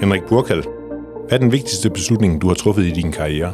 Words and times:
Henrik 0.00 0.22
Burkald, 0.28 0.62
hvad 1.28 1.38
er 1.38 1.38
den 1.38 1.52
vigtigste 1.52 1.90
beslutning, 1.90 2.42
du 2.42 2.48
har 2.48 2.54
truffet 2.54 2.84
i 2.84 2.90
din 2.90 3.12
karriere? 3.12 3.52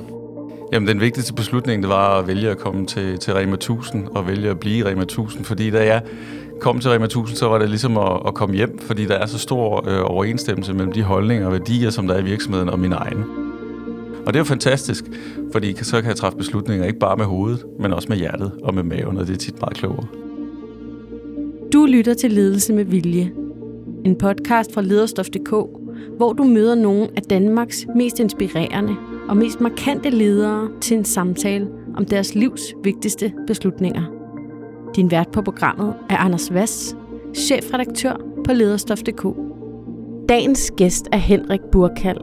Jamen, 0.73 0.89
den 0.89 1.01
vigtigste 1.01 1.35
beslutning, 1.35 1.83
det 1.83 1.89
var 1.91 2.19
at 2.19 2.27
vælge 2.27 2.51
at 2.51 2.59
komme 2.59 2.87
til, 2.87 3.19
til 3.19 3.35
Rema 3.35 3.55
1000 3.55 4.07
og 4.07 4.27
vælge 4.27 4.51
at 4.51 4.61
blive 4.61 4.87
Rema 4.87 5.03
1000, 5.03 5.45
fordi 5.45 5.71
da 5.71 5.87
jeg 5.87 6.03
kom 6.61 6.81
til 6.81 6.91
Rema 6.91 7.05
1000, 7.05 7.37
så 7.37 7.49
var 7.49 7.59
det 7.59 7.69
ligesom 7.69 7.97
at, 7.97 8.21
at 8.27 8.35
komme 8.35 8.55
hjem, 8.55 8.79
fordi 8.79 9.07
der 9.07 9.15
er 9.15 9.27
så 9.27 9.39
stor 9.39 9.89
øh, 9.89 10.11
overensstemmelse 10.11 10.73
mellem 10.73 10.93
de 10.93 11.03
holdninger 11.03 11.47
og 11.47 11.53
værdier, 11.53 11.91
som 11.91 12.07
der 12.07 12.15
er 12.15 12.19
i 12.19 12.25
virksomheden 12.25 12.69
og 12.69 12.79
mine 12.79 12.95
egne. 12.95 13.25
Og 14.27 14.33
det 14.33 14.35
er 14.37 14.41
jo 14.41 14.45
fantastisk, 14.45 15.05
fordi 15.53 15.85
så 15.85 16.01
kan 16.01 16.09
jeg 16.09 16.17
træffe 16.17 16.39
beslutninger 16.39 16.87
ikke 16.87 16.99
bare 16.99 17.17
med 17.17 17.25
hovedet, 17.25 17.65
men 17.81 17.93
også 17.93 18.09
med 18.09 18.17
hjertet 18.17 18.53
og 18.63 18.75
med 18.75 18.83
maven, 18.83 19.19
og 19.19 19.27
det 19.27 19.33
er 19.33 19.39
tit 19.39 19.61
meget 19.61 19.77
klogere. 19.77 20.07
Du 21.73 21.87
lytter 21.87 22.15
til 22.15 22.31
Ledelse 22.31 22.73
med 22.73 22.85
Vilje. 22.85 23.33
En 24.05 24.17
podcast 24.17 24.75
fra 24.75 24.83
lederstof.dk, 24.83 25.82
hvor 26.17 26.33
du 26.33 26.45
møder 26.45 26.75
nogle 26.75 27.09
af 27.17 27.23
Danmarks 27.23 27.87
mest 27.97 28.21
inspirerende 28.21 28.97
og 29.29 29.37
mest 29.37 29.61
markante 29.61 30.11
ledere 30.11 30.69
til 30.81 30.97
en 30.97 31.05
samtale 31.05 31.69
om 31.97 32.05
deres 32.05 32.35
livs 32.35 32.75
vigtigste 32.85 33.33
beslutninger. 33.47 34.03
Din 34.97 35.11
vært 35.11 35.29
på 35.33 35.43
programmet 35.43 35.95
er 36.11 36.17
Anders 36.17 36.55
Vass, 36.55 36.97
chefredaktør 37.35 38.21
på 38.45 38.53
lederstof.dk. 38.53 39.27
Dagens 40.29 40.73
gæst 40.77 41.09
er 41.13 41.17
Henrik 41.17 41.61
Burkald. 41.73 42.21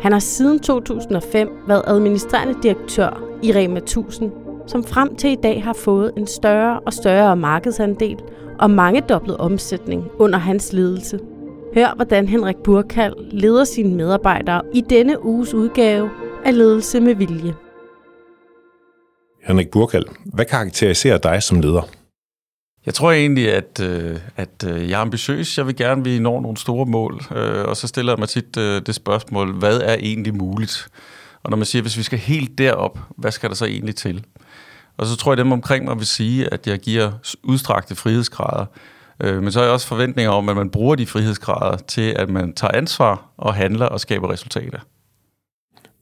Han 0.00 0.12
har 0.12 0.18
siden 0.18 0.58
2005 0.58 1.48
været 1.68 1.82
administrerende 1.86 2.54
direktør 2.62 3.22
i 3.42 3.52
Rema 3.52 3.78
1000, 3.78 4.30
som 4.66 4.84
frem 4.84 5.16
til 5.16 5.30
i 5.30 5.36
dag 5.42 5.64
har 5.64 5.72
fået 5.72 6.12
en 6.16 6.26
større 6.26 6.80
og 6.80 6.92
større 6.92 7.36
markedsandel 7.36 8.18
og 8.58 8.70
mange 8.70 9.00
dobblet 9.00 9.36
omsætning 9.36 10.04
under 10.18 10.38
hans 10.38 10.72
ledelse. 10.72 11.18
Hør, 11.74 11.94
hvordan 11.94 12.28
Henrik 12.28 12.56
Burkald 12.64 13.14
leder 13.30 13.64
sine 13.64 13.94
medarbejdere 13.94 14.62
i 14.74 14.80
denne 14.90 15.24
uges 15.24 15.54
udgave 15.54 16.10
af 16.44 16.56
Ledelse 16.56 17.00
med 17.00 17.14
Vilje. 17.14 17.54
Henrik 19.46 19.70
Burkald, 19.70 20.04
hvad 20.24 20.44
karakteriserer 20.44 21.18
dig 21.18 21.42
som 21.42 21.60
leder? 21.60 21.82
Jeg 22.86 22.94
tror 22.94 23.12
egentlig, 23.12 23.52
at, 23.52 23.80
øh, 23.80 24.18
at 24.36 24.64
øh, 24.66 24.90
jeg 24.90 24.96
er 24.96 25.00
ambitiøs. 25.00 25.58
Jeg 25.58 25.66
vil 25.66 25.76
gerne, 25.76 26.04
vi 26.04 26.18
når 26.18 26.40
nogle 26.40 26.56
store 26.56 26.86
mål. 26.86 27.20
Øh, 27.36 27.64
og 27.64 27.76
så 27.76 27.88
stiller 27.88 28.12
jeg 28.12 28.18
mig 28.18 28.28
tit 28.28 28.54
det 28.54 28.94
spørgsmål, 28.94 29.52
hvad 29.52 29.80
er 29.80 29.94
egentlig 29.94 30.34
muligt? 30.34 30.88
Og 31.42 31.50
når 31.50 31.56
man 31.56 31.66
siger, 31.66 31.82
hvis 31.82 31.98
vi 31.98 32.02
skal 32.02 32.18
helt 32.18 32.58
derop, 32.58 32.98
hvad 33.16 33.30
skal 33.30 33.48
der 33.48 33.54
så 33.54 33.64
egentlig 33.64 33.96
til? 33.96 34.24
Og 34.96 35.06
så 35.06 35.16
tror 35.16 35.32
jeg, 35.32 35.38
at 35.38 35.44
dem 35.44 35.52
omkring 35.52 35.84
mig 35.84 35.98
vil 35.98 36.06
sige, 36.06 36.52
at 36.52 36.66
jeg 36.66 36.78
giver 36.78 37.12
udstrakte 37.42 37.94
frihedsgrader. 37.94 38.66
Men 39.20 39.52
så 39.52 39.58
har 39.58 39.64
jeg 39.64 39.72
også 39.72 39.86
forventninger 39.86 40.30
om, 40.32 40.48
at 40.48 40.56
man 40.56 40.70
bruger 40.70 40.94
de 40.94 41.06
frihedsgrader 41.06 41.76
til, 41.76 42.14
at 42.16 42.30
man 42.30 42.52
tager 42.52 42.74
ansvar 42.74 43.28
og 43.36 43.54
handler 43.54 43.86
og 43.86 44.00
skaber 44.00 44.30
resultater. 44.30 44.78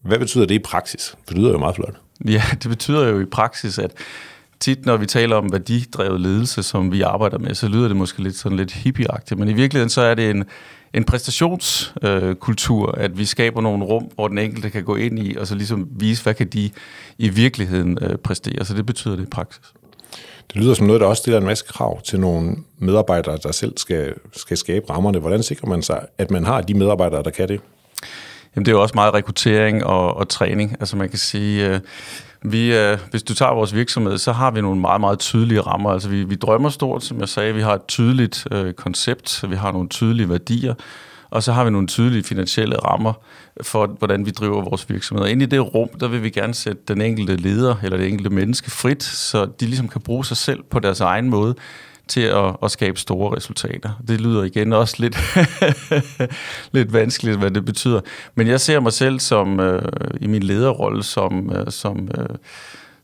Hvad 0.03 0.19
betyder 0.19 0.47
det 0.47 0.55
i 0.55 0.58
praksis? 0.58 1.16
Det 1.28 1.38
lyder 1.38 1.50
jo 1.50 1.58
meget 1.58 1.77
flot. 1.77 1.94
Ja, 2.25 2.42
det 2.62 2.69
betyder 2.69 3.08
jo 3.08 3.20
i 3.20 3.25
praksis, 3.25 3.78
at 3.78 3.91
tit, 4.61 4.86
når 4.86 4.97
vi 4.97 5.06
taler 5.06 5.36
om 5.36 5.53
værdidrevet 5.53 6.20
ledelse, 6.20 6.62
som 6.62 6.92
vi 6.92 7.03
arbejder 7.03 7.38
med, 7.38 7.55
så 7.55 7.69
lyder 7.69 7.88
det 7.88 7.97
måske 7.97 8.22
lidt 8.22 8.36
sådan 8.36 8.58
lidt 8.58 8.72
hippieagtigt, 8.72 9.41
men 9.41 9.48
i 9.48 9.53
virkeligheden 9.53 9.91
så 9.91 10.00
er 10.00 10.14
det 10.14 10.31
en, 10.31 10.44
en 10.94 11.05
præstationskultur, 11.05 12.94
øh, 12.98 13.05
at 13.05 13.19
vi 13.19 13.25
skaber 13.25 13.61
nogle 13.61 13.84
rum, 13.84 14.11
hvor 14.14 14.28
den 14.28 14.38
enkelte 14.38 14.70
kan 14.70 14.84
gå 14.84 14.97
ind 14.97 15.19
i, 15.19 15.36
og 15.36 15.47
så 15.47 15.55
ligesom 15.55 15.88
vise, 15.91 16.22
hvad 16.22 16.34
kan 16.34 16.47
de 16.47 16.70
i 17.19 17.28
virkeligheden 17.28 17.98
øh, 18.03 18.16
præstere. 18.16 18.64
Så 18.64 18.75
det 18.75 18.86
betyder 18.86 19.16
det 19.16 19.22
i 19.22 19.31
praksis. 19.31 19.72
Det 20.53 20.62
lyder 20.62 20.75
som 20.75 20.87
noget, 20.87 21.01
der 21.01 21.06
også 21.06 21.20
stiller 21.20 21.39
en 21.39 21.47
masse 21.47 21.65
krav 21.69 22.03
til 22.03 22.20
nogle 22.20 22.56
medarbejdere, 22.79 23.39
der 23.43 23.53
selv 23.53 23.73
skal, 23.77 24.15
skal 24.33 24.56
skabe 24.56 24.91
rammerne. 24.91 25.19
Hvordan 25.19 25.43
sikrer 25.43 25.69
man 25.69 25.83
sig, 25.83 26.06
at 26.19 26.31
man 26.31 26.45
har 26.45 26.61
de 26.61 26.75
medarbejdere, 26.75 27.23
der 27.23 27.31
kan 27.31 27.48
det? 27.48 27.61
Jamen, 28.56 28.65
det 28.65 28.73
er 28.73 28.77
jo 28.77 28.83
også 28.83 28.95
meget 28.95 29.15
rekruttering 29.15 29.84
og, 29.84 30.17
og 30.17 30.28
træning. 30.28 30.77
Altså 30.81 30.97
man 30.97 31.09
kan 31.09 31.19
sige, 31.19 31.69
øh, 31.69 31.81
vi, 32.43 32.75
øh, 32.75 32.99
hvis 33.11 33.22
du 33.22 33.34
tager 33.34 33.53
vores 33.53 33.75
virksomhed, 33.75 34.19
så 34.19 34.33
har 34.33 34.50
vi 34.50 34.61
nogle 34.61 34.81
meget, 34.81 35.00
meget 35.00 35.19
tydelige 35.19 35.61
rammer. 35.61 35.91
Altså 35.91 36.09
vi, 36.09 36.25
vi 36.25 36.34
drømmer 36.34 36.69
stort, 36.69 37.05
som 37.05 37.21
jeg 37.21 37.28
sagde. 37.28 37.55
Vi 37.55 37.61
har 37.61 37.75
et 37.75 37.87
tydeligt 37.88 38.47
øh, 38.50 38.72
koncept, 38.72 39.44
vi 39.50 39.56
har 39.56 39.72
nogle 39.72 39.88
tydelige 39.88 40.28
værdier, 40.28 40.75
og 41.31 41.43
så 41.43 41.53
har 41.53 41.65
vi 41.65 41.71
nogle 41.71 41.87
tydelige 41.87 42.23
finansielle 42.23 42.77
rammer 42.77 43.13
for, 43.63 43.87
hvordan 43.87 44.27
vi 44.27 44.31
driver 44.31 44.63
vores 44.63 44.91
virksomhed. 44.91 45.25
Og 45.25 45.31
ind 45.31 45.43
i 45.43 45.47
det 45.47 45.75
rum, 45.75 45.89
der 46.01 46.09
vil 46.09 46.23
vi 46.23 46.31
gerne 46.31 46.55
sætte 46.55 46.83
den 46.89 47.01
enkelte 47.01 47.37
leder 47.37 47.77
eller 47.83 47.97
det 47.97 48.09
enkelte 48.09 48.31
menneske 48.31 48.71
frit, 48.71 49.03
så 49.03 49.49
de 49.61 49.67
ligesom 49.67 49.89
kan 49.89 50.01
bruge 50.01 50.25
sig 50.25 50.37
selv 50.37 50.63
på 50.71 50.79
deres 50.79 51.01
egen 51.01 51.31
måde 51.31 51.55
til 52.11 52.21
at, 52.21 52.57
at 52.63 52.71
skabe 52.71 52.99
store 52.99 53.37
resultater. 53.37 53.91
Det 54.09 54.21
lyder 54.21 54.45
igen 54.45 54.73
også 54.73 54.97
lidt, 54.99 55.19
lidt 56.77 56.93
vanskeligt, 56.93 57.39
hvad 57.39 57.51
det 57.51 57.65
betyder. 57.65 58.01
Men 58.35 58.47
jeg 58.47 58.61
ser 58.61 58.81
mig 58.81 58.93
selv 58.93 59.21
som 59.21 59.61
øh, 59.61 59.83
i 60.21 60.27
min 60.27 60.43
lederrolle 60.43 61.03
som, 61.03 61.53
øh, 61.57 61.67
som, 61.69 62.09
øh, 62.19 62.29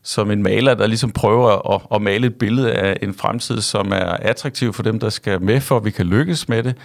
som 0.03 0.31
en 0.31 0.43
maler, 0.43 0.73
der 0.73 0.87
ligesom 0.87 1.11
prøver 1.11 1.73
at, 1.75 1.81
at 1.95 2.01
male 2.01 2.27
et 2.27 2.35
billede 2.35 2.71
af 2.71 2.97
en 3.01 3.13
fremtid, 3.13 3.61
som 3.61 3.91
er 3.91 4.05
attraktiv 4.05 4.73
for 4.73 4.83
dem, 4.83 4.99
der 4.99 5.09
skal 5.09 5.41
med, 5.41 5.61
for 5.61 5.77
at 5.77 5.85
vi 5.85 5.91
kan 5.91 6.05
lykkes 6.05 6.49
med 6.49 6.63
det. 6.63 6.75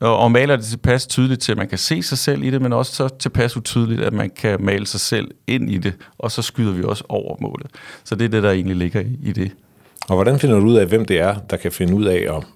Og, 0.00 0.18
og 0.18 0.32
maler 0.32 0.56
det 0.56 0.64
tilpas 0.64 1.06
tydeligt 1.06 1.40
til, 1.40 1.52
at 1.52 1.58
man 1.58 1.68
kan 1.68 1.78
se 1.78 2.02
sig 2.02 2.18
selv 2.18 2.42
i 2.42 2.50
det, 2.50 2.62
men 2.62 2.72
også 2.72 2.94
så 2.94 3.08
tilpas 3.08 3.56
utydeligt, 3.56 4.00
at 4.00 4.12
man 4.12 4.30
kan 4.30 4.56
male 4.64 4.86
sig 4.86 5.00
selv 5.00 5.30
ind 5.46 5.70
i 5.70 5.78
det, 5.78 5.94
og 6.18 6.30
så 6.30 6.42
skyder 6.42 6.72
vi 6.72 6.82
også 6.82 7.04
over 7.08 7.36
målet. 7.40 7.66
Så 8.04 8.14
det 8.14 8.24
er 8.24 8.28
det, 8.28 8.42
der 8.42 8.50
egentlig 8.50 8.76
ligger 8.76 9.00
i, 9.00 9.18
i 9.22 9.32
det. 9.32 9.50
Og 10.08 10.14
hvordan 10.14 10.38
finder 10.38 10.60
du 10.60 10.66
ud 10.66 10.76
af, 10.76 10.86
hvem 10.86 11.04
det 11.04 11.20
er, 11.20 11.34
der 11.50 11.56
kan 11.56 11.72
finde 11.72 11.94
ud 11.94 12.04
af 12.04 12.36
at 12.36 12.46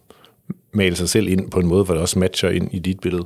male 0.72 0.96
sig 0.96 1.08
selv 1.08 1.28
ind 1.28 1.50
på 1.50 1.60
en 1.60 1.66
måde, 1.66 1.84
hvor 1.84 1.94
det 1.94 2.02
også 2.02 2.18
matcher 2.18 2.48
ind 2.48 2.74
i 2.74 2.78
dit 2.78 3.00
billede? 3.00 3.24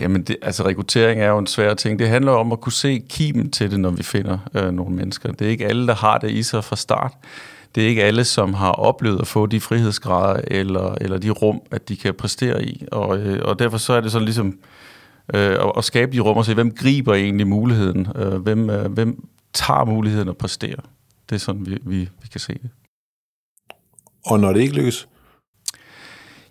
Jamen, 0.00 0.22
det, 0.22 0.36
altså 0.42 0.66
rekruttering 0.66 1.20
er 1.20 1.28
jo 1.28 1.38
en 1.38 1.46
svær 1.46 1.74
ting. 1.74 1.98
Det 1.98 2.08
handler 2.08 2.32
om 2.32 2.52
at 2.52 2.60
kunne 2.60 2.72
se 2.72 3.02
kimen 3.08 3.50
til 3.50 3.70
det, 3.70 3.80
når 3.80 3.90
vi 3.90 4.02
finder 4.02 4.38
øh, 4.54 4.72
nogle 4.72 4.94
mennesker. 4.94 5.32
Det 5.32 5.46
er 5.46 5.50
ikke 5.50 5.66
alle, 5.66 5.86
der 5.86 5.94
har 5.94 6.18
det 6.18 6.30
i 6.30 6.42
sig 6.42 6.64
fra 6.64 6.76
start. 6.76 7.12
Det 7.74 7.84
er 7.84 7.88
ikke 7.88 8.04
alle, 8.04 8.24
som 8.24 8.54
har 8.54 8.72
oplevet 8.72 9.20
at 9.20 9.26
få 9.26 9.46
de 9.46 9.60
frihedsgrader 9.60 10.40
eller, 10.46 10.94
eller 11.00 11.18
de 11.18 11.30
rum, 11.30 11.60
at 11.70 11.88
de 11.88 11.96
kan 11.96 12.14
præstere 12.14 12.64
i. 12.64 12.84
Og, 12.92 13.18
øh, 13.18 13.40
og 13.44 13.58
derfor 13.58 13.78
så 13.78 13.92
er 13.92 14.00
det 14.00 14.12
sådan 14.12 14.24
ligesom 14.24 14.58
øh, 15.34 15.52
at, 15.52 15.72
at 15.76 15.84
skabe 15.84 16.12
de 16.12 16.20
rum 16.20 16.36
og 16.36 16.44
se, 16.44 16.54
hvem 16.54 16.74
griber 16.74 17.14
egentlig 17.14 17.46
muligheden? 17.46 18.08
Øh, 18.16 18.34
hvem, 18.34 18.70
øh, 18.70 18.92
hvem 18.92 19.28
tager 19.52 19.84
muligheden 19.84 20.28
at 20.28 20.36
præstere? 20.36 20.76
Det 21.28 21.34
er 21.34 21.40
sådan, 21.40 21.66
vi, 21.66 21.78
vi, 21.82 21.98
vi 21.98 22.28
kan 22.32 22.40
se 22.40 22.52
det. 22.52 22.70
Og 24.26 24.40
når 24.40 24.52
det 24.52 24.60
ikke 24.60 24.74
lykkes? 24.74 25.08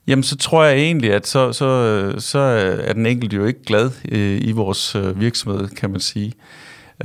Jamen, 0.08 0.24
så 0.24 0.38
tror 0.38 0.64
jeg 0.64 0.78
egentlig, 0.78 1.14
at 1.14 1.28
så, 1.28 1.54
så, 1.54 2.14
så 2.18 2.40
er 2.40 2.94
den 2.94 3.06
enkelte 3.06 3.36
jo 3.36 3.46
ikke 3.46 3.64
glad 3.64 3.92
øh, 4.12 4.42
i 4.42 4.52
vores 4.52 4.96
øh, 4.96 5.20
virksomhed, 5.20 5.68
kan 5.68 5.90
man 5.90 6.00
sige. 6.00 6.34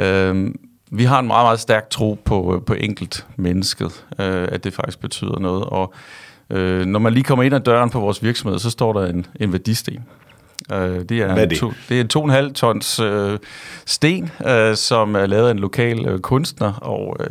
Øh, 0.00 0.54
vi 0.90 1.04
har 1.04 1.18
en 1.18 1.26
meget, 1.26 1.44
meget 1.44 1.60
stærk 1.60 1.90
tro 1.90 2.18
på, 2.24 2.54
øh, 2.54 2.62
på 2.62 2.74
enkelt 2.74 3.26
mennesket, 3.36 4.04
øh, 4.18 4.48
at 4.52 4.64
det 4.64 4.74
faktisk 4.74 5.00
betyder 5.00 5.38
noget. 5.38 5.64
Og 5.64 5.94
øh, 6.50 6.86
når 6.86 6.98
man 6.98 7.12
lige 7.12 7.24
kommer 7.24 7.42
ind 7.42 7.54
ad 7.54 7.60
døren 7.60 7.90
på 7.90 8.00
vores 8.00 8.22
virksomhed, 8.22 8.58
så 8.58 8.70
står 8.70 8.92
der 8.92 9.06
en, 9.06 9.26
en 9.40 9.52
værdisten. 9.52 10.04
Øh, 10.72 10.78
det 10.78 11.10
er, 11.10 11.32
Hvad 11.32 11.44
er 11.44 11.46
det? 11.46 11.58
To, 11.58 11.72
det 11.88 11.96
er 11.96 12.00
en 12.00 12.08
to 12.08 12.18
og 12.18 12.24
en 12.24 12.30
halv 12.30 12.54
tons 12.54 13.00
øh, 13.00 13.38
sten, 13.86 14.30
øh, 14.46 14.76
som 14.76 15.14
er 15.14 15.26
lavet 15.26 15.46
af 15.46 15.50
en 15.50 15.58
lokal 15.58 16.06
øh, 16.06 16.18
kunstner, 16.18 16.72
og 16.72 17.16
øh, 17.20 17.26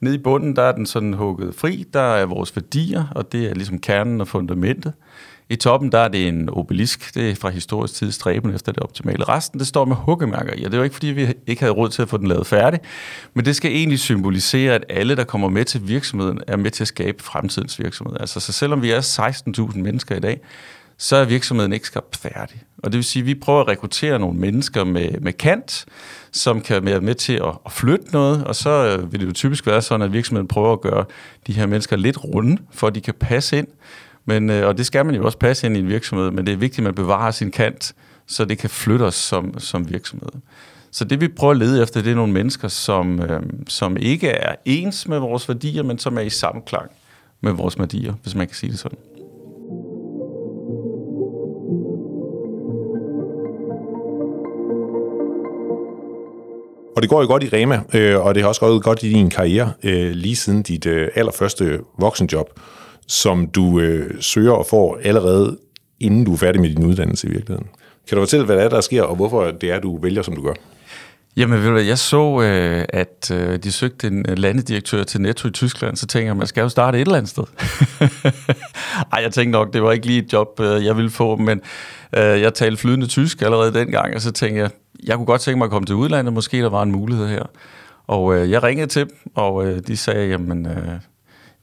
Nede 0.00 0.14
i 0.14 0.18
bunden, 0.18 0.56
der 0.56 0.62
er 0.62 0.72
den 0.72 0.86
sådan 0.86 1.12
hugget 1.12 1.54
fri. 1.54 1.84
Der 1.92 2.00
er 2.00 2.26
vores 2.26 2.56
værdier, 2.56 3.04
og 3.14 3.32
det 3.32 3.50
er 3.50 3.54
ligesom 3.54 3.78
kernen 3.78 4.20
og 4.20 4.28
fundamentet. 4.28 4.92
I 5.50 5.56
toppen, 5.56 5.92
der 5.92 5.98
er 5.98 6.08
det 6.08 6.28
en 6.28 6.48
obelisk. 6.52 7.14
Det 7.14 7.30
er 7.30 7.34
fra 7.34 7.48
historisk 7.48 7.94
tid 7.94 8.12
stræben 8.12 8.54
efter 8.54 8.72
det 8.72 8.82
optimale. 8.82 9.24
Resten, 9.24 9.58
det 9.58 9.66
står 9.66 9.84
med 9.84 9.96
hukkemærker 9.96 10.52
i, 10.52 10.64
og 10.64 10.70
det 10.70 10.74
er 10.74 10.78
jo 10.78 10.84
ikke, 10.84 10.94
fordi 10.94 11.06
vi 11.06 11.34
ikke 11.46 11.62
havde 11.62 11.72
råd 11.72 11.88
til 11.88 12.02
at 12.02 12.08
få 12.08 12.16
den 12.16 12.26
lavet 12.26 12.46
færdig. 12.46 12.80
Men 13.34 13.44
det 13.44 13.56
skal 13.56 13.70
egentlig 13.70 13.98
symbolisere, 13.98 14.74
at 14.74 14.84
alle, 14.88 15.16
der 15.16 15.24
kommer 15.24 15.48
med 15.48 15.64
til 15.64 15.88
virksomheden, 15.88 16.40
er 16.46 16.56
med 16.56 16.70
til 16.70 16.84
at 16.84 16.88
skabe 16.88 17.22
fremtidens 17.22 17.78
virksomhed. 17.78 18.16
Altså, 18.20 18.40
så 18.40 18.52
selvom 18.52 18.82
vi 18.82 18.90
er 18.90 19.00
16.000 19.70 19.78
mennesker 19.78 20.16
i 20.16 20.20
dag, 20.20 20.40
så 20.98 21.16
er 21.16 21.24
virksomheden 21.24 21.72
ikke 21.72 21.86
skabt 21.86 22.16
færdig. 22.16 22.62
Og 22.78 22.92
det 22.92 22.96
vil 22.96 23.04
sige, 23.04 23.20
at 23.20 23.26
vi 23.26 23.34
prøver 23.34 23.60
at 23.60 23.68
rekruttere 23.68 24.18
nogle 24.18 24.38
mennesker 24.38 24.84
med, 24.84 25.20
med 25.20 25.32
kant, 25.32 25.84
som 26.32 26.60
kan 26.60 26.84
være 26.84 27.00
med 27.00 27.14
til 27.14 27.32
at, 27.32 27.52
at 27.66 27.72
flytte 27.72 28.12
noget, 28.12 28.44
og 28.44 28.56
så 28.56 28.70
øh, 28.70 29.12
vil 29.12 29.20
det 29.20 29.26
jo 29.26 29.32
typisk 29.32 29.66
være 29.66 29.82
sådan, 29.82 30.02
at 30.02 30.12
virksomheden 30.12 30.48
prøver 30.48 30.72
at 30.72 30.80
gøre 30.80 31.04
de 31.46 31.52
her 31.52 31.66
mennesker 31.66 31.96
lidt 31.96 32.24
runde, 32.24 32.62
for 32.72 32.86
at 32.86 32.94
de 32.94 33.00
kan 33.00 33.14
passe 33.14 33.58
ind. 33.58 33.66
Men, 34.30 34.50
øh, 34.50 34.66
og 34.68 34.78
det 34.78 34.86
skal 34.86 35.06
man 35.06 35.14
jo 35.14 35.24
også 35.24 35.38
passe 35.38 35.66
ind 35.66 35.76
i 35.76 35.80
en 35.80 35.88
virksomhed, 35.88 36.30
men 36.30 36.46
det 36.46 36.52
er 36.52 36.56
vigtigt, 36.56 36.78
at 36.78 36.84
man 36.84 36.94
bevarer 36.94 37.30
sin 37.30 37.50
kant, 37.50 37.94
så 38.26 38.44
det 38.44 38.58
kan 38.58 38.70
flytte 38.70 39.02
os 39.02 39.14
som, 39.14 39.58
som 39.58 39.90
virksomhed. 39.90 40.28
Så 40.90 41.04
det 41.04 41.20
vi 41.20 41.28
prøver 41.28 41.50
at 41.50 41.56
lede 41.56 41.82
efter, 41.82 42.02
det 42.02 42.10
er 42.10 42.14
nogle 42.14 42.32
mennesker, 42.32 42.68
som, 42.68 43.20
øh, 43.20 43.42
som 43.68 43.96
ikke 43.96 44.28
er 44.28 44.54
ens 44.64 45.08
med 45.08 45.18
vores 45.18 45.48
værdier, 45.48 45.82
men 45.82 45.98
som 45.98 46.16
er 46.16 46.20
i 46.20 46.30
samklang 46.30 46.90
med 47.40 47.52
vores 47.52 47.78
værdier, 47.78 48.14
hvis 48.22 48.34
man 48.34 48.46
kan 48.46 48.56
sige 48.56 48.70
det 48.70 48.78
sådan. 48.78 48.98
Og 56.96 57.02
det 57.02 57.10
går 57.10 57.20
jo 57.20 57.26
godt 57.26 57.42
i 57.42 57.48
Rema, 57.52 57.82
øh, 57.94 58.26
og 58.26 58.34
det 58.34 58.42
har 58.42 58.48
også 58.48 58.60
gået 58.60 58.82
godt 58.82 59.02
i 59.02 59.08
din 59.08 59.30
karriere, 59.30 59.72
øh, 59.82 60.10
lige 60.10 60.36
siden 60.36 60.62
dit 60.62 60.86
øh, 60.86 61.08
allerførste 61.14 61.80
voksenjob, 61.98 62.60
som 63.10 63.46
du 63.46 63.80
øh, 63.80 64.10
søger 64.20 64.52
og 64.52 64.66
får 64.66 64.98
allerede, 65.02 65.58
inden 66.00 66.24
du 66.24 66.32
er 66.32 66.36
færdig 66.36 66.60
med 66.60 66.68
din 66.68 66.84
uddannelse 66.84 67.26
i 67.26 67.30
virkeligheden. 67.30 67.68
Kan 68.08 68.16
du 68.16 68.22
fortælle, 68.22 68.46
hvad 68.46 68.56
det 68.56 68.64
er, 68.64 68.68
der 68.68 68.80
sker, 68.80 69.02
og 69.02 69.16
hvorfor 69.16 69.50
det 69.50 69.70
er, 69.70 69.80
du 69.80 70.00
vælger, 70.00 70.22
som 70.22 70.36
du 70.36 70.42
gør? 70.42 70.52
Jamen, 71.36 71.86
jeg 71.86 71.98
så, 71.98 72.40
øh, 72.42 72.84
at 72.88 73.30
øh, 73.34 73.58
de 73.58 73.72
søgte 73.72 74.06
en 74.06 74.24
øh, 74.28 74.38
landedirektør 74.38 75.02
til 75.02 75.20
Netto 75.20 75.48
i 75.48 75.50
Tyskland, 75.50 75.96
så 75.96 76.06
tænker 76.06 76.28
jeg, 76.28 76.36
man 76.36 76.46
skal 76.46 76.62
jo 76.62 76.68
starte 76.68 76.98
et 76.98 77.00
eller 77.00 77.16
andet 77.16 77.30
sted. 77.30 77.44
Ej, 79.12 79.22
jeg 79.22 79.32
tænkte 79.32 79.50
nok, 79.50 79.72
det 79.72 79.82
var 79.82 79.92
ikke 79.92 80.06
lige 80.06 80.22
et 80.22 80.32
job, 80.32 80.60
øh, 80.60 80.84
jeg 80.84 80.96
ville 80.96 81.10
få, 81.10 81.36
men 81.36 81.60
øh, 82.16 82.40
jeg 82.40 82.54
talte 82.54 82.76
flydende 82.76 83.06
tysk 83.06 83.42
allerede 83.42 83.74
dengang, 83.74 84.14
og 84.14 84.20
så 84.20 84.32
tænkte 84.32 84.60
jeg, 84.60 84.70
jeg 85.04 85.16
kunne 85.16 85.26
godt 85.26 85.40
tænke 85.40 85.58
mig 85.58 85.64
at 85.64 85.70
komme 85.70 85.86
til 85.86 85.94
udlandet, 85.94 86.34
måske 86.34 86.58
der 86.58 86.70
var 86.70 86.82
en 86.82 86.92
mulighed 86.92 87.28
her. 87.28 87.44
Og 88.06 88.36
øh, 88.36 88.50
jeg 88.50 88.62
ringede 88.62 88.86
til 88.86 89.02
dem, 89.02 89.16
og 89.34 89.66
øh, 89.66 89.80
de 89.86 89.96
sagde, 89.96 90.28
jamen, 90.28 90.66
øh, 90.66 91.00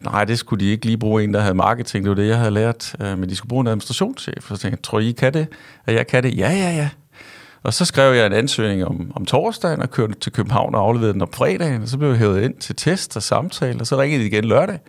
nej, 0.04 0.26
det 0.26 0.40
skulle 0.40 0.66
de 0.66 0.72
ikke 0.72 0.86
lige 0.86 0.98
bruge 0.98 1.24
en, 1.24 1.34
der 1.34 1.40
havde 1.40 1.56
marketing, 1.56 2.04
det 2.06 2.10
var 2.10 2.16
det, 2.16 2.28
jeg 2.28 2.38
havde 2.38 2.52
lært, 2.52 2.96
øh, 3.02 3.18
men 3.20 3.30
de 3.30 3.36
skulle 3.36 3.50
bruge 3.50 3.62
en 3.62 3.68
administrationschef. 3.68 4.44
Så 4.44 4.48
tænkte 4.48 4.68
jeg, 4.68 4.82
tror 4.84 5.00
I 5.00 5.12
kan 5.12 5.34
det? 5.34 5.48
At 5.86 5.96
jeg 5.96 6.08
kan 6.08 6.24
det? 6.24 6.38
Ja, 6.38 6.50
ja, 6.50 6.76
ja. 6.76 6.90
Og 7.64 7.74
så 7.74 7.86
skrev 7.86 8.14
jeg 8.14 8.26
en 8.26 8.34
ansøgning 8.34 8.86
om, 8.86 9.12
om 9.16 9.26
torsdagen 9.26 9.82
og 9.82 9.92
kørte 9.92 10.14
til 10.14 10.32
København 10.32 10.76
og 10.76 10.82
afleverede 10.82 11.14
den 11.14 11.22
om 11.22 11.32
fredagen, 11.34 11.82
og 11.82 11.88
så 11.88 11.98
blev 11.98 12.10
jeg 12.10 12.18
hævet 12.18 12.42
ind 12.42 12.54
til 12.54 12.76
test 12.76 13.16
og 13.16 13.24
samtale, 13.24 13.80
og 13.80 13.88
så 13.88 14.00
ringede 14.00 14.24
de 14.24 14.28
igen 14.28 14.44
lørdag, 14.44 14.80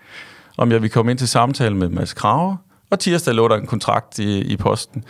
om 0.56 0.72
jeg 0.72 0.82
ville 0.82 0.93
komme 0.93 1.10
ind 1.10 1.19
til 1.19 1.28
samtale 1.28 1.76
med 1.76 1.88
Mads 1.88 2.14
Krager, 2.14 2.56
og 2.90 2.99
tirsdag 2.99 3.34
lå 3.34 3.49
der 3.49 3.56
en 3.56 3.66
kontrakt 3.66 4.19
i, 4.19 4.40
i 4.40 4.56
posten. 4.56 5.05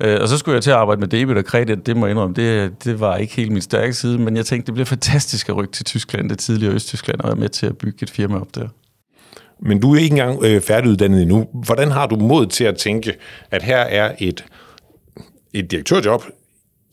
Øh, 0.00 0.18
og 0.20 0.28
så 0.28 0.38
skulle 0.38 0.54
jeg 0.54 0.62
til 0.62 0.70
at 0.70 0.76
arbejde 0.76 1.00
med 1.00 1.08
debit 1.08 1.36
og 1.36 1.44
kredit, 1.44 1.86
det 1.86 1.96
må 1.96 2.06
jeg 2.06 2.10
indrømme, 2.10 2.34
det, 2.34 2.84
det 2.84 3.00
var 3.00 3.16
ikke 3.16 3.34
helt 3.34 3.52
min 3.52 3.62
stærke 3.62 3.92
side, 3.92 4.18
men 4.18 4.36
jeg 4.36 4.46
tænkte, 4.46 4.66
det 4.66 4.74
bliver 4.74 4.86
fantastisk 4.86 5.48
at 5.48 5.56
rykke 5.56 5.72
til 5.72 5.84
Tyskland, 5.84 6.30
det 6.30 6.38
tidligere 6.38 6.74
Østtyskland, 6.74 7.20
og 7.20 7.28
være 7.28 7.36
med 7.36 7.48
til 7.48 7.66
at 7.66 7.78
bygge 7.78 8.02
et 8.02 8.10
firma 8.10 8.40
op 8.40 8.54
der. 8.54 8.68
Men 9.60 9.80
du 9.80 9.94
er 9.94 9.98
ikke 9.98 10.12
engang 10.12 10.44
øh, 10.44 10.60
færdiguddannet 10.60 11.22
endnu. 11.22 11.46
Hvordan 11.64 11.90
har 11.90 12.06
du 12.06 12.16
mod 12.16 12.46
til 12.46 12.64
at 12.64 12.76
tænke, 12.76 13.14
at 13.50 13.62
her 13.62 13.78
er 13.78 14.14
et, 14.18 14.44
et 15.52 15.70
direktørjob 15.70 16.24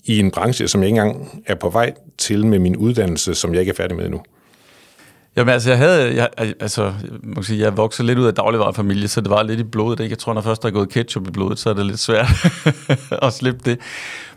i 0.05 0.19
en 0.19 0.31
branche, 0.31 0.67
som 0.67 0.81
jeg 0.81 0.87
ikke 0.87 1.01
engang 1.01 1.43
er 1.45 1.55
på 1.55 1.69
vej 1.69 1.93
til 2.17 2.45
med 2.45 2.59
min 2.59 2.75
uddannelse, 2.75 3.35
som 3.35 3.53
jeg 3.53 3.59
ikke 3.59 3.69
er 3.69 3.75
færdig 3.75 3.97
med 3.97 4.05
endnu? 4.05 4.21
Jamen 5.35 5.53
altså, 5.53 5.69
jeg 5.69 5.77
havde, 5.77 6.15
jeg, 6.15 6.29
altså, 6.59 6.93
man 7.23 7.33
kan 7.33 7.43
sige, 7.43 7.59
jeg 7.59 7.77
voksede 7.77 8.07
lidt 8.07 8.19
ud 8.19 8.25
af 8.25 8.33
dagligvarerfamilie, 8.33 9.07
så 9.07 9.21
det 9.21 9.29
var 9.29 9.43
lidt 9.43 9.59
i 9.59 9.63
blodet. 9.63 9.99
Ikke? 9.99 10.11
Jeg 10.11 10.19
tror, 10.19 10.33
når 10.33 10.41
først 10.41 10.61
der 10.61 10.67
er 10.67 10.73
gået 10.73 10.89
ketchup 10.89 11.27
i 11.27 11.31
blodet, 11.31 11.59
så 11.59 11.69
er 11.69 11.73
det 11.73 11.85
lidt 11.85 11.99
svært 11.99 12.27
at 13.25 13.33
slippe 13.33 13.59
det. 13.65 13.79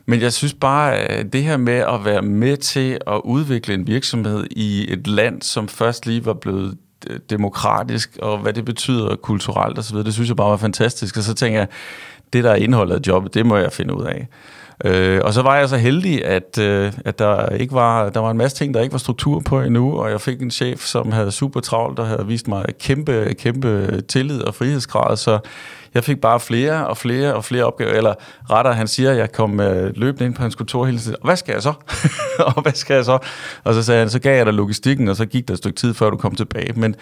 Men 0.07 0.21
jeg 0.21 0.33
synes 0.33 0.55
bare, 0.55 1.03
øh, 1.03 1.25
det 1.33 1.43
her 1.43 1.57
med 1.57 1.75
at 1.75 2.05
være 2.05 2.23
med 2.23 2.57
til 2.57 2.99
at 3.07 3.21
udvikle 3.25 3.75
en 3.75 3.87
virksomhed 3.87 4.47
i 4.51 4.93
et 4.93 5.07
land, 5.07 5.43
som 5.43 5.69
først 5.69 6.07
lige 6.07 6.25
var 6.25 6.35
blevet 6.35 6.75
Øh, 7.07 7.21
demokratisk, 7.31 8.19
og 8.23 8.39
hvad 8.39 8.53
det 8.53 8.65
betyder 8.65 9.17
kulturelt 9.17 9.79
osv., 9.79 9.97
det 9.97 10.15
synes 10.15 10.29
jeg 10.29 10.37
bare 10.37 10.51
var 10.51 10.57
fantastisk. 10.57 11.17
Og 11.17 11.23
så 11.23 11.35
tænker 11.35 11.59
jeg, 11.59 11.69
det 12.33 12.45
der 12.45 12.51
er 12.51 12.55
indholdet 12.55 12.95
af 12.95 13.01
jobbet, 13.07 13.35
det 13.35 13.47
må 13.47 13.57
jeg 13.57 13.73
finde 13.73 13.95
ud 13.95 14.05
af. 14.05 14.29
Øh, 14.85 15.21
og 15.25 15.35
så 15.35 15.43
var 15.43 15.57
jeg 15.57 15.69
så 15.69 15.77
heldig, 15.77 16.25
at, 16.25 16.59
øh, 16.59 16.93
at 17.05 17.19
der 17.19 17.49
ikke 17.49 17.75
var 17.75 18.09
der 18.09 18.21
var 18.21 18.31
en 18.31 18.37
masse 18.37 18.57
ting, 18.57 18.75
der 18.75 18.81
ikke 18.81 18.93
var 18.93 18.99
struktur 18.99 19.41
på 19.41 19.61
endnu, 19.61 19.99
og 19.99 20.11
jeg 20.11 20.21
fik 20.21 20.43
en 20.43 20.51
chef, 20.51 20.81
som 20.81 21.13
havde 21.13 21.33
super 21.33 21.61
travlt, 21.61 21.99
og 21.99 22.07
havde 22.07 22.27
vist 22.27 22.49
mig 22.49 22.65
kæmpe, 22.81 23.35
kæmpe 23.39 24.01
tillid 24.01 24.43
og 24.43 24.55
frihedsgrad, 24.55 25.17
så 25.17 25.39
jeg 25.95 26.05
fik 26.05 26.21
bare 26.21 26.41
flere 26.41 26.87
og 26.87 26.97
flere 26.97 27.35
og 27.35 27.45
flere 27.45 27.65
opgaver, 27.65 27.93
eller 27.93 28.15
rettere, 28.51 28.75
han 28.75 28.89
siger, 28.89 29.11
at 29.11 29.17
jeg 29.17 29.33
kom 29.33 29.61
øh, 29.61 29.93
løbende 29.97 30.27
ind 30.27 30.35
på 30.35 30.43
hans 30.43 30.55
kontor 30.55 30.85
hele 30.85 30.99
tiden, 30.99 31.17
og 31.21 31.27
hvad 31.27 31.37
skal 31.37 31.53
jeg 31.53 31.63
så? 31.63 31.73
og 32.57 32.63
hvad 32.63 32.73
skal 32.73 32.95
jeg 32.95 33.05
så? 33.05 33.19
Og 33.65 33.75
så 33.75 33.83
sagde 33.83 33.99
han, 33.99 34.11
så 34.11 34.19
gav 34.19 34.37
jeg 34.37 34.47
dig 34.47 34.55
logistikken, 34.55 35.09
og 35.09 35.17
så 35.17 35.27
gik 35.27 35.49
der 35.49 35.55
et 35.55 35.59
stykke 35.59 35.77
tid, 35.77 35.95
før 35.95 36.11
du 36.11 36.17
kom 36.17 36.35
tilbage. 36.35 36.73
Men 36.77 36.95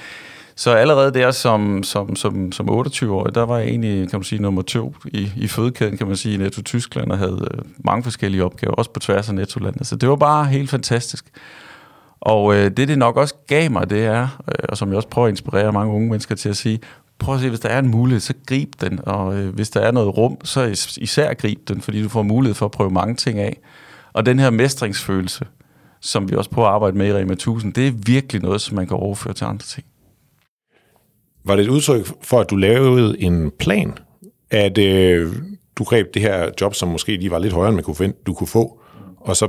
så 0.59 0.71
allerede 0.71 1.15
der 1.15 1.31
som, 1.31 1.83
som, 1.83 2.17
som, 2.17 2.53
som 2.53 2.69
28-årig, 2.69 3.35
der 3.35 3.43
var 3.43 3.59
jeg 3.59 3.69
egentlig, 3.69 4.11
kan 4.11 4.19
man 4.19 4.25
sige, 4.25 4.43
nummer 4.43 4.63
to 4.63 4.95
i, 5.05 5.33
i 5.37 5.49
fødekæden, 5.49 5.97
kan 5.97 6.07
man 6.07 6.17
sige, 6.17 6.35
i 6.35 6.39
Netto 6.39 6.63
Tyskland, 6.63 7.11
og 7.11 7.19
havde 7.19 7.49
øh, 7.55 7.65
mange 7.85 8.03
forskellige 8.03 8.45
opgaver, 8.45 8.75
også 8.75 8.91
på 8.91 9.01
tværs 9.01 9.29
af 9.29 9.35
Netto-landet. 9.35 9.87
Så 9.87 9.97
det 9.97 10.09
var 10.09 10.17
bare 10.17 10.45
helt 10.45 10.71
fantastisk. 10.71 11.25
Og 12.21 12.55
øh, 12.55 12.71
det, 12.71 12.89
det 12.89 12.99
nok 12.99 13.17
også 13.17 13.35
gav 13.47 13.71
mig, 13.71 13.91
det 13.91 14.05
er, 14.05 14.43
øh, 14.49 14.65
og 14.69 14.77
som 14.77 14.89
jeg 14.89 14.97
også 14.97 15.09
prøver 15.09 15.27
at 15.27 15.33
inspirere 15.33 15.73
mange 15.73 15.95
unge 15.95 16.09
mennesker 16.09 16.35
til 16.35 16.49
at 16.49 16.57
sige, 16.57 16.81
prøv 17.19 17.35
at 17.35 17.41
se, 17.41 17.49
hvis 17.49 17.61
der 17.61 17.69
er 17.69 17.79
en 17.79 17.89
mulighed, 17.89 18.21
så 18.21 18.35
grib 18.47 18.69
den. 18.81 19.01
Og 19.03 19.39
øh, 19.39 19.55
hvis 19.55 19.71
der 19.71 19.81
er 19.81 19.91
noget 19.91 20.17
rum, 20.17 20.45
så 20.45 20.95
især 21.01 21.35
grib 21.35 21.69
den, 21.69 21.81
fordi 21.81 22.03
du 22.03 22.09
får 22.09 22.23
mulighed 22.23 22.55
for 22.55 22.67
at 22.67 22.73
prøve 22.73 22.91
mange 22.91 23.15
ting 23.15 23.39
af. 23.39 23.61
Og 24.13 24.27
den 24.27 24.39
her 24.39 24.51
mestringsfølelse, 24.51 25.47
som 26.01 26.31
vi 26.31 26.37
også 26.37 26.51
prøver 26.51 26.69
at 26.69 26.75
arbejde 26.75 26.97
med 26.97 27.07
i 27.07 27.13
Rema 27.13 27.33
1000, 27.33 27.73
det 27.73 27.87
er 27.87 27.93
virkelig 28.07 28.43
noget, 28.43 28.61
som 28.61 28.77
man 28.77 28.87
kan 28.87 28.97
overføre 28.97 29.35
til 29.35 29.45
andre 29.45 29.65
ting. 29.67 29.87
Var 31.47 31.57
det 31.57 31.65
et 31.65 31.69
udtryk 31.69 32.07
for, 32.23 32.41
at 32.41 32.51
du 32.51 32.57
lavede 32.57 33.21
en 33.21 33.51
plan, 33.59 33.99
at 34.51 34.79
øh, 34.79 35.33
du 35.77 35.85
greb 35.85 36.15
det 36.15 36.23
her 36.23 36.51
job, 36.61 36.75
som 36.75 36.89
måske 36.89 37.17
lige 37.17 37.31
var 37.31 37.39
lidt 37.39 37.53
højere, 37.53 37.69
end 37.69 37.75
man 37.75 37.85
kunne 37.85 37.97
forvente, 37.97 38.19
du 38.27 38.35
kunne 38.35 38.47
få, 38.47 38.81
og 39.17 39.37
så 39.37 39.49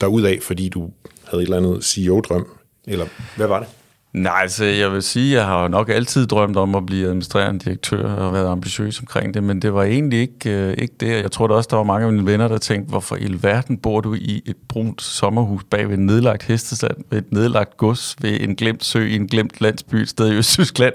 derudaf, 0.00 0.38
fordi 0.42 0.68
du 0.68 0.90
havde 1.24 1.42
et 1.42 1.46
eller 1.46 1.56
andet 1.56 1.84
CEO-drøm, 1.84 2.46
eller 2.86 3.06
hvad 3.36 3.46
var 3.46 3.58
det? 3.58 3.68
Nej, 4.12 4.38
altså 4.42 4.64
jeg 4.64 4.92
vil 4.92 5.02
sige, 5.02 5.34
jeg 5.34 5.44
har 5.44 5.68
nok 5.68 5.88
altid 5.88 6.26
drømt 6.26 6.56
om 6.56 6.74
at 6.74 6.86
blive 6.86 7.06
administrerende 7.06 7.64
direktør 7.64 8.12
og 8.14 8.32
været 8.32 8.48
ambitiøs 8.48 9.00
omkring 9.00 9.34
det, 9.34 9.44
men 9.44 9.62
det 9.62 9.74
var 9.74 9.82
egentlig 9.82 10.20
ikke, 10.20 10.50
øh, 10.50 10.74
ikke 10.78 10.94
det. 11.00 11.08
Jeg 11.08 11.32
tror 11.32 11.46
da 11.46 11.54
også, 11.54 11.68
der 11.70 11.76
var 11.76 11.82
mange 11.82 12.06
af 12.06 12.12
mine 12.12 12.26
venner, 12.26 12.48
der 12.48 12.58
tænkte, 12.58 12.90
hvorfor 12.90 13.16
i 13.16 13.42
verden 13.42 13.78
bor 13.78 14.00
du 14.00 14.14
i 14.14 14.42
et 14.46 14.56
brunt 14.68 15.02
sommerhus 15.02 15.64
bag 15.70 15.88
ved 15.88 15.98
en 15.98 16.06
nedlagt 16.06 16.42
hestestand, 16.42 16.96
ved 17.10 17.18
et 17.18 17.32
nedlagt 17.32 17.76
gods, 17.76 18.16
ved 18.20 18.40
en 18.40 18.56
glemt 18.56 18.84
sø 18.84 19.06
i 19.06 19.16
en 19.16 19.26
glemt 19.26 19.60
landsby 19.60 19.94
et 19.94 20.08
sted 20.08 20.32
i 20.32 20.34
Østtyskland, 20.42 20.94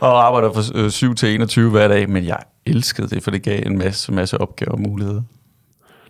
og 0.00 0.26
arbejder 0.26 0.52
fra 0.52 0.62
øh, 0.74 0.90
7 0.90 1.14
til 1.14 1.34
21 1.34 1.70
hver 1.70 1.88
dag, 1.88 2.10
men 2.10 2.24
jeg 2.24 2.38
elskede 2.66 3.08
det, 3.08 3.22
for 3.22 3.30
det 3.30 3.42
gav 3.42 3.62
en 3.66 3.78
masse, 3.78 4.12
masse 4.12 4.40
opgaver 4.40 4.72
og 4.72 4.80
muligheder. 4.80 5.22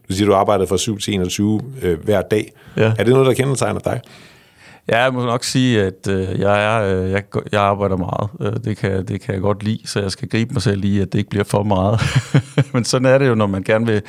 Du 0.09 0.15
siger, 0.15 0.27
du 0.27 0.35
arbejdede 0.35 0.69
fra 0.69 0.77
7 0.77 0.99
til 0.99 1.15
21 1.15 1.61
øh, 1.83 2.05
hver 2.05 2.23
dag. 2.23 2.53
Ja. 2.77 2.93
Er 2.99 3.05
det 3.05 3.09
noget, 3.09 3.27
der 3.27 3.35
kendetegner 3.35 3.81
dig? 3.81 4.01
Ja, 4.89 5.03
jeg 5.03 5.15
må 5.15 5.25
nok 5.25 5.45
sige, 5.45 5.83
at 5.83 6.09
øh, 6.09 6.41
jeg, 6.41 6.65
er, 6.65 7.03
øh, 7.03 7.11
jeg, 7.11 7.23
jeg 7.53 7.61
arbejder 7.61 7.97
meget. 7.97 8.31
Øh, 8.41 8.65
det, 8.65 8.77
kan, 8.77 9.07
det 9.07 9.21
kan 9.21 9.35
jeg 9.35 9.43
godt 9.43 9.63
lide, 9.63 9.81
så 9.85 10.01
jeg 10.01 10.11
skal 10.11 10.29
gribe 10.29 10.53
mig 10.53 10.63
selv 10.63 10.85
i, 10.85 11.01
at 11.01 11.13
det 11.13 11.19
ikke 11.19 11.31
bliver 11.31 11.45
for 11.45 11.63
meget. 11.63 12.01
Men 12.73 12.85
sådan 12.85 13.07
er 13.07 13.19
det 13.19 13.29
jo, 13.29 13.35
når 13.35 13.47
man 13.47 13.63
gerne 13.63 13.87
vil... 13.87 14.03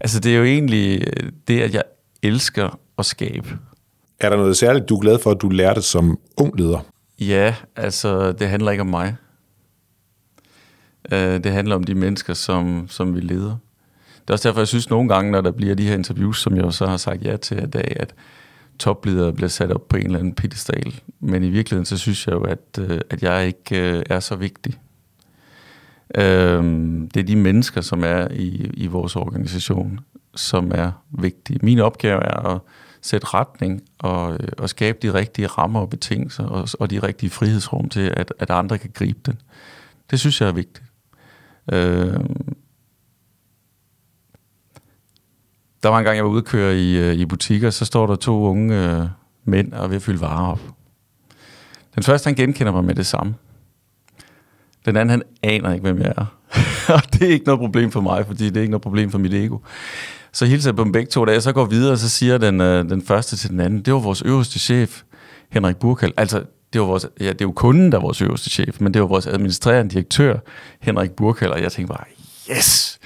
Altså, 0.00 0.20
det 0.20 0.32
er 0.32 0.36
jo 0.38 0.44
egentlig 0.44 1.00
øh, 1.06 1.32
det, 1.48 1.60
at 1.60 1.74
jeg 1.74 1.82
elsker 2.22 2.78
at 2.98 3.06
skabe. 3.06 3.58
Er 4.20 4.30
der 4.30 4.36
noget 4.36 4.56
særligt, 4.56 4.88
du 4.88 4.96
er 4.96 5.00
glad 5.00 5.18
for, 5.18 5.30
at 5.30 5.40
du 5.42 5.48
lærte 5.48 5.82
som 5.82 6.18
ung 6.36 6.58
leder? 6.60 6.78
Ja, 7.20 7.54
altså, 7.76 8.32
det 8.32 8.48
handler 8.48 8.70
ikke 8.70 8.80
om 8.80 8.86
mig. 8.86 9.16
Øh, 11.12 11.44
det 11.44 11.52
handler 11.52 11.74
om 11.74 11.84
de 11.84 11.94
mennesker, 11.94 12.34
som, 12.34 12.86
som 12.88 13.14
vi 13.14 13.20
leder. 13.20 13.56
Det 14.20 14.30
er 14.30 14.32
også 14.32 14.48
derfor, 14.48 14.60
jeg 14.60 14.68
synes 14.68 14.90
nogle 14.90 15.08
gange, 15.08 15.30
når 15.32 15.40
der 15.40 15.50
bliver 15.50 15.74
de 15.74 15.86
her 15.86 15.94
interviews, 15.94 16.42
som 16.42 16.56
jeg 16.56 16.72
så 16.72 16.86
har 16.86 16.96
sagt 16.96 17.24
ja 17.24 17.36
til 17.36 17.62
i 17.62 17.66
dag, 17.66 17.96
at 18.00 18.14
topledere 18.80 19.32
bliver 19.32 19.48
sat 19.48 19.72
op 19.72 19.88
på 19.88 19.96
en 19.96 20.06
eller 20.06 20.18
anden 20.18 20.34
pedestal. 20.34 21.00
Men 21.20 21.44
i 21.44 21.50
virkeligheden, 21.50 21.86
så 21.86 21.98
synes 21.98 22.26
jeg 22.26 22.32
jo, 22.32 22.42
at, 22.42 22.78
øh, 22.78 23.00
at 23.10 23.22
jeg 23.22 23.46
ikke 23.46 23.96
øh, 23.96 24.02
er 24.10 24.20
så 24.20 24.36
vigtig. 24.36 24.74
Øhm, 26.14 27.08
det 27.14 27.20
er 27.20 27.24
de 27.24 27.36
mennesker, 27.36 27.80
som 27.80 28.04
er 28.04 28.28
i, 28.30 28.70
i 28.74 28.86
vores 28.86 29.16
organisation, 29.16 30.00
som 30.34 30.72
er 30.74 30.92
vigtige. 31.10 31.58
Min 31.62 31.78
opgave 31.78 32.22
er 32.22 32.54
at 32.54 32.60
sætte 33.02 33.26
retning 33.26 33.82
og, 33.98 34.32
øh, 34.32 34.48
og 34.58 34.68
skabe 34.68 34.98
de 35.02 35.14
rigtige 35.14 35.46
rammer 35.46 35.80
og 35.80 35.90
betingelser 35.90 36.44
og, 36.44 36.68
og 36.80 36.90
de 36.90 36.98
rigtige 36.98 37.30
frihedsrum 37.30 37.88
til, 37.88 38.12
at, 38.16 38.32
at 38.38 38.50
andre 38.50 38.78
kan 38.78 38.90
gribe 38.94 39.18
den. 39.26 39.40
Det 40.10 40.20
synes 40.20 40.40
jeg 40.40 40.48
er 40.48 40.52
vigtigt. 40.52 40.86
Øh, 41.72 42.20
Der 45.82 45.88
var 45.88 45.98
en 45.98 46.04
gang, 46.04 46.16
jeg 46.16 46.24
var 46.24 46.30
ude 46.30 46.38
at 46.38 46.44
køre 46.44 46.78
i, 46.78 46.98
øh, 46.98 47.14
i 47.14 47.26
butikker, 47.26 47.70
så 47.70 47.84
står 47.84 48.06
der 48.06 48.16
to 48.16 48.42
unge 48.42 48.90
øh, 48.90 49.06
mænd 49.44 49.72
og 49.72 49.84
er 49.84 49.88
ved 49.88 49.96
at 49.96 50.02
fylde 50.02 50.20
varer 50.20 50.52
op. 50.52 50.60
Den 51.94 52.02
første, 52.02 52.26
han 52.26 52.34
genkender 52.34 52.72
mig 52.72 52.84
med 52.84 52.94
det 52.94 53.06
samme. 53.06 53.34
Den 54.86 54.96
anden, 54.96 55.10
han 55.10 55.22
aner 55.42 55.72
ikke, 55.72 55.82
hvem 55.82 55.98
jeg 55.98 56.12
er. 56.16 56.26
og 56.94 57.02
det 57.12 57.22
er 57.22 57.32
ikke 57.32 57.46
noget 57.46 57.60
problem 57.60 57.90
for 57.90 58.00
mig, 58.00 58.26
fordi 58.26 58.44
det 58.44 58.56
er 58.56 58.60
ikke 58.60 58.70
noget 58.70 58.82
problem 58.82 59.10
for 59.10 59.18
mit 59.18 59.34
ego. 59.34 59.58
Så 60.32 60.46
hilser 60.46 60.70
jeg 60.70 60.76
på 60.76 60.84
dem 60.84 60.92
begge 60.92 61.10
to 61.10 61.24
dage, 61.24 61.40
så 61.40 61.52
går 61.52 61.64
videre, 61.64 61.92
og 61.92 61.98
så 61.98 62.08
siger 62.08 62.38
den, 62.38 62.60
øh, 62.60 62.88
den 62.88 63.02
første 63.02 63.36
til 63.36 63.50
den 63.50 63.60
anden, 63.60 63.82
det 63.82 63.94
var 63.94 64.00
vores 64.00 64.22
øverste 64.22 64.58
chef, 64.58 65.02
Henrik 65.50 65.76
Burkald. 65.76 66.12
Altså, 66.16 66.44
det 66.72 66.80
var, 66.80 66.86
vores, 66.86 67.06
ja, 67.20 67.24
det 67.24 67.40
er 67.40 67.44
jo 67.44 67.52
kunden, 67.52 67.92
der 67.92 67.98
er 67.98 68.02
vores 68.02 68.22
øverste 68.22 68.50
chef, 68.50 68.80
men 68.80 68.94
det 68.94 69.02
var 69.02 69.08
vores 69.08 69.26
administrerende 69.26 69.94
direktør, 69.94 70.38
Henrik 70.80 71.10
Burkald, 71.10 71.50
og 71.50 71.62
jeg 71.62 71.72
tænkte 71.72 71.94
bare, 71.94 72.04
yes! 72.56 72.98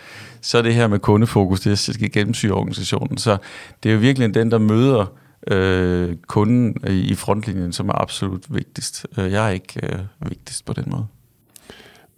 Så 0.44 0.58
er 0.58 0.62
det 0.62 0.74
her 0.74 0.86
med 0.86 0.98
kundefokus, 0.98 1.60
det 1.60 1.78
skal 1.78 2.12
gennemsyre 2.12 2.52
organisationen. 2.52 3.18
Så 3.18 3.36
det 3.82 3.88
er 3.88 3.92
jo 3.92 4.00
virkelig 4.00 4.34
den, 4.34 4.50
der 4.50 4.58
møder 4.58 5.06
øh, 5.46 6.16
kunden 6.26 6.76
i 6.88 7.14
frontlinjen, 7.14 7.72
som 7.72 7.88
er 7.88 8.02
absolut 8.02 8.54
vigtigst. 8.54 9.06
Øh, 9.18 9.32
jeg 9.32 9.46
er 9.46 9.50
ikke 9.50 9.80
øh, 9.82 9.98
vigtigst 10.28 10.64
på 10.64 10.72
den 10.72 10.84
måde. 10.86 11.06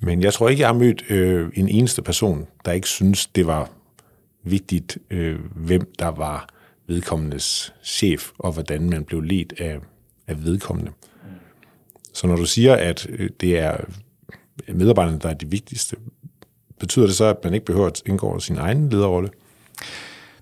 Men 0.00 0.22
jeg 0.22 0.32
tror 0.32 0.48
ikke, 0.48 0.60
jeg 0.60 0.68
har 0.68 0.74
mødt 0.74 1.10
øh, 1.10 1.48
en 1.54 1.68
eneste 1.68 2.02
person, 2.02 2.46
der 2.64 2.72
ikke 2.72 2.88
synes, 2.88 3.26
det 3.26 3.46
var 3.46 3.70
vigtigt, 4.42 4.98
øh, 5.10 5.38
hvem 5.54 5.92
der 5.98 6.08
var 6.08 6.48
vedkommendes 6.86 7.74
chef, 7.82 8.30
og 8.38 8.52
hvordan 8.52 8.90
man 8.90 9.04
blev 9.04 9.20
ledt 9.20 9.54
af, 9.58 9.78
af 10.26 10.44
vedkommende. 10.44 10.90
Så 12.12 12.26
når 12.26 12.36
du 12.36 12.46
siger, 12.46 12.74
at 12.74 13.06
øh, 13.10 13.30
det 13.40 13.58
er 13.58 13.76
medarbejderne, 14.68 15.18
der 15.18 15.28
er 15.28 15.34
de 15.34 15.50
vigtigste, 15.50 15.96
betyder 16.80 17.06
det 17.06 17.14
så, 17.14 17.24
at 17.24 17.44
man 17.44 17.54
ikke 17.54 17.66
behøver 17.66 17.86
at 17.86 18.02
indgå 18.06 18.40
sin 18.40 18.58
egen 18.58 18.88
lederrolle? 18.88 19.28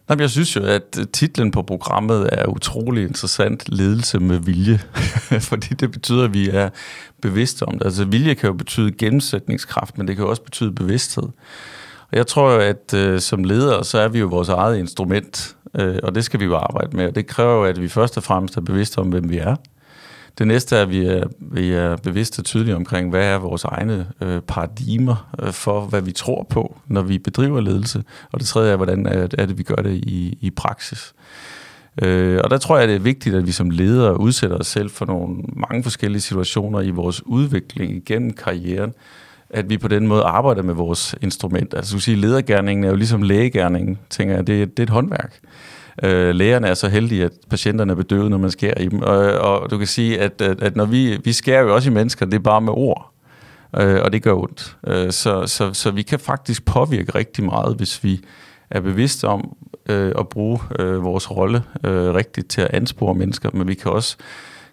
Nej, 0.08 0.18
jeg 0.20 0.30
synes 0.30 0.56
jo, 0.56 0.62
at 0.64 0.98
titlen 1.12 1.50
på 1.50 1.62
programmet 1.62 2.28
er 2.32 2.46
utrolig 2.46 3.04
interessant, 3.04 3.68
ledelse 3.68 4.18
med 4.18 4.38
vilje, 4.38 4.80
fordi 5.50 5.74
det 5.74 5.90
betyder, 5.90 6.24
at 6.24 6.34
vi 6.34 6.48
er 6.48 6.70
bevidste 7.22 7.62
om 7.62 7.78
det. 7.78 7.84
Altså 7.84 8.04
vilje 8.04 8.34
kan 8.34 8.46
jo 8.46 8.52
betyde 8.52 8.92
gennemsætningskraft, 8.92 9.98
men 9.98 10.08
det 10.08 10.16
kan 10.16 10.24
jo 10.24 10.30
også 10.30 10.42
betyde 10.42 10.72
bevidsthed. 10.72 11.28
Og 12.10 12.16
jeg 12.16 12.26
tror 12.26 12.52
jo, 12.52 12.60
at 12.60 12.94
øh, 12.94 13.20
som 13.20 13.44
ledere, 13.44 13.84
så 13.84 13.98
er 13.98 14.08
vi 14.08 14.18
jo 14.18 14.26
vores 14.26 14.48
eget 14.48 14.78
instrument, 14.78 15.56
øh, 15.74 15.98
og 16.02 16.14
det 16.14 16.24
skal 16.24 16.40
vi 16.40 16.44
jo 16.44 16.56
arbejde 16.56 16.96
med. 16.96 17.06
Og 17.06 17.14
det 17.14 17.26
kræver 17.26 17.54
jo, 17.54 17.64
at 17.64 17.82
vi 17.82 17.88
først 17.88 18.16
og 18.16 18.22
fremmest 18.22 18.56
er 18.56 18.60
bevidste 18.60 18.98
om, 18.98 19.08
hvem 19.08 19.30
vi 19.30 19.38
er. 19.38 19.56
Det 20.38 20.46
næste 20.46 20.76
er, 20.76 20.82
at 20.82 20.90
vi 20.90 21.06
er, 21.06 21.24
vi 21.40 21.72
er 21.72 21.96
bevidste 21.96 22.40
og 22.40 22.44
tydelige 22.44 22.76
omkring, 22.76 23.10
hvad 23.10 23.24
er 23.24 23.38
vores 23.38 23.64
egne 23.64 24.06
øh, 24.20 24.40
paradigmer 24.40 25.34
øh, 25.42 25.52
for, 25.52 25.80
hvad 25.80 26.02
vi 26.02 26.12
tror 26.12 26.46
på, 26.50 26.78
når 26.86 27.02
vi 27.02 27.18
bedriver 27.18 27.60
ledelse. 27.60 28.04
Og 28.32 28.40
det 28.40 28.48
tredje 28.48 28.72
er, 28.72 28.76
hvordan 28.76 29.06
er, 29.06 29.28
er 29.38 29.46
det, 29.46 29.58
vi 29.58 29.62
gør 29.62 29.74
det 29.74 29.94
i, 29.94 30.38
i 30.40 30.50
praksis. 30.50 31.14
Øh, 32.02 32.40
og 32.44 32.50
der 32.50 32.58
tror 32.58 32.78
jeg, 32.78 32.88
det 32.88 32.94
er 32.94 33.00
vigtigt, 33.00 33.34
at 33.34 33.46
vi 33.46 33.52
som 33.52 33.70
ledere 33.70 34.20
udsætter 34.20 34.56
os 34.56 34.66
selv 34.66 34.90
for 34.90 35.06
nogle 35.06 35.36
mange 35.56 35.82
forskellige 35.82 36.20
situationer 36.20 36.80
i 36.80 36.90
vores 36.90 37.26
udvikling 37.26 37.96
igennem 37.96 38.32
karrieren, 38.32 38.92
at 39.50 39.70
vi 39.70 39.78
på 39.78 39.88
den 39.88 40.06
måde 40.06 40.22
arbejder 40.22 40.62
med 40.62 40.74
vores 40.74 41.14
instrument. 41.20 41.74
Altså, 41.74 41.94
du 41.94 42.00
sige, 42.00 42.16
ledergærningen 42.16 42.84
er 42.84 42.88
jo 42.88 42.96
ligesom 42.96 43.22
lægegærningen, 43.22 43.98
tænker 44.10 44.34
jeg, 44.34 44.46
det, 44.46 44.76
det 44.76 44.78
er 44.78 44.82
et 44.82 44.90
håndværk. 44.90 45.40
Øh, 46.02 46.34
lægerne 46.34 46.66
er 46.66 46.74
så 46.74 46.88
heldige, 46.88 47.24
at 47.24 47.32
patienterne 47.50 47.92
er 47.92 47.96
bedøvet, 47.96 48.30
når 48.30 48.38
man 48.38 48.50
skærer 48.50 48.80
i 48.80 48.88
dem. 48.88 49.02
Og, 49.02 49.16
og 49.18 49.70
du 49.70 49.78
kan 49.78 49.86
sige, 49.86 50.20
at, 50.20 50.42
at, 50.42 50.62
at 50.62 50.76
når 50.76 50.84
vi, 50.84 51.18
vi 51.24 51.32
skærer 51.32 51.62
jo 51.62 51.74
også 51.74 51.90
i 51.90 51.92
mennesker, 51.92 52.26
det 52.26 52.34
er 52.34 52.38
bare 52.38 52.60
med 52.60 52.72
ord. 52.72 53.10
Øh, 53.76 54.02
og 54.02 54.12
det 54.12 54.22
gør 54.22 54.32
ondt. 54.32 54.76
Øh, 54.86 55.12
så, 55.12 55.46
så, 55.46 55.72
så 55.72 55.90
vi 55.90 56.02
kan 56.02 56.18
faktisk 56.18 56.64
påvirke 56.64 57.14
rigtig 57.14 57.44
meget, 57.44 57.76
hvis 57.76 58.04
vi 58.04 58.20
er 58.70 58.80
bevidste 58.80 59.28
om 59.28 59.56
øh, 59.88 60.12
at 60.18 60.28
bruge 60.28 60.58
øh, 60.78 61.04
vores 61.04 61.30
rolle 61.30 61.62
øh, 61.84 62.14
rigtigt 62.14 62.48
til 62.48 62.60
at 62.60 62.70
anspore 62.70 63.14
mennesker, 63.14 63.50
men 63.52 63.68
vi 63.68 63.74
kan 63.74 63.92
også 63.92 64.16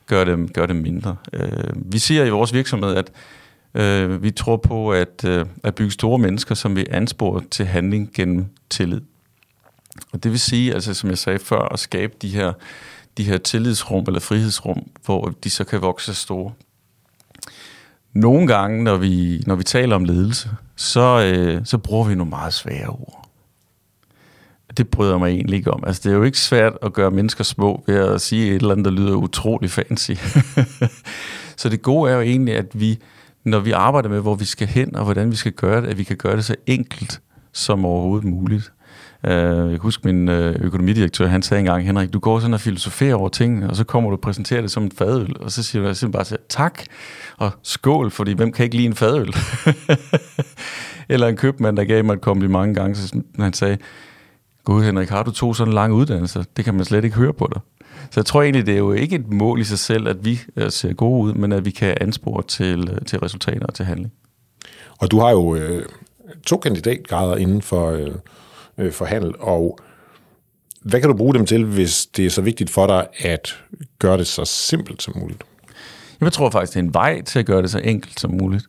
gøre 0.07 0.25
dem, 0.25 0.47
gøre 0.47 0.67
dem 0.67 0.75
mindre. 0.75 1.15
Øh, 1.33 1.69
vi 1.75 1.99
siger 1.99 2.25
i 2.25 2.29
vores 2.29 2.53
virksomhed, 2.53 2.95
at 2.95 3.11
øh, 3.73 4.23
vi 4.23 4.31
tror 4.31 4.57
på 4.57 4.91
at, 4.91 5.25
øh, 5.27 5.45
at 5.63 5.75
bygge 5.75 5.91
store 5.91 6.19
mennesker, 6.19 6.55
som 6.55 6.75
vi 6.75 6.85
anspore 6.91 7.41
til 7.51 7.65
handling 7.65 8.09
gennem 8.13 8.45
tillid. 8.69 9.01
Og 10.13 10.23
det 10.23 10.31
vil 10.31 10.39
sige, 10.39 10.73
altså 10.73 10.93
som 10.93 11.09
jeg 11.09 11.17
sagde 11.17 11.39
før, 11.39 11.61
at 11.61 11.79
skabe 11.79 12.13
de 12.21 12.29
her, 12.29 12.53
de 13.17 13.23
her 13.23 13.37
tillidsrum 13.37 14.03
eller 14.07 14.19
frihedsrum, 14.19 14.89
hvor 15.05 15.33
de 15.43 15.49
så 15.49 15.63
kan 15.63 15.81
vokse 15.81 16.13
store. 16.13 16.51
Nogle 18.13 18.47
gange, 18.47 18.83
når 18.83 18.97
vi, 18.97 19.43
når 19.47 19.55
vi 19.55 19.63
taler 19.63 19.95
om 19.95 20.03
ledelse, 20.03 20.49
så, 20.75 21.33
øh, 21.33 21.61
så 21.65 21.77
bruger 21.77 22.07
vi 22.07 22.15
nogle 22.15 22.29
meget 22.29 22.53
svære 22.53 22.87
ord. 22.87 23.29
Det 24.77 24.89
bryder 24.89 25.17
mig 25.17 25.29
egentlig 25.29 25.57
ikke 25.57 25.71
om. 25.71 25.83
Altså, 25.87 26.01
det 26.03 26.11
er 26.11 26.17
jo 26.17 26.23
ikke 26.23 26.39
svært 26.39 26.73
at 26.81 26.93
gøre 26.93 27.11
mennesker 27.11 27.43
små 27.43 27.83
ved 27.87 27.95
at 27.95 28.21
sige 28.21 28.49
et 28.49 28.55
eller 28.55 28.71
andet, 28.71 28.85
der 28.85 28.91
lyder 28.91 29.15
utrolig 29.15 29.71
fancy. 29.71 30.11
så 31.57 31.69
det 31.69 31.81
gode 31.81 32.11
er 32.11 32.15
jo 32.15 32.21
egentlig, 32.21 32.55
at 32.55 32.79
vi, 32.79 32.99
når 33.43 33.59
vi 33.59 33.71
arbejder 33.71 34.09
med, 34.09 34.19
hvor 34.19 34.35
vi 34.35 34.45
skal 34.45 34.67
hen, 34.67 34.95
og 34.95 35.03
hvordan 35.03 35.31
vi 35.31 35.35
skal 35.35 35.51
gøre 35.51 35.81
det, 35.81 35.87
at 35.87 35.97
vi 35.97 36.03
kan 36.03 36.17
gøre 36.17 36.35
det 36.35 36.45
så 36.45 36.55
enkelt 36.67 37.21
som 37.51 37.85
overhovedet 37.85 38.27
muligt. 38.27 38.71
Øh, 39.27 39.33
jeg 39.33 39.69
kan 39.69 39.79
huske 39.79 40.07
min 40.07 40.29
øh, 40.29 40.55
økonomidirektør, 40.61 41.27
han 41.27 41.41
sagde 41.41 41.59
engang, 41.59 41.85
Henrik, 41.85 42.13
du 42.13 42.19
går 42.19 42.39
sådan 42.39 42.53
og 42.53 42.61
filosoferer 42.61 43.15
over 43.15 43.29
ting, 43.29 43.69
og 43.69 43.75
så 43.75 43.83
kommer 43.83 44.09
du 44.09 44.15
og 44.15 44.21
præsenterer 44.21 44.61
det 44.61 44.71
som 44.71 44.83
en 44.83 44.91
fadøl, 44.91 45.35
og 45.39 45.51
så 45.51 45.63
siger 45.63 45.87
du 45.87 45.93
simpelthen 45.93 46.37
bare, 46.37 46.39
tak, 46.49 46.81
og 47.37 47.51
skål, 47.63 48.11
fordi 48.11 48.33
hvem 48.33 48.51
kan 48.51 48.63
ikke 48.63 48.75
lide 48.75 48.87
en 48.87 48.95
fadøl? 48.95 49.33
Eller 51.09 51.27
en 51.27 51.37
købmand, 51.37 51.77
der 51.77 51.83
gav 51.83 52.05
mig 52.05 52.13
et 52.13 52.21
kompliment 52.21 52.75
gange, 52.75 52.95
så 52.95 53.21
han 53.39 53.53
sagde, 53.53 53.77
Gud 54.63 54.83
Henrik, 54.83 55.09
har 55.09 55.23
du 55.23 55.31
to 55.31 55.53
sådan 55.53 55.73
lange 55.73 55.95
uddannelser? 55.95 56.43
Det 56.57 56.65
kan 56.65 56.73
man 56.73 56.85
slet 56.85 57.03
ikke 57.03 57.15
høre 57.15 57.33
på 57.33 57.49
dig. 57.53 57.61
Så 58.11 58.19
jeg 58.19 58.25
tror 58.25 58.41
egentlig, 58.41 58.65
det 58.65 58.73
er 58.73 58.77
jo 58.77 58.91
ikke 58.91 59.15
et 59.15 59.33
mål 59.33 59.59
i 59.59 59.63
sig 59.63 59.79
selv, 59.79 60.07
at 60.07 60.25
vi 60.25 60.39
øh, 60.55 60.71
ser 60.71 60.93
gode 60.93 61.23
ud, 61.23 61.33
men 61.33 61.51
at 61.51 61.65
vi 61.65 61.71
kan 61.71 61.97
anspore 62.01 62.43
til, 62.43 62.99
til 63.05 63.19
resultater 63.19 63.65
og 63.65 63.73
til 63.73 63.85
handling. 63.85 64.13
Og 64.99 65.11
du 65.11 65.19
har 65.19 65.29
jo 65.29 65.55
øh, 65.55 65.85
to 66.45 66.57
kandidatgrader 66.57 67.35
inden 67.35 67.61
for, 67.61 67.91
øh, 67.91 68.11
øh, 68.77 68.91
for 68.91 69.05
handel, 69.05 69.33
og 69.39 69.77
hvad 70.81 70.99
kan 70.99 71.09
du 71.09 71.15
bruge 71.15 71.33
dem 71.33 71.45
til, 71.45 71.65
hvis 71.65 72.05
det 72.05 72.25
er 72.25 72.29
så 72.29 72.41
vigtigt 72.41 72.69
for 72.69 72.87
dig 72.87 73.07
at 73.19 73.63
gøre 73.99 74.17
det 74.17 74.27
så 74.27 74.45
simpelt 74.45 75.01
som 75.01 75.17
muligt? 75.17 75.43
Jeg 76.21 76.33
tror 76.33 76.49
faktisk, 76.49 76.73
det 76.73 76.79
er 76.79 76.83
en 76.83 76.93
vej 76.93 77.21
til 77.21 77.39
at 77.39 77.45
gøre 77.45 77.61
det 77.61 77.71
så 77.71 77.79
enkelt 77.79 78.19
som 78.19 78.31
muligt. 78.31 78.65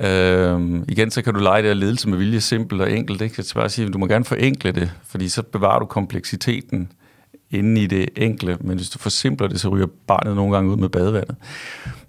Øhm, 0.00 0.84
igen, 0.88 1.10
så 1.10 1.22
kan 1.22 1.34
du 1.34 1.40
lege 1.40 1.62
det 1.62 1.68
at 1.68 1.76
ledelse 1.76 2.08
med 2.08 2.18
vilje 2.18 2.40
simpelt 2.40 2.82
og 2.82 2.92
enkelt. 2.92 3.22
Ikke? 3.22 3.34
Jeg 3.38 3.44
skal 3.44 3.58
bare 3.58 3.68
sige, 3.68 3.86
at 3.86 3.92
du 3.92 3.98
må 3.98 4.06
gerne 4.06 4.24
forenkle 4.24 4.72
det, 4.72 4.90
fordi 5.06 5.28
så 5.28 5.42
bevarer 5.42 5.78
du 5.78 5.86
kompleksiteten 5.86 6.92
inde 7.50 7.82
i 7.82 7.86
det 7.86 8.08
enkle, 8.16 8.56
men 8.60 8.76
hvis 8.76 8.90
du 8.90 8.98
forsimpler 8.98 9.48
det, 9.48 9.60
så 9.60 9.68
ryger 9.68 9.86
barnet 10.06 10.36
nogle 10.36 10.54
gange 10.54 10.70
ud 10.70 10.76
med 10.76 10.88
badevandet. 10.88 11.36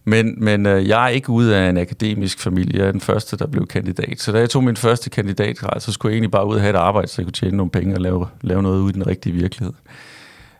Men, 0.09 0.43
men 0.43 0.65
øh, 0.65 0.87
jeg 0.87 1.03
er 1.03 1.07
ikke 1.07 1.29
ude 1.29 1.57
af 1.57 1.69
en 1.69 1.77
akademisk 1.77 2.39
familie. 2.39 2.79
Jeg 2.79 2.87
er 2.87 2.91
den 2.91 3.01
første, 3.01 3.37
der 3.37 3.47
blev 3.47 3.67
kandidat. 3.67 4.19
Så 4.21 4.31
da 4.31 4.39
jeg 4.39 4.49
tog 4.49 4.63
min 4.63 4.75
første 4.75 5.09
kandidatgrad, 5.09 5.79
så 5.79 5.91
skulle 5.91 6.11
jeg 6.11 6.15
egentlig 6.15 6.31
bare 6.31 6.47
ud 6.47 6.55
og 6.55 6.61
have 6.61 6.69
et 6.69 6.75
arbejde, 6.75 7.07
så 7.07 7.15
jeg 7.17 7.25
kunne 7.25 7.31
tjene 7.31 7.57
nogle 7.57 7.69
penge 7.69 7.95
og 7.95 8.01
lave, 8.01 8.27
lave 8.41 8.63
noget 8.63 8.81
ud 8.81 8.89
i 8.89 8.93
den 8.93 9.07
rigtige 9.07 9.33
virkelighed. 9.33 9.73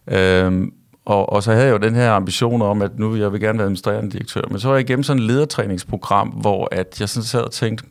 Øhm, 0.08 0.74
og, 1.06 1.34
og 1.34 1.44
så 1.44 1.52
havde 1.52 1.66
jeg 1.66 1.72
jo 1.72 1.78
den 1.78 1.96
her 1.96 2.12
ambition 2.12 2.62
om, 2.62 2.82
at 2.82 3.00
nu 3.00 3.16
jeg 3.16 3.32
vil 3.32 3.42
gerne 3.42 3.58
være 3.58 3.66
administrerende 3.66 4.12
direktør. 4.12 4.42
Men 4.50 4.60
så 4.60 4.68
var 4.68 4.76
jeg 4.76 4.90
igennem 4.90 5.04
sådan 5.04 5.22
et 5.22 5.28
ledertræningsprogram, 5.28 6.28
hvor 6.28 6.68
at 6.72 7.00
jeg 7.00 7.10
sådan 7.10 7.26
sad 7.26 7.42
og 7.42 7.52
tænkte, 7.52 7.86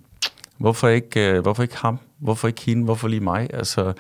hvorfor 0.58 0.88
ikke, 0.88 1.30
øh, 1.30 1.42
hvorfor 1.42 1.62
ikke 1.62 1.76
ham? 1.76 1.98
Hvorfor 2.18 2.48
ikke 2.48 2.62
hende? 2.62 2.84
Hvorfor 2.84 3.08
lige 3.08 3.20
mig? 3.20 3.48
Altså, 3.54 3.92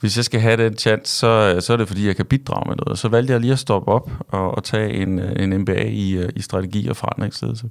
hvis 0.00 0.16
jeg 0.16 0.24
skal 0.24 0.40
have 0.40 0.64
den 0.64 0.76
chance, 0.76 1.16
så, 1.16 1.52
øh, 1.54 1.62
så 1.62 1.72
er 1.72 1.76
det 1.76 1.88
fordi, 1.88 2.06
jeg 2.06 2.16
kan 2.16 2.26
bidrage 2.26 2.68
med 2.68 2.76
noget. 2.76 2.98
Så 2.98 3.08
valgte 3.08 3.32
jeg 3.32 3.40
lige 3.40 3.52
at 3.52 3.58
stoppe 3.58 3.92
op 3.92 4.10
og, 4.28 4.50
og 4.50 4.64
tage 4.64 4.92
en, 4.92 5.18
øh, 5.18 5.32
en 5.38 5.58
MBA 5.58 5.84
i, 5.84 6.12
øh, 6.12 6.28
i 6.36 6.42
strategi 6.42 6.88
og 6.88 6.96
forandringsledelse. 6.96 7.70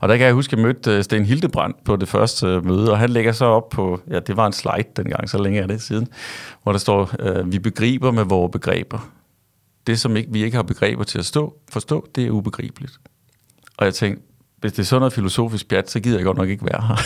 Og 0.00 0.08
der 0.08 0.16
kan 0.16 0.26
jeg 0.26 0.34
huske, 0.34 0.52
at 0.52 0.58
jeg 0.58 0.66
mødte 0.66 1.02
Sten 1.02 1.24
Hildebrandt 1.24 1.84
på 1.84 1.96
det 1.96 2.08
første 2.08 2.46
møde, 2.46 2.90
og 2.90 2.98
han 2.98 3.10
lægger 3.10 3.32
så 3.32 3.44
op 3.44 3.68
på, 3.68 4.00
ja, 4.10 4.18
det 4.18 4.36
var 4.36 4.46
en 4.46 4.52
slide 4.52 4.88
dengang, 4.96 5.28
så 5.28 5.42
længe 5.42 5.60
er 5.60 5.66
det 5.66 5.82
siden, 5.82 6.08
hvor 6.62 6.72
der 6.72 6.78
står, 6.78 7.10
vi 7.44 7.58
begriber 7.58 8.10
med 8.10 8.24
vores 8.24 8.52
begreber 8.52 9.10
det, 9.86 10.00
som 10.00 10.16
ikke, 10.16 10.32
vi 10.32 10.44
ikke 10.44 10.56
har 10.56 10.62
begreber 10.62 11.04
til 11.04 11.18
at 11.18 11.24
stå, 11.24 11.56
forstå, 11.70 12.08
det 12.14 12.26
er 12.26 12.30
ubegribeligt. 12.30 13.00
Og 13.76 13.84
jeg 13.84 13.94
tænkte, 13.94 14.22
hvis 14.60 14.72
det 14.72 14.78
er 14.78 14.84
sådan 14.84 15.00
noget 15.00 15.12
filosofisk 15.12 15.68
pjat, 15.68 15.90
så 15.90 16.00
gider 16.00 16.18
jeg 16.18 16.24
godt 16.24 16.36
nok 16.36 16.48
ikke 16.48 16.64
være 16.64 16.82
her. 16.82 16.96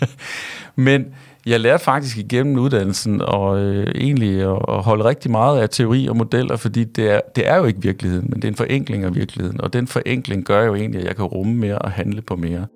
Men 0.86 1.06
jeg 1.48 1.60
lærte 1.60 1.84
faktisk 1.84 2.18
igennem 2.18 2.58
uddannelsen 2.58 3.22
og 3.22 3.58
øh, 3.58 3.86
egentlig 3.94 4.42
at, 4.42 4.58
at 4.68 4.82
holde 4.82 5.04
rigtig 5.04 5.30
meget 5.30 5.60
af 5.60 5.68
teori 5.68 6.06
og 6.08 6.16
modeller, 6.16 6.56
fordi 6.56 6.84
det 6.84 7.10
er, 7.10 7.20
det 7.36 7.48
er 7.48 7.56
jo 7.56 7.64
ikke 7.64 7.82
virkeligheden, 7.82 8.26
men 8.30 8.36
det 8.36 8.44
er 8.44 8.48
en 8.48 8.56
forenkling 8.56 9.04
af 9.04 9.14
virkeligheden. 9.14 9.60
Og 9.60 9.72
den 9.72 9.86
forenkling 9.86 10.44
gør 10.44 10.64
jo 10.64 10.74
egentlig, 10.74 11.00
at 11.00 11.06
jeg 11.06 11.16
kan 11.16 11.24
rumme 11.24 11.54
mere 11.54 11.78
og 11.78 11.90
handle 11.90 12.22
på 12.22 12.36
mere. 12.36 12.66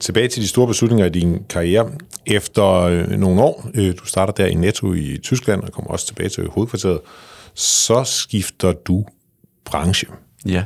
Tilbage 0.00 0.28
til 0.28 0.42
de 0.42 0.48
store 0.48 0.66
beslutninger 0.66 1.06
i 1.06 1.10
din 1.10 1.44
karriere. 1.50 1.90
Efter 2.26 2.80
øh, 2.80 3.10
nogle 3.10 3.42
år, 3.42 3.70
øh, 3.74 3.94
du 3.98 4.06
starter 4.06 4.32
der 4.32 4.46
i 4.46 4.54
Netto 4.54 4.92
i 4.92 5.18
Tyskland 5.22 5.62
og 5.62 5.72
kommer 5.72 5.90
også 5.90 6.06
tilbage 6.06 6.28
til 6.28 6.48
hovedkvarteret, 6.48 7.00
så 7.54 8.04
skifter 8.04 8.72
du 8.72 9.04
branche. 9.64 10.08
Ja. 10.46 10.64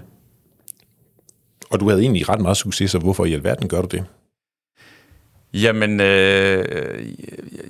Og 1.71 1.81
du 1.81 1.89
havde 1.89 2.01
egentlig 2.01 2.29
ret 2.29 2.41
meget 2.41 2.57
succes, 2.57 2.91
så 2.91 2.99
hvorfor 2.99 3.25
i 3.25 3.33
alverden 3.33 3.69
gør 3.69 3.83
du 3.83 3.89
det? 3.97 4.05
Jamen, 5.55 6.01
øh, 6.01 6.65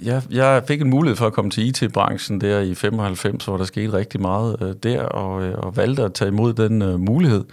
jeg, 0.02 0.22
jeg 0.30 0.64
fik 0.68 0.80
en 0.80 0.90
mulighed 0.90 1.16
for 1.16 1.26
at 1.26 1.32
komme 1.32 1.50
til 1.50 1.66
IT-branchen 1.66 2.40
der 2.40 2.60
i 2.60 2.74
95, 2.74 3.44
hvor 3.44 3.56
der 3.56 3.64
skete 3.64 3.92
rigtig 3.92 4.20
meget 4.20 4.56
øh, 4.62 4.74
der, 4.82 5.02
og, 5.02 5.42
øh, 5.42 5.58
og 5.58 5.76
valgte 5.76 6.02
at 6.02 6.14
tage 6.14 6.28
imod 6.28 6.52
den 6.52 6.82
øh, 6.82 7.00
mulighed. 7.00 7.44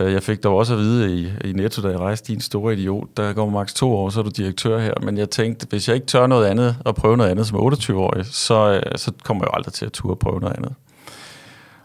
Øh, 0.00 0.12
jeg 0.12 0.22
fik 0.22 0.42
dog 0.42 0.56
også 0.56 0.72
at 0.72 0.78
vide 0.78 1.14
i, 1.14 1.48
i 1.48 1.52
Netto, 1.52 1.82
da 1.82 1.88
jeg 1.88 1.98
rejste, 1.98 2.32
din 2.32 2.40
store 2.40 2.72
idiot, 2.74 3.16
der 3.16 3.32
går 3.32 3.50
maks 3.50 3.74
to 3.74 3.92
år, 3.92 4.10
så 4.10 4.20
er 4.20 4.24
du 4.24 4.30
direktør 4.36 4.78
her. 4.78 4.94
Men 5.02 5.18
jeg 5.18 5.30
tænkte, 5.30 5.66
hvis 5.70 5.88
jeg 5.88 5.94
ikke 5.94 6.06
tør 6.06 6.26
noget 6.26 6.46
andet 6.46 6.76
og 6.84 6.94
prøve 6.94 7.16
noget 7.16 7.30
andet 7.30 7.46
som 7.46 7.58
28-årig, 7.58 8.26
så, 8.26 8.80
øh, 8.86 8.98
så 8.98 9.12
kommer 9.24 9.44
jeg 9.44 9.48
jo 9.48 9.56
aldrig 9.56 9.72
til 9.72 9.86
at 9.86 9.92
turde 9.92 10.16
prøve 10.16 10.40
noget 10.40 10.56
andet. 10.56 10.74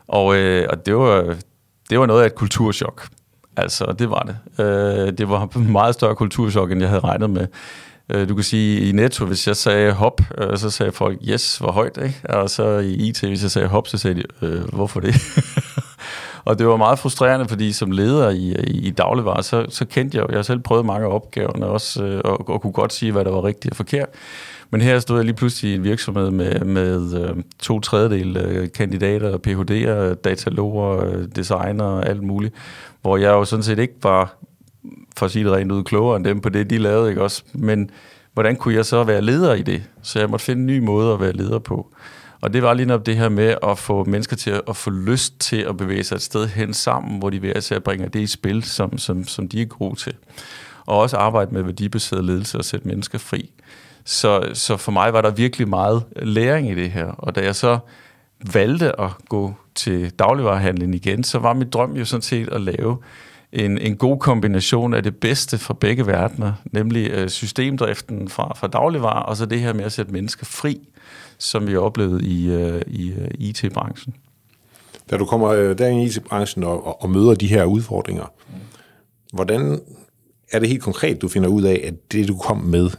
Og, 0.07 0.36
øh, 0.36 0.67
og 0.69 0.86
det, 0.86 0.95
var, 0.95 1.36
det 1.89 2.00
var 2.00 2.05
noget 2.05 2.22
af 2.22 2.25
et 2.25 2.36
kulturschok. 2.36 3.07
Altså, 3.57 3.95
det 4.00 4.10
var 4.10 4.19
det. 4.19 4.65
Øh, 4.65 5.17
det 5.17 5.29
var 5.29 5.50
en 5.55 5.72
meget 5.79 5.93
større 5.93 6.15
kulturschok, 6.15 6.72
end 6.72 6.81
jeg 6.81 6.89
havde 6.89 7.03
regnet 7.03 7.29
med. 7.29 7.48
Øh, 8.10 8.29
du 8.29 8.36
kan 8.36 8.43
sige, 8.43 8.89
i 8.89 8.91
Netto, 8.91 9.25
hvis 9.25 9.48
jeg 9.48 9.55
sagde 9.55 9.91
hop, 9.91 10.22
øh, 10.38 10.57
så 10.57 10.69
sagde 10.69 10.91
folk, 10.91 11.19
yes, 11.29 11.57
hvor 11.57 11.72
højt, 11.72 11.98
ikke? 12.03 12.22
Og 12.29 12.50
så 12.50 12.77
i 12.77 12.93
IT, 12.93 13.19
hvis 13.22 13.43
jeg 13.43 13.51
sagde 13.51 13.67
hop, 13.67 13.88
så 13.88 13.98
sagde 13.98 14.15
de, 14.15 14.48
øh, 14.48 14.63
hvorfor 14.74 15.00
det? 15.00 15.15
Og 16.45 16.60
det 16.60 16.67
var 16.67 16.77
meget 16.77 17.00
frustrerende, 17.00 17.48
fordi 17.48 17.72
som 17.72 17.91
leder 17.91 18.29
i, 18.29 18.55
i, 18.63 18.88
i 18.88 18.91
dagligvarer, 18.91 19.41
så, 19.41 19.65
så 19.69 19.86
kendte 19.86 20.17
jeg 20.17 20.29
jo, 20.29 20.36
jeg 20.36 20.45
selv 20.45 20.60
prøvet 20.60 20.86
mange 20.86 21.07
af 21.07 21.12
opgaverne 21.12 21.65
også, 21.65 22.03
øh, 22.03 22.22
og, 22.25 22.50
og 22.50 22.62
kunne 22.62 22.74
godt 22.74 22.93
sige, 22.93 23.12
hvad 23.12 23.25
der 23.25 23.31
var 23.31 23.43
rigtigt 23.43 23.72
og 23.72 23.77
forkert. 23.77 24.10
Men 24.74 24.82
her 24.82 25.00
stod 25.00 25.18
jeg 25.18 25.25
lige 25.25 25.36
pludselig 25.36 25.72
i 25.72 25.75
en 25.75 25.84
virksomhed 25.84 26.32
med, 26.32 26.60
med 26.60 27.24
øh, 27.24 27.44
to 27.60 27.80
tredjedel 27.80 28.38
øh, 28.38 28.72
kandidater, 28.72 29.38
PhD'er, 29.48 30.13
dataloger, 30.13 31.06
øh, 31.06 31.27
designer 31.36 31.84
og 31.84 32.10
alt 32.10 32.24
muligt, 32.24 32.53
hvor 33.01 33.18
jeg 33.18 33.30
jo 33.30 33.46
sådan 33.46 33.63
set 33.63 33.80
ikke 33.80 33.94
var, 34.03 34.36
for 35.18 35.25
at 35.25 35.32
sige 35.32 35.46
det 35.46 35.51
rent 35.51 35.72
ud, 35.72 35.84
klogere 35.84 36.15
end 36.15 36.25
dem 36.25 36.42
på 36.42 36.50
det, 36.50 36.70
de 36.70 36.77
lavede, 36.77 37.10
ikke 37.10 37.22
også? 37.22 37.44
Men 37.53 37.89
hvordan 38.34 38.56
kunne 38.56 38.75
jeg 38.75 38.86
så 38.86 39.03
være 39.03 39.22
leder 39.22 39.53
i 39.53 39.62
det? 39.62 39.84
Så 40.01 40.20
jeg 40.20 40.30
måtte 40.30 40.46
finde 40.46 40.60
en 40.60 40.68
ny 40.68 40.80
måde 40.80 41.13
at 41.13 41.20
være 41.20 41.34
leder 41.34 41.60
på. 41.60 41.94
Og 42.42 42.53
det 42.53 42.63
var 42.63 42.74
lige 42.74 42.86
nok 42.86 43.06
det 43.06 43.18
her 43.18 43.30
med 43.30 43.56
at 43.63 43.77
få 43.77 44.03
mennesker 44.03 44.36
til 44.36 44.62
at 44.68 44.75
få 44.75 44.89
lyst 44.89 45.39
til 45.39 45.58
at 45.58 45.77
bevæge 45.77 46.03
sig 46.03 46.15
et 46.15 46.22
sted 46.22 46.48
hen 46.48 46.74
sammen, 46.74 47.20
hvor 47.20 47.30
de 47.30 47.42
vil 47.42 47.62
til 47.62 47.75
at 47.75 47.84
bringe 47.84 48.10
det 48.10 48.20
i 48.20 48.27
spil, 48.27 48.63
som, 48.63 48.98
som, 48.98 49.24
som 49.24 49.48
de 49.50 49.62
er 49.62 49.65
gode 49.65 49.96
til. 49.96 50.13
Og 50.86 51.00
også 51.00 51.18
arbejde 51.18 51.53
med 51.53 51.63
værdibaseret 51.63 52.25
ledelse 52.25 52.58
og 52.58 52.65
sætte 52.65 52.88
mennesker 52.88 53.18
fri. 53.18 53.51
Så, 54.05 54.50
så 54.53 54.77
for 54.77 54.91
mig 54.91 55.13
var 55.13 55.22
der 55.22 55.31
virkelig 55.31 55.69
meget 55.69 56.03
læring 56.15 56.69
i 56.69 56.75
det 56.75 56.91
her. 56.91 57.05
Og 57.05 57.36
da 57.36 57.41
jeg 57.41 57.55
så 57.55 57.79
valgte 58.53 59.01
at 59.01 59.10
gå 59.29 59.53
til 59.75 60.10
dagligvarerhandlen 60.10 60.93
igen, 60.93 61.24
så 61.24 61.39
var 61.39 61.53
mit 61.53 61.74
drøm 61.74 61.95
jo 61.95 62.05
sådan 62.05 62.22
set 62.22 62.50
at 62.50 62.62
lave 62.62 62.98
en, 63.53 63.77
en 63.77 63.95
god 63.98 64.19
kombination 64.19 64.93
af 64.93 65.03
det 65.03 65.15
bedste 65.15 65.57
fra 65.57 65.74
begge 65.79 66.07
verdener, 66.07 66.53
nemlig 66.72 67.10
øh, 67.10 67.29
systemdriften 67.29 68.29
fra, 68.29 68.53
fra 68.55 68.67
dagligvarer, 68.67 69.24
og 69.24 69.38
så 69.38 69.45
det 69.45 69.60
her 69.60 69.74
med 69.74 69.83
at 69.86 69.91
sætte 69.91 70.12
mennesker 70.12 70.45
fri, 70.45 70.88
som 71.38 71.67
vi 71.67 71.75
oplevede 71.75 72.24
i, 72.24 72.51
øh, 72.51 72.81
i 72.88 73.12
øh, 73.12 73.27
IT-branchen. 73.33 74.15
Da 75.10 75.17
du 75.17 75.25
kommer 75.25 75.50
øh, 75.50 75.77
derind 75.77 76.01
i 76.01 76.05
IT-branchen 76.05 76.63
og, 76.63 76.88
og, 76.88 77.03
og 77.03 77.10
møder 77.10 77.36
de 77.36 77.48
her 77.48 77.63
udfordringer, 77.63 78.25
mm. 78.50 78.55
hvordan 79.33 79.79
er 80.51 80.60
det 80.60 80.69
helt 80.69 80.83
konkret, 80.83 81.22
du 81.22 81.27
finder 81.27 81.50
ud 81.50 81.63
af, 81.63 81.83
at 81.83 82.12
det, 82.12 82.27
du 82.27 82.38
kom 82.38 82.57
med, 82.57 82.89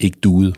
ikke 0.00 0.18
duede? 0.22 0.54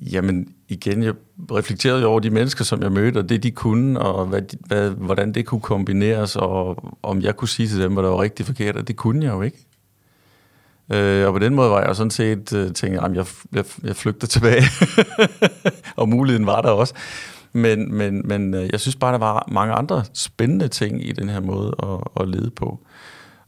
Jamen 0.00 0.54
igen, 0.68 1.02
jeg 1.02 1.14
reflekterede 1.50 2.02
jo 2.02 2.08
over 2.08 2.20
de 2.20 2.30
mennesker, 2.30 2.64
som 2.64 2.82
jeg 2.82 2.92
mødte, 2.92 3.18
og 3.18 3.28
det 3.28 3.42
de 3.42 3.50
kunne, 3.50 4.00
og 4.00 4.26
hvad, 4.26 4.42
hvad, 4.66 4.90
hvordan 4.90 5.32
det 5.32 5.46
kunne 5.46 5.60
kombineres, 5.60 6.36
og 6.36 6.84
om 7.02 7.20
jeg 7.20 7.36
kunne 7.36 7.48
sige 7.48 7.68
til 7.68 7.80
dem, 7.80 7.92
hvad 7.92 8.02
der 8.02 8.08
var 8.08 8.22
rigtig 8.22 8.46
forkert, 8.46 8.76
og 8.76 8.88
det 8.88 8.96
kunne 8.96 9.24
jeg 9.24 9.32
jo 9.32 9.42
ikke. 9.42 9.66
Øh, 10.92 11.26
og 11.26 11.32
på 11.32 11.38
den 11.38 11.54
måde 11.54 11.70
var 11.70 11.86
jeg 11.86 11.96
sådan 11.96 12.10
set 12.10 12.52
øh, 12.52 12.72
tænkt, 12.72 12.98
at 13.04 13.14
jeg, 13.14 13.26
jeg, 13.52 13.64
jeg 13.82 13.96
flygter 13.96 14.26
tilbage, 14.26 14.62
og 15.96 16.08
muligheden 16.08 16.46
var 16.46 16.60
der 16.60 16.70
også. 16.70 16.94
Men, 17.52 17.94
men, 17.94 18.22
men 18.24 18.54
øh, 18.54 18.68
jeg 18.72 18.80
synes 18.80 18.96
bare, 18.96 19.12
der 19.12 19.18
var 19.18 19.48
mange 19.52 19.74
andre 19.74 20.04
spændende 20.12 20.68
ting 20.68 21.08
i 21.08 21.12
den 21.12 21.28
her 21.28 21.40
måde 21.40 21.74
at, 21.82 22.22
at 22.22 22.28
lede 22.28 22.50
på. 22.50 22.80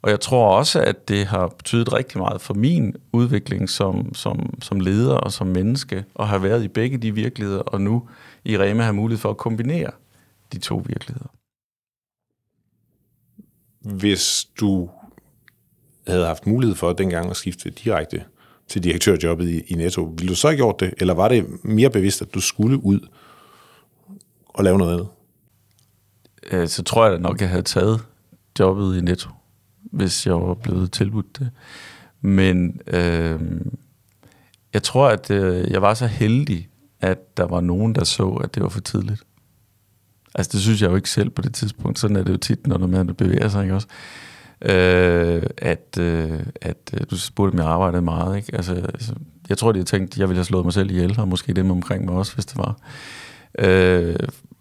Og 0.04 0.10
jeg 0.10 0.20
tror 0.20 0.56
også, 0.58 0.80
at 0.80 1.08
det 1.08 1.26
har 1.26 1.48
betydet 1.48 1.92
rigtig 1.92 2.18
meget 2.18 2.40
for 2.40 2.54
min 2.54 2.96
udvikling 3.12 3.70
som, 3.70 4.14
som, 4.14 4.62
som 4.62 4.80
leder 4.80 5.14
og 5.14 5.32
som 5.32 5.46
menneske, 5.46 6.04
at 6.18 6.28
have 6.28 6.42
været 6.42 6.64
i 6.64 6.68
begge 6.68 6.98
de 6.98 7.14
virkeligheder, 7.14 7.60
og 7.60 7.80
nu 7.80 8.08
i 8.44 8.58
Rema 8.58 8.82
har 8.82 8.92
mulighed 8.92 9.20
for 9.20 9.30
at 9.30 9.36
kombinere 9.36 9.90
de 10.52 10.58
to 10.58 10.82
virkeligheder. 10.86 11.28
Hvis 13.80 14.46
du 14.60 14.90
havde 16.06 16.26
haft 16.26 16.46
mulighed 16.46 16.76
for 16.76 16.92
dengang 16.92 17.30
at 17.30 17.36
skifte 17.36 17.70
direkte 17.70 18.24
til 18.68 18.84
direktørjobbet 18.84 19.48
i, 19.48 19.60
i 19.60 19.74
Netto, 19.74 20.02
ville 20.02 20.28
du 20.28 20.34
så 20.34 20.48
have 20.48 20.56
gjort 20.56 20.80
det, 20.80 20.94
eller 20.98 21.14
var 21.14 21.28
det 21.28 21.64
mere 21.64 21.90
bevidst, 21.90 22.22
at 22.22 22.34
du 22.34 22.40
skulle 22.40 22.84
ud 22.84 23.00
og 24.48 24.64
lave 24.64 24.78
noget 24.78 24.92
andet? 24.92 25.08
Øh, 26.52 26.68
så 26.68 26.82
tror 26.82 27.04
jeg 27.04 27.12
da 27.12 27.18
nok, 27.18 27.34
at 27.34 27.40
jeg 27.40 27.48
havde 27.48 27.62
taget 27.62 28.00
jobbet 28.58 28.98
i 28.98 29.00
Netto 29.00 29.28
hvis 29.94 30.26
jeg 30.26 30.34
var 30.34 30.54
blevet 30.54 30.92
tilbudt 30.92 31.38
det. 31.38 31.50
Men 32.20 32.80
øh, 32.86 33.40
jeg 34.74 34.82
tror, 34.82 35.08
at 35.08 35.30
øh, 35.30 35.70
jeg 35.70 35.82
var 35.82 35.94
så 35.94 36.06
heldig, 36.06 36.68
at 37.00 37.36
der 37.36 37.44
var 37.44 37.60
nogen, 37.60 37.94
der 37.94 38.04
så, 38.04 38.28
at 38.28 38.54
det 38.54 38.62
var 38.62 38.68
for 38.68 38.80
tidligt. 38.80 39.22
Altså, 40.34 40.50
det 40.52 40.60
synes 40.60 40.82
jeg 40.82 40.90
jo 40.90 40.96
ikke 40.96 41.10
selv 41.10 41.30
på 41.30 41.42
det 41.42 41.54
tidspunkt. 41.54 41.98
Sådan 41.98 42.16
er 42.16 42.22
det 42.22 42.32
jo 42.32 42.36
tit, 42.36 42.66
når 42.66 42.78
man 42.78 43.14
bevæger 43.14 43.48
sig, 43.48 43.62
ikke 43.62 43.74
også? 43.74 43.88
Øh, 44.62 45.42
at, 45.58 45.98
øh, 46.00 46.40
at 46.62 46.94
øh, 46.94 47.00
du 47.10 47.18
spurgte, 47.18 47.54
om 47.54 47.58
jeg 47.58 47.66
arbejdede 47.66 48.02
meget, 48.02 48.36
ikke? 48.36 48.54
Altså, 48.54 48.74
altså 48.74 49.14
jeg 49.48 49.58
tror, 49.58 49.72
de 49.72 49.78
har 49.78 49.84
tænkt, 49.84 50.14
at 50.14 50.18
jeg 50.18 50.28
ville 50.28 50.38
have 50.38 50.44
slået 50.44 50.64
mig 50.64 50.72
selv 50.72 50.90
ihjel, 50.90 51.20
og 51.20 51.28
måske 51.28 51.52
dem 51.52 51.70
omkring 51.70 52.04
mig 52.04 52.14
også, 52.14 52.34
hvis 52.34 52.46
det 52.46 52.58
var. 52.58 52.76
Øh, 53.58 54.16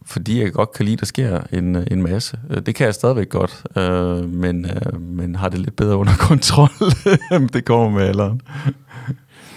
fordi 0.05 0.41
jeg 0.41 0.53
godt 0.53 0.71
kan 0.71 0.85
lide, 0.85 0.93
at 0.93 0.99
der 0.99 1.05
sker 1.05 1.41
en, 1.53 1.75
en 1.75 2.01
masse. 2.01 2.39
Øh, 2.49 2.61
det 2.65 2.75
kan 2.75 2.85
jeg 2.85 2.93
stadigvæk 2.93 3.29
godt, 3.29 3.63
øh, 3.77 4.29
men, 4.29 4.65
øh, 4.65 5.01
men 5.01 5.35
har 5.35 5.49
det 5.49 5.59
lidt 5.59 5.75
bedre 5.75 5.97
under 5.97 6.13
kontrol. 6.29 6.69
det 7.53 7.65
kommer 7.65 7.89
med 7.89 8.07
alderen. 8.07 8.41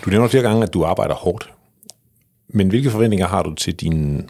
Du 0.04 0.10
nævner 0.10 0.28
flere 0.28 0.42
gange, 0.42 0.62
at 0.62 0.74
du 0.74 0.84
arbejder 0.84 1.14
hårdt. 1.14 1.52
Men 2.48 2.68
hvilke 2.68 2.90
forventninger 2.90 3.26
har 3.26 3.42
du 3.42 3.54
til 3.54 3.74
dine 3.74 4.24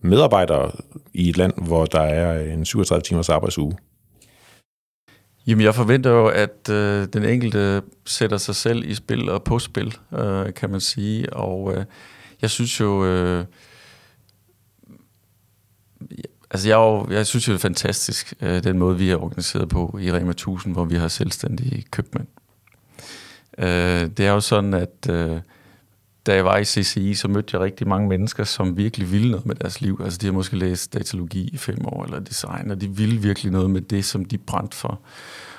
medarbejdere 0.00 0.70
i 1.14 1.28
et 1.28 1.36
land, 1.36 1.52
hvor 1.56 1.86
der 1.86 2.00
er 2.00 2.52
en 2.52 2.64
37 2.64 3.02
timers 3.02 3.28
arbejdsuge? 3.28 3.76
Jamen, 5.46 5.64
jeg 5.64 5.74
forventer 5.74 6.10
jo, 6.10 6.26
at 6.26 6.68
øh, 6.70 7.06
den 7.12 7.24
enkelte 7.24 7.82
sætter 8.04 8.36
sig 8.36 8.56
selv 8.56 8.90
i 8.90 8.94
spil 8.94 9.28
og 9.28 9.42
på 9.42 9.58
spil, 9.58 9.96
øh, 10.18 10.54
kan 10.54 10.70
man 10.70 10.80
sige. 10.80 11.32
Og 11.32 11.74
øh, 11.76 11.84
jeg 12.42 12.50
synes 12.50 12.80
jo... 12.80 13.04
Øh, 13.04 13.44
Altså, 16.50 16.68
jeg, 16.68 16.76
jo, 16.76 17.06
jeg 17.10 17.26
synes 17.26 17.48
jo, 17.48 17.52
det 17.52 17.58
er 17.58 17.62
fantastisk, 17.62 18.34
øh, 18.40 18.64
den 18.64 18.78
måde, 18.78 18.98
vi 18.98 19.10
er 19.10 19.16
organiseret 19.16 19.68
på 19.68 19.98
i 20.02 20.12
Rema 20.12 20.30
1000, 20.30 20.74
hvor 20.74 20.84
vi 20.84 20.94
har 20.94 21.08
selvstændige 21.08 21.84
købmænd. 21.90 22.26
Øh, 23.58 24.10
det 24.16 24.20
er 24.20 24.30
jo 24.30 24.40
sådan, 24.40 24.74
at 24.74 25.10
øh, 25.10 25.40
da 26.26 26.34
jeg 26.34 26.44
var 26.44 26.56
i 26.56 26.64
CCI, 26.64 27.14
så 27.14 27.28
mødte 27.28 27.50
jeg 27.52 27.60
rigtig 27.60 27.88
mange 27.88 28.08
mennesker, 28.08 28.44
som 28.44 28.76
virkelig 28.76 29.12
ville 29.12 29.30
noget 29.30 29.46
med 29.46 29.54
deres 29.54 29.80
liv. 29.80 30.00
Altså, 30.04 30.18
de 30.18 30.26
har 30.26 30.32
måske 30.32 30.56
læst 30.56 30.94
datalogi 30.94 31.48
i 31.52 31.56
fem 31.56 31.86
år, 31.86 32.04
eller 32.04 32.20
design, 32.20 32.70
og 32.70 32.80
de 32.80 32.88
ville 32.88 33.20
virkelig 33.20 33.52
noget 33.52 33.70
med 33.70 33.80
det, 33.80 34.04
som 34.04 34.24
de 34.24 34.38
brændte 34.38 34.76
for. 34.76 35.00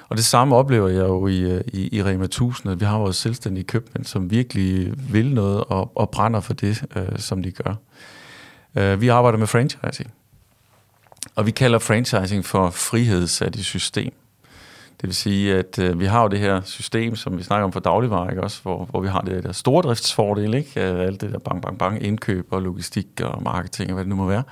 Og 0.10 0.18
det 0.18 0.26
samme 0.26 0.56
oplever 0.56 0.88
jeg 0.88 1.08
jo 1.08 1.28
i, 1.28 1.40
øh, 1.40 1.62
i, 1.68 1.98
i 1.98 2.04
Rema 2.04 2.26
1000, 2.26 2.72
at 2.72 2.80
vi 2.80 2.86
har 2.86 2.98
vores 2.98 3.16
selvstændige 3.16 3.64
købmænd, 3.64 4.06
som 4.06 4.32
virkelig 4.32 4.94
vil 5.14 5.34
noget 5.34 5.64
og, 5.64 5.92
og 5.96 6.10
brænder 6.10 6.40
for 6.40 6.54
det, 6.54 6.84
øh, 6.96 7.20
som 7.20 7.44
de 7.44 7.52
gør. 7.52 7.76
Øh, 8.76 9.02
vi 9.02 9.08
arbejder 9.08 9.38
med 9.38 9.48
franchising. 9.48 10.14
Og 11.36 11.46
vi 11.46 11.52
kalder 11.52 11.80
franchising 11.80 12.46
for 12.46 12.70
frihedsat 12.70 13.56
i 13.56 13.64
system. 13.64 14.14
Det 15.02 15.08
vil 15.08 15.16
sige, 15.16 15.56
at 15.56 15.80
øh, 15.80 16.00
vi 16.00 16.06
har 16.06 16.22
jo 16.22 16.28
det 16.28 16.40
her 16.40 16.62
system, 16.62 17.16
som 17.16 17.38
vi 17.38 17.44
snakker 17.44 17.66
om 17.66 17.72
for 17.72 17.80
dagligvarer, 17.80 18.30
ikke? 18.30 18.44
Også, 18.44 18.62
hvor, 18.62 18.86
hvor 18.86 19.02
vi 19.02 19.08
har 19.08 19.22
det 19.22 19.44
der 19.44 19.52
stordriftsfordel, 19.52 20.54
ikke? 20.54 20.82
alt 20.82 21.22
det 21.22 21.32
der 21.32 21.40
bang, 21.40 21.62
bang, 21.62 21.80
bang, 21.80 22.04
indkøb 22.04 22.48
og 22.52 22.62
logistik 22.62 23.08
og 23.22 23.44
marketing 23.44 23.90
og 23.90 23.94
hvad 23.94 24.04
det 24.04 24.10
nu 24.10 24.16
må 24.16 24.26
være. 24.28 24.44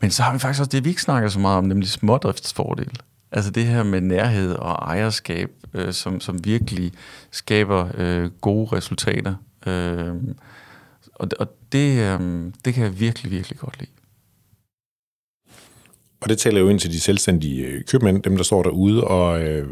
Men 0.00 0.10
så 0.10 0.22
har 0.22 0.32
vi 0.32 0.38
faktisk 0.38 0.60
også 0.60 0.70
det, 0.70 0.84
vi 0.84 0.88
ikke 0.88 1.02
snakker 1.02 1.28
så 1.28 1.38
meget 1.38 1.58
om, 1.58 1.64
nemlig 1.64 1.88
smådriftsfordel. 1.88 3.00
Altså 3.32 3.50
det 3.50 3.66
her 3.66 3.82
med 3.82 4.00
nærhed 4.00 4.54
og 4.54 4.72
ejerskab, 4.72 5.50
øh, 5.74 5.92
som, 5.92 6.20
som 6.20 6.44
virkelig 6.44 6.92
skaber 7.30 7.88
øh, 7.94 8.30
gode 8.30 8.76
resultater. 8.76 9.34
Øh, 9.66 10.14
og 11.14 11.28
og 11.38 11.48
det, 11.72 11.98
øh, 11.98 12.52
det 12.64 12.74
kan 12.74 12.84
jeg 12.84 13.00
virkelig, 13.00 13.30
virkelig 13.30 13.58
godt 13.58 13.80
lide. 13.80 13.90
Og 16.24 16.30
det 16.30 16.38
taler 16.38 16.60
jo 16.60 16.68
ind 16.68 16.80
til 16.80 16.92
de 16.92 17.00
selvstændige 17.00 17.66
øh, 17.66 17.84
købmænd, 17.84 18.22
dem 18.22 18.36
der 18.36 18.44
står 18.44 18.62
derude, 18.62 19.04
og 19.04 19.42
øh, 19.42 19.68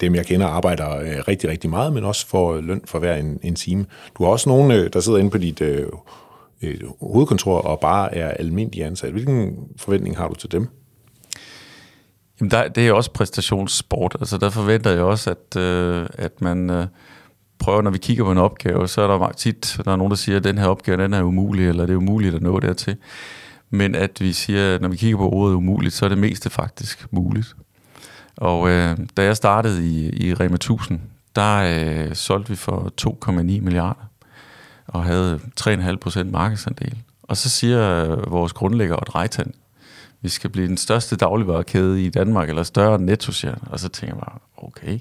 dem 0.00 0.14
jeg 0.14 0.26
kender 0.26 0.46
arbejder 0.46 0.96
øh, 0.96 1.16
rigtig, 1.28 1.50
rigtig 1.50 1.70
meget, 1.70 1.92
men 1.92 2.04
også 2.04 2.26
får 2.26 2.60
løn 2.60 2.82
for 2.84 2.98
hver 2.98 3.14
en, 3.16 3.38
en 3.42 3.54
time. 3.54 3.86
Du 4.18 4.24
har 4.24 4.30
også 4.30 4.48
nogen, 4.48 4.70
øh, 4.70 4.90
der 4.92 5.00
sidder 5.00 5.18
inde 5.18 5.30
på 5.30 5.38
dit 5.38 5.60
øh, 5.60 5.86
øh, 6.62 6.80
hovedkontor 7.00 7.58
og 7.58 7.80
bare 7.80 8.14
er 8.14 8.28
almindelige 8.28 8.84
ansat. 8.86 9.12
Hvilken 9.12 9.56
forventning 9.76 10.16
har 10.16 10.28
du 10.28 10.34
til 10.34 10.52
dem? 10.52 10.68
Jamen 12.40 12.50
der, 12.50 12.68
det 12.68 12.88
er 12.88 12.92
også 12.92 13.10
præstationssport. 13.10 14.16
Altså 14.20 14.38
der 14.38 14.50
forventer 14.50 14.90
jeg 14.90 15.02
også, 15.02 15.30
at, 15.30 15.60
øh, 15.60 16.06
at 16.14 16.40
man 16.40 16.70
øh, 16.70 16.86
prøver, 17.58 17.82
når 17.82 17.90
vi 17.90 17.98
kigger 17.98 18.24
på 18.24 18.32
en 18.32 18.38
opgave, 18.38 18.88
så 18.88 19.02
er 19.02 19.18
der 19.18 19.32
tit, 19.32 19.76
der 19.84 19.92
er 19.92 19.96
nogen, 19.96 20.10
der 20.10 20.16
siger, 20.16 20.36
at 20.36 20.44
den 20.44 20.58
her 20.58 20.66
opgave 20.66 21.02
den 21.02 21.12
er 21.12 21.22
umulig, 21.22 21.68
eller 21.68 21.86
det 21.86 21.92
er 21.92 21.96
umuligt 21.96 22.34
at 22.34 22.42
nå 22.42 22.60
dertil 22.60 22.96
men 23.72 23.94
at 23.94 24.20
vi 24.20 24.32
siger, 24.32 24.74
at 24.74 24.80
når 24.80 24.88
vi 24.88 24.96
kigger 24.96 25.18
på 25.18 25.28
ordet 25.28 25.54
umuligt, 25.54 25.94
så 25.94 26.04
er 26.04 26.08
det 26.08 26.18
meste 26.18 26.50
faktisk 26.50 27.06
muligt. 27.10 27.56
Og 28.36 28.70
øh, 28.70 28.98
da 29.16 29.24
jeg 29.24 29.36
startede 29.36 29.88
i, 29.88 30.26
i 30.26 30.34
Rema 30.34 30.54
1000, 30.54 31.00
der 31.36 31.56
øh, 31.56 32.14
solgte 32.14 32.50
vi 32.50 32.56
for 32.56 32.92
2,9 33.00 33.32
milliarder 33.40 34.10
og 34.86 35.04
havde 35.04 35.40
3,5 35.60 35.96
procent 35.96 36.30
markedsandel. 36.30 36.98
Og 37.22 37.36
så 37.36 37.50
siger 37.50 38.04
øh, 38.04 38.32
vores 38.32 38.52
grundlægger 38.52 38.96
og 38.96 39.14
Reitan, 39.14 39.54
vi 40.20 40.28
skal 40.28 40.50
blive 40.50 40.68
den 40.68 40.76
største 40.76 41.16
dagligvarekæde 41.16 42.04
i 42.04 42.08
Danmark, 42.08 42.48
eller 42.48 42.62
større 42.62 42.94
end 42.94 43.04
Netto, 43.04 43.32
siger 43.32 43.54
Og 43.66 43.80
så 43.80 43.88
tænker 43.88 44.16
jeg 44.16 44.20
bare, 44.20 44.38
okay, 44.56 44.98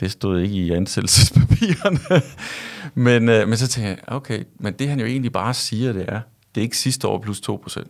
det 0.00 0.12
stod 0.12 0.40
ikke 0.40 0.54
i 0.54 0.70
ansættelsespapirerne. 0.70 2.22
men, 3.06 3.28
øh, 3.28 3.48
men 3.48 3.58
så 3.58 3.68
tænker 3.68 3.88
jeg, 3.90 3.98
okay, 4.06 4.44
men 4.58 4.72
det 4.72 4.88
han 4.88 5.00
jo 5.00 5.06
egentlig 5.06 5.32
bare 5.32 5.54
siger, 5.54 5.92
det 5.92 6.04
er, 6.08 6.20
det 6.54 6.60
er 6.60 6.62
ikke 6.62 6.78
sidste 6.78 7.08
år 7.08 7.18
plus 7.18 7.40
2%. 7.50 7.84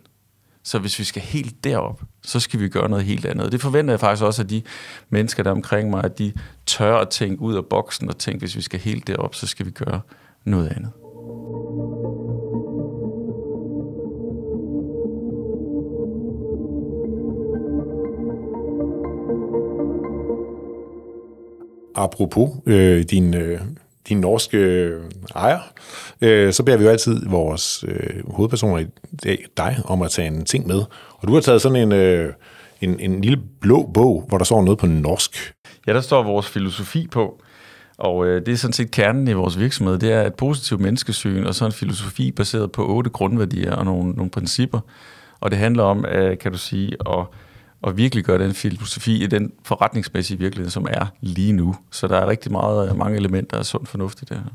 Så 0.63 0.79
hvis 0.79 0.99
vi 0.99 1.03
skal 1.03 1.21
helt 1.21 1.63
derop, 1.63 2.01
så 2.23 2.39
skal 2.39 2.59
vi 2.59 2.69
gøre 2.69 2.89
noget 2.89 3.05
helt 3.05 3.25
andet. 3.25 3.51
Det 3.51 3.61
forventer 3.61 3.93
jeg 3.93 3.99
faktisk 3.99 4.23
også 4.23 4.41
af 4.41 4.47
de 4.47 4.61
mennesker, 5.09 5.43
der 5.43 5.49
er 5.49 5.55
omkring 5.55 5.89
mig, 5.89 6.03
at 6.03 6.19
de 6.19 6.33
tør 6.65 6.97
at 6.97 7.09
tænke 7.09 7.41
ud 7.41 7.55
af 7.55 7.65
boksen 7.65 8.09
og 8.09 8.17
tænke, 8.17 8.39
hvis 8.39 8.55
vi 8.55 8.61
skal 8.61 8.79
helt 8.79 9.07
derop, 9.07 9.35
så 9.35 9.47
skal 9.47 9.65
vi 9.65 9.71
gøre 9.71 10.01
noget 10.45 10.67
andet. 10.67 10.91
apropos 21.95 22.49
øh, 22.65 23.03
din, 23.03 23.33
øh, 23.33 23.61
din 24.09 24.17
norske 24.17 24.57
øh, 24.57 25.03
ejer, 25.35 25.59
øh, 26.21 26.53
så 26.53 26.63
beder 26.63 26.77
vi 26.77 26.83
jo 26.83 26.89
altid 26.89 27.25
vores 27.29 27.85
øh, 27.87 28.31
hovedpersoner 28.31 28.77
i 28.77 28.87
dag, 29.23 29.45
dig 29.57 29.77
om 29.85 30.01
at 30.01 30.11
tage 30.11 30.27
en 30.27 30.45
ting 30.45 30.67
med. 30.67 30.83
Og 31.17 31.27
du 31.27 31.33
har 31.33 31.41
taget 31.41 31.61
sådan 31.61 31.77
en, 31.77 31.91
øh, 31.91 32.33
en, 32.81 32.99
en 32.99 33.21
lille 33.21 33.39
blå 33.61 33.91
bog, 33.93 34.25
hvor 34.27 34.37
der 34.37 34.45
står 34.45 34.63
noget 34.63 34.79
på 34.79 34.85
norsk. 34.85 35.53
Ja, 35.87 35.93
der 35.93 36.01
står 36.01 36.23
vores 36.23 36.47
filosofi 36.47 37.07
på. 37.07 37.41
Og 37.97 38.25
øh, 38.25 38.45
det 38.45 38.51
er 38.51 38.57
sådan 38.57 38.73
set 38.73 38.91
kernen 38.91 39.27
i 39.27 39.33
vores 39.33 39.59
virksomhed. 39.59 39.97
Det 39.97 40.11
er 40.11 40.23
et 40.23 40.33
positivt 40.33 40.81
menneskesyn 40.81 41.43
og 41.43 41.55
så 41.55 41.65
en 41.65 41.71
filosofi 41.71 42.31
baseret 42.31 42.71
på 42.71 42.87
otte 42.87 43.09
grundværdier 43.09 43.75
og 43.75 43.85
nogle, 43.85 44.11
nogle 44.11 44.31
principper. 44.31 44.79
Og 45.39 45.51
det 45.51 45.59
handler 45.59 45.83
om, 45.83 46.05
øh, 46.05 46.37
kan 46.37 46.51
du 46.51 46.57
sige, 46.57 46.91
at 47.09 47.25
og 47.81 47.97
virkelig 47.97 48.23
gøre 48.23 48.43
den 48.43 48.53
filosofi 48.53 49.23
i 49.23 49.27
den 49.27 49.51
forretningsmæssige 49.63 50.39
virkelighed, 50.39 50.69
som 50.69 50.87
er 50.89 51.05
lige 51.21 51.53
nu. 51.53 51.75
Så 51.91 52.07
der 52.07 52.17
er 52.17 52.27
rigtig 52.27 52.51
meget, 52.51 52.89
øh, 52.89 52.97
mange 52.97 53.17
elementer 53.17 53.57
af 53.57 53.65
sund 53.65 53.85
fornuft 53.85 54.21
i 54.21 54.25
det 54.25 54.37
her. 54.37 54.51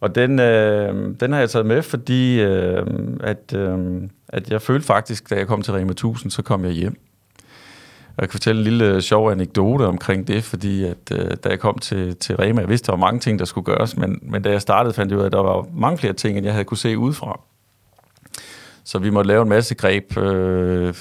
Og 0.00 0.14
den, 0.14 0.40
øh, 0.40 1.14
den 1.20 1.32
har 1.32 1.38
jeg 1.38 1.50
taget 1.50 1.66
med, 1.66 1.82
fordi 1.82 2.40
øh, 2.40 2.86
at, 3.20 3.54
øh, 3.54 4.02
at 4.28 4.50
jeg 4.50 4.62
følte 4.62 4.86
faktisk, 4.86 5.30
da 5.30 5.34
jeg 5.34 5.46
kom 5.46 5.62
til 5.62 5.72
Rema 5.72 5.90
1000, 5.90 6.30
så 6.30 6.42
kom 6.42 6.64
jeg 6.64 6.72
hjem. 6.72 7.00
Og 8.16 8.22
jeg 8.22 8.28
kan 8.28 8.32
fortælle 8.32 8.58
en 8.58 8.64
lille 8.64 8.84
øh, 8.84 9.00
sjov 9.00 9.30
anekdote 9.30 9.82
omkring 9.82 10.28
det, 10.28 10.44
fordi 10.44 10.84
at, 10.84 11.12
øh, 11.12 11.30
da 11.44 11.48
jeg 11.48 11.60
kom 11.60 11.78
til, 11.78 12.16
til 12.16 12.36
Rema, 12.36 12.60
jeg 12.60 12.68
vidste, 12.68 12.86
der 12.86 12.92
var 12.92 13.06
mange 13.06 13.20
ting, 13.20 13.38
der 13.38 13.44
skulle 13.44 13.64
gøres, 13.64 13.96
men, 13.96 14.18
men 14.22 14.42
da 14.42 14.50
jeg 14.50 14.62
startede, 14.62 14.94
fandt 14.94 15.10
jeg 15.10 15.18
ud 15.18 15.22
af, 15.22 15.26
at 15.26 15.32
der 15.32 15.42
var 15.42 15.66
mange 15.74 15.98
flere 15.98 16.12
ting, 16.12 16.36
end 16.36 16.44
jeg 16.44 16.54
havde 16.54 16.64
kunne 16.64 16.78
se 16.78 16.98
udefra. 16.98 17.40
Så 18.84 18.98
vi 18.98 19.10
måtte 19.10 19.28
lave 19.28 19.42
en 19.42 19.48
masse 19.48 19.74
greb 19.74 20.16
øh, 20.16 20.94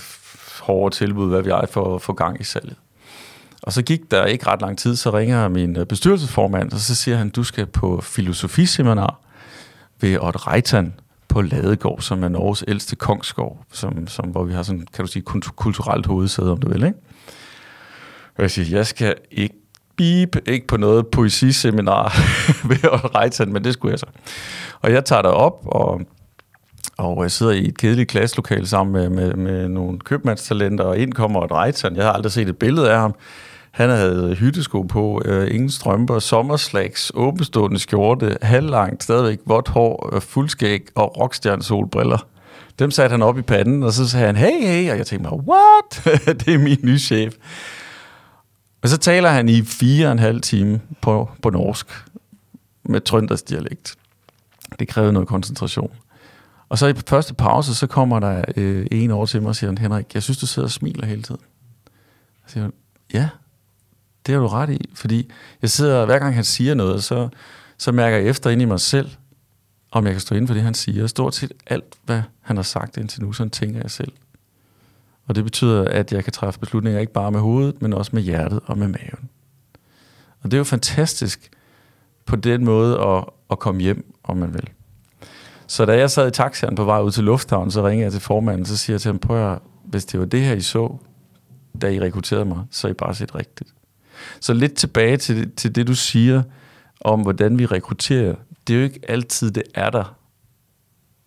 hårdere 0.65 0.91
tilbud, 0.91 1.29
hvad 1.29 1.41
vi 1.41 1.49
er 1.49 1.65
for 1.65 1.95
at 1.95 2.01
få 2.01 2.13
gang 2.13 2.41
i 2.41 2.43
salget. 2.43 2.75
Og 3.61 3.73
så 3.73 3.81
gik 3.81 4.11
der 4.11 4.25
ikke 4.25 4.47
ret 4.47 4.61
lang 4.61 4.77
tid, 4.77 4.95
så 4.95 5.09
ringer 5.09 5.47
min 5.47 5.77
øh, 5.77 5.85
bestyrelsesformand, 5.85 6.71
og 6.71 6.79
så 6.79 6.95
siger 6.95 7.17
han, 7.17 7.29
du 7.29 7.43
skal 7.43 7.65
på 7.65 8.01
filosofiseminar 8.01 9.19
ved 10.01 10.17
Odd 10.21 10.47
Reitan 10.47 10.93
på 11.27 11.41
Ladegård, 11.41 12.01
som 12.01 12.23
er 12.23 12.27
Norges 12.27 12.63
ældste 12.67 12.95
kongsgård, 12.95 13.65
som, 13.71 14.07
som, 14.07 14.29
hvor 14.29 14.43
vi 14.43 14.53
har 14.53 14.63
sådan, 14.63 14.87
kan 14.93 15.05
du 15.05 15.11
sige, 15.11 15.23
kulturelt 15.55 16.05
hovedsæde, 16.05 16.51
om 16.51 16.57
du 16.57 16.69
vil, 16.69 16.83
ikke? 16.83 16.97
Og 18.35 18.41
jeg 18.41 18.51
siger, 18.51 18.77
jeg 18.77 18.87
skal 18.87 19.15
ikke 19.31 19.55
beep, 19.97 20.35
ikke 20.47 20.67
på 20.67 20.77
noget 20.77 21.07
poesiseminar 21.07 22.03
ved 22.69 22.91
Odd 22.91 23.15
Reitan, 23.15 23.53
men 23.53 23.63
det 23.63 23.73
skulle 23.73 23.91
jeg 23.91 23.99
så. 23.99 24.05
Og 24.81 24.91
jeg 24.91 25.05
tager 25.05 25.21
op 25.21 25.59
og 25.65 26.01
og 26.97 27.23
jeg 27.23 27.31
sidder 27.31 27.51
i 27.51 27.67
et 27.67 27.77
kedeligt 27.77 28.09
klasselokale 28.09 28.67
sammen 28.67 28.93
med, 28.93 29.09
med, 29.09 29.33
med 29.33 29.67
nogle 29.67 29.99
købmandstalenter, 29.99 30.83
og 30.83 30.97
ind 30.97 31.13
kommer 31.13 31.43
et 31.43 31.51
rejtan. 31.51 31.95
Jeg 31.95 32.05
har 32.05 32.11
aldrig 32.11 32.31
set 32.31 32.49
et 32.49 32.57
billede 32.57 32.91
af 32.91 32.99
ham. 32.99 33.15
Han 33.71 33.89
havde 33.89 34.35
hyttesko 34.35 34.81
på, 34.81 35.21
øh, 35.25 35.55
ingen 35.55 35.69
strømper, 35.69 36.19
sommerslags, 36.19 37.11
åbenstående 37.15 37.79
skjorte, 37.79 38.37
halvlangt, 38.41 39.03
stadigvæk 39.03 39.39
vådt 39.45 39.67
hår, 39.67 40.15
øh, 40.15 40.21
fuldskæg 40.21 40.87
og 40.95 41.17
rockstjernesolbriller. 41.19 42.27
Dem 42.79 42.91
satte 42.91 43.13
han 43.13 43.21
op 43.21 43.37
i 43.37 43.41
panden, 43.41 43.83
og 43.83 43.93
så 43.93 44.09
sagde 44.09 44.25
han, 44.25 44.35
hey, 44.35 44.61
hey, 44.61 44.91
og 44.91 44.97
jeg 44.97 45.07
tænkte 45.07 45.29
mig, 45.29 45.39
what? 45.39 46.19
det 46.45 46.53
er 46.53 46.59
min 46.59 46.77
nye 46.83 46.99
chef. 46.99 47.33
Og 48.81 48.89
så 48.89 48.97
taler 48.97 49.29
han 49.29 49.49
i 49.49 49.61
fire 49.61 50.07
og 50.07 50.11
en 50.11 50.19
halv 50.19 50.41
time 50.41 50.81
på, 51.01 51.29
på 51.41 51.49
norsk, 51.49 51.87
med 52.83 53.01
trøndersdialekt. 53.01 53.95
Det 54.79 54.87
krævede 54.87 55.13
noget 55.13 55.27
koncentration. 55.27 55.91
Og 56.69 56.77
så 56.77 56.87
i 56.87 56.93
første 57.07 57.33
pause, 57.33 57.75
så 57.75 57.87
kommer 57.87 58.19
der 58.19 58.45
øh, 58.57 58.87
en 58.91 59.11
over 59.11 59.25
til 59.25 59.41
mig 59.41 59.49
og 59.49 59.55
siger, 59.55 59.79
Henrik, 59.79 60.13
jeg 60.13 60.23
synes, 60.23 60.37
du 60.37 60.47
sidder 60.47 60.67
og 60.67 60.71
smiler 60.71 61.05
hele 61.05 61.21
tiden. 61.21 61.41
Jeg 62.43 62.51
siger, 62.51 62.69
ja, 63.13 63.29
det 64.25 64.33
har 64.33 64.41
du 64.41 64.47
ret 64.47 64.69
i, 64.69 64.89
fordi 64.93 65.31
jeg 65.61 65.69
sidder, 65.69 66.05
hver 66.05 66.19
gang 66.19 66.35
han 66.35 66.43
siger 66.43 66.73
noget, 66.73 67.03
så, 67.03 67.29
så 67.77 67.91
mærker 67.91 68.17
jeg 68.17 68.27
efter 68.27 68.49
ind 68.49 68.61
i 68.61 68.65
mig 68.65 68.79
selv, 68.79 69.09
om 69.91 70.05
jeg 70.05 70.13
kan 70.13 70.21
stå 70.21 70.35
inden 70.35 70.47
for 70.47 70.53
det, 70.53 70.63
han 70.63 70.73
siger. 70.73 71.07
Stort 71.07 71.35
set 71.35 71.51
alt, 71.67 71.95
hvad 72.03 72.21
han 72.41 72.55
har 72.55 72.63
sagt 72.63 72.97
indtil 72.97 73.23
nu, 73.23 73.33
sådan 73.33 73.49
tænker 73.49 73.81
jeg 73.81 73.91
selv. 73.91 74.11
Og 75.27 75.35
det 75.35 75.43
betyder, 75.43 75.87
at 75.87 76.11
jeg 76.11 76.23
kan 76.23 76.33
træffe 76.33 76.59
beslutninger 76.59 76.99
ikke 76.99 77.13
bare 77.13 77.31
med 77.31 77.39
hovedet, 77.39 77.81
men 77.81 77.93
også 77.93 78.11
med 78.13 78.21
hjertet 78.21 78.59
og 78.65 78.77
med 78.77 78.87
maven. 78.87 79.29
Og 80.41 80.51
det 80.51 80.53
er 80.53 80.57
jo 80.57 80.63
fantastisk 80.63 81.51
på 82.25 82.35
den 82.35 82.65
måde 82.65 82.99
at, 83.01 83.25
at 83.51 83.59
komme 83.59 83.81
hjem, 83.81 84.15
om 84.23 84.37
man 84.37 84.53
vil. 84.53 84.69
Så 85.67 85.85
da 85.85 85.97
jeg 85.97 86.11
sad 86.11 86.27
i 86.27 86.31
taxaen 86.31 86.75
på 86.75 86.83
vej 86.83 86.99
ud 86.99 87.11
til 87.11 87.23
lufthavnen, 87.23 87.71
så 87.71 87.87
ringede 87.87 88.03
jeg 88.03 88.11
til 88.11 88.21
formanden, 88.21 88.65
så 88.65 88.77
siger 88.77 88.93
jeg 88.93 89.01
til 89.01 89.09
ham, 89.09 89.19
prøv 89.19 89.53
at, 89.53 89.59
hvis 89.85 90.05
det 90.05 90.19
var 90.19 90.25
det 90.25 90.41
her, 90.41 90.55
I 90.55 90.61
så, 90.61 90.97
da 91.81 91.89
I 91.89 91.99
rekrutterede 91.99 92.45
mig, 92.45 92.59
så 92.71 92.87
er 92.87 92.91
I 92.91 92.93
bare 92.93 93.15
set 93.15 93.35
rigtigt. 93.35 93.73
Så 94.39 94.53
lidt 94.53 94.75
tilbage 94.75 95.17
til, 95.17 95.51
til 95.51 95.75
det, 95.75 95.87
du 95.87 95.95
siger 95.95 96.43
om, 97.01 97.21
hvordan 97.21 97.59
vi 97.59 97.65
rekrutterer. 97.65 98.35
Det 98.67 98.73
er 98.73 98.77
jo 98.77 98.83
ikke 98.83 98.99
altid, 99.07 99.51
det 99.51 99.63
er 99.75 99.89
der, 99.89 100.15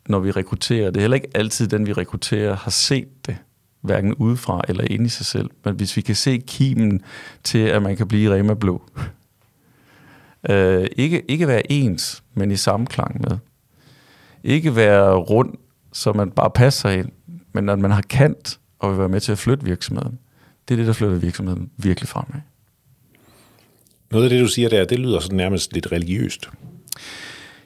når 0.09 0.19
vi 0.19 0.31
rekrutterer. 0.31 0.91
Det 0.91 0.97
er 0.97 1.01
heller 1.01 1.15
ikke 1.15 1.31
altid, 1.35 1.67
den 1.67 1.87
vi 1.87 1.93
rekrutterer 1.93 2.57
har 2.57 2.71
set 2.71 3.27
det, 3.27 3.37
hverken 3.81 4.15
udefra 4.15 4.63
eller 4.69 4.85
inde 4.91 5.05
i 5.05 5.09
sig 5.09 5.27
selv. 5.27 5.51
Men 5.65 5.75
hvis 5.75 5.97
vi 5.97 6.01
kan 6.01 6.15
se 6.15 6.43
kimen 6.47 7.03
til, 7.45 7.59
at 7.59 7.83
man 7.83 7.97
kan 7.97 8.09
blive 8.09 8.35
Rema 8.35 8.55
Blå. 8.55 8.83
øh, 10.51 10.87
ikke, 10.97 11.31
ikke 11.31 11.49
være 11.49 11.73
ens, 11.73 12.23
men 12.35 12.51
i 12.51 12.57
samklang 12.57 13.21
med 13.21 13.39
ikke 14.45 14.77
være 14.77 15.15
rund, 15.15 15.55
så 15.93 16.13
man 16.13 16.31
bare 16.31 16.51
passer 16.51 16.89
ind, 16.89 17.09
men 17.53 17.69
at 17.69 17.79
man 17.79 17.91
har 17.91 18.03
kant 18.03 18.59
og 18.79 18.91
vil 18.91 18.99
være 18.99 19.09
med 19.09 19.21
til 19.21 19.33
at 19.33 19.39
flytte 19.39 19.65
virksomheden. 19.65 20.19
Det 20.69 20.75
er 20.75 20.77
det, 20.77 20.87
der 20.87 20.93
flytter 20.93 21.17
virksomheden 21.17 21.71
virkelig 21.77 22.09
fremad. 22.09 22.41
Noget 24.11 24.25
af 24.25 24.31
det, 24.31 24.41
du 24.41 24.49
siger 24.49 24.69
der, 24.69 24.85
det 24.85 24.99
lyder 24.99 25.21
sådan 25.21 25.37
nærmest 25.37 25.73
lidt 25.73 25.93
religiøst. 25.93 26.51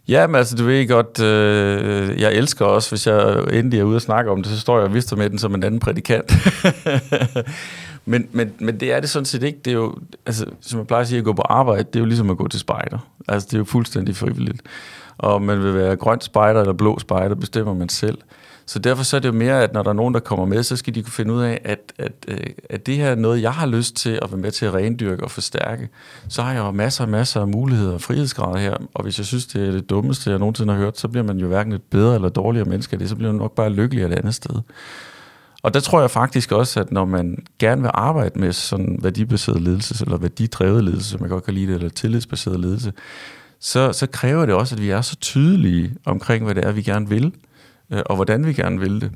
Ja, 0.08 0.26
men 0.26 0.36
altså, 0.36 0.56
du 0.56 0.64
ved 0.64 0.88
godt, 0.88 1.20
øh, 1.20 2.20
jeg 2.20 2.34
elsker 2.34 2.64
også, 2.64 2.90
hvis 2.90 3.06
jeg 3.06 3.44
endelig 3.52 3.80
er 3.80 3.84
ude 3.84 3.96
og 3.96 4.02
snakke 4.02 4.30
om 4.30 4.42
det, 4.42 4.52
så 4.52 4.60
står 4.60 4.78
jeg 4.78 4.84
og 4.84 4.94
vister 4.94 5.16
med 5.16 5.30
den 5.30 5.38
som 5.38 5.54
en 5.54 5.62
anden 5.62 5.80
prædikant. 5.80 6.32
men, 8.04 8.28
men, 8.32 8.52
men 8.58 8.80
det 8.80 8.92
er 8.92 9.00
det 9.00 9.10
sådan 9.10 9.26
set 9.26 9.42
ikke. 9.42 9.58
Det 9.64 9.70
er 9.70 9.74
jo, 9.74 9.98
altså, 10.26 10.46
som 10.60 10.78
jeg 10.78 10.86
plejer 10.86 11.00
at 11.00 11.08
sige, 11.08 11.18
at 11.18 11.24
gå 11.24 11.32
på 11.32 11.42
arbejde, 11.42 11.82
det 11.82 11.96
er 11.96 12.00
jo 12.00 12.06
ligesom 12.06 12.30
at 12.30 12.36
gå 12.36 12.48
til 12.48 12.60
spejder. 12.60 12.98
Altså, 13.28 13.46
det 13.46 13.54
er 13.54 13.58
jo 13.58 13.64
fuldstændig 13.64 14.16
frivilligt 14.16 14.62
og 15.18 15.42
man 15.42 15.62
vil 15.62 15.74
være 15.74 15.96
grøn 15.96 16.20
spejder 16.20 16.60
eller 16.60 16.72
blå 16.72 16.98
spejder, 16.98 17.34
bestemmer 17.34 17.74
man 17.74 17.88
selv. 17.88 18.18
Så 18.66 18.78
derfor 18.78 19.02
så 19.04 19.16
er 19.16 19.20
det 19.20 19.28
jo 19.28 19.32
mere, 19.32 19.62
at 19.62 19.72
når 19.72 19.82
der 19.82 19.90
er 19.90 19.94
nogen, 19.94 20.14
der 20.14 20.20
kommer 20.20 20.46
med, 20.46 20.62
så 20.62 20.76
skal 20.76 20.94
de 20.94 21.02
kunne 21.02 21.12
finde 21.12 21.32
ud 21.34 21.42
af, 21.42 21.60
at, 21.64 21.92
at, 21.98 22.12
øh, 22.28 22.46
at 22.70 22.86
det 22.86 22.96
her 22.96 23.08
er 23.08 23.14
noget, 23.14 23.42
jeg 23.42 23.52
har 23.52 23.66
lyst 23.66 23.96
til 23.96 24.18
at 24.22 24.30
være 24.30 24.40
med 24.40 24.50
til 24.50 24.66
at 24.66 24.74
rendyrke 24.74 25.24
og 25.24 25.30
forstærke. 25.30 25.88
Så 26.28 26.42
har 26.42 26.52
jeg 26.52 26.60
jo 26.60 26.70
masser 26.70 27.04
og 27.04 27.10
masser 27.10 27.40
af 27.40 27.48
muligheder 27.48 27.94
og 27.94 28.00
frihedsgrader 28.00 28.58
her, 28.58 28.76
og 28.94 29.02
hvis 29.02 29.18
jeg 29.18 29.26
synes, 29.26 29.46
det 29.46 29.68
er 29.68 29.70
det 29.70 29.90
dummeste, 29.90 30.30
jeg 30.30 30.38
nogensinde 30.38 30.72
har 30.72 30.80
hørt, 30.80 30.98
så 30.98 31.08
bliver 31.08 31.24
man 31.24 31.38
jo 31.38 31.46
hverken 31.46 31.72
et 31.72 31.82
bedre 31.82 32.14
eller 32.14 32.28
dårligere 32.28 32.68
menneske 32.68 32.92
af 32.92 32.98
det, 32.98 33.08
så 33.08 33.16
bliver 33.16 33.32
man 33.32 33.38
nok 33.38 33.54
bare 33.54 33.70
lykkelig 33.70 34.04
et 34.04 34.12
andet 34.12 34.34
sted. 34.34 34.54
Og 35.62 35.74
der 35.74 35.80
tror 35.80 36.00
jeg 36.00 36.10
faktisk 36.10 36.52
også, 36.52 36.80
at 36.80 36.92
når 36.92 37.04
man 37.04 37.46
gerne 37.58 37.82
vil 37.82 37.90
arbejde 37.94 38.40
med 38.40 38.52
sådan 38.52 38.98
værdibaseret 39.02 39.60
ledelse, 39.60 40.04
eller 40.04 40.16
værdidrevet 40.16 40.84
ledelse, 40.84 41.10
som 41.10 41.20
jeg 41.20 41.28
godt 41.28 41.44
kan 41.44 41.54
lide 41.54 41.66
det, 41.66 41.74
eller 41.74 41.88
tillidsbaseret 41.88 42.60
ledelse, 42.60 42.92
så, 43.64 43.92
så 43.92 44.06
kræver 44.06 44.46
det 44.46 44.54
også, 44.54 44.74
at 44.74 44.82
vi 44.82 44.90
er 44.90 45.00
så 45.00 45.16
tydelige 45.16 45.94
omkring, 46.04 46.44
hvad 46.44 46.54
det 46.54 46.64
er, 46.64 46.72
vi 46.72 46.82
gerne 46.82 47.08
vil, 47.08 47.32
øh, 47.90 48.02
og 48.06 48.16
hvordan 48.16 48.46
vi 48.46 48.52
gerne 48.52 48.80
vil 48.80 49.00
det. 49.00 49.10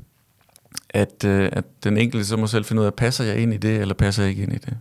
At, 0.89 1.23
øh, 1.25 1.49
at 1.51 1.63
den 1.83 1.97
enkelte 1.97 2.25
så 2.25 2.37
må 2.37 2.47
selv 2.47 2.65
finde 2.65 2.81
ud 2.81 2.85
af, 2.85 2.93
passer 2.93 3.23
jeg 3.23 3.37
ind 3.37 3.53
i 3.53 3.57
det, 3.57 3.81
eller 3.81 3.93
passer 3.93 4.23
jeg 4.23 4.29
ikke 4.29 4.43
ind 4.43 4.53
i 4.53 4.57
det. 4.57 4.77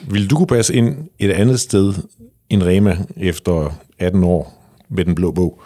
Vil 0.00 0.30
du 0.30 0.36
kunne 0.36 0.46
passe 0.46 0.74
ind 0.74 1.08
et 1.18 1.30
andet 1.30 1.60
sted 1.60 1.94
end 2.50 2.62
Rema 2.62 2.98
efter 3.16 3.78
18 3.98 4.24
år 4.24 4.64
med 4.88 5.04
den 5.04 5.14
blå 5.14 5.32
bog? 5.32 5.62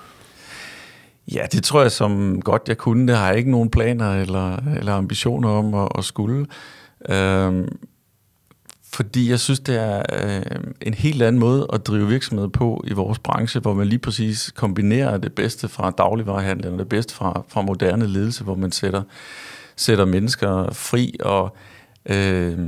Ja, 1.33 1.47
det 1.53 1.65
tror 1.65 1.83
jeg 1.83 1.93
som 1.93 2.43
godt 2.43 2.63
jeg 2.69 2.79
kunne. 2.79 3.09
Det 3.09 3.17
har 3.17 3.29
jeg 3.29 3.39
ikke 3.39 3.51
nogen 3.51 3.71
planer 3.71 4.21
eller, 4.21 4.57
eller 4.57 4.93
ambitioner 4.93 5.49
om 5.49 5.75
at, 5.75 5.89
at 5.99 6.05
skulle. 6.05 6.47
Øhm, 7.09 7.69
fordi 8.95 9.31
jeg 9.31 9.41
synes, 9.41 9.61
det 9.61 9.77
er 9.77 10.03
øh, 10.13 10.43
en 10.81 10.95
helt 10.95 11.23
anden 11.23 11.41
måde 11.41 11.67
at 11.73 11.87
drive 11.87 12.09
virksomhed 12.09 12.49
på 12.49 12.85
i 12.87 12.93
vores 12.93 13.19
branche, 13.19 13.61
hvor 13.61 13.75
man 13.75 13.87
lige 13.87 13.99
præcis 13.99 14.53
kombinerer 14.57 15.17
det 15.17 15.33
bedste 15.33 15.69
fra 15.69 15.91
dagligvarehandlen 15.91 16.73
og 16.73 16.79
det 16.79 16.89
bedste 16.89 17.15
fra, 17.15 17.43
fra 17.49 17.63
moderne 17.63 18.07
ledelse, 18.07 18.45
hvor 18.45 18.55
man 18.55 18.73
sætter, 18.73 19.03
sætter 19.77 20.05
mennesker 20.05 20.73
fri. 20.73 21.17
Og 21.21 21.57
øh, 22.07 22.59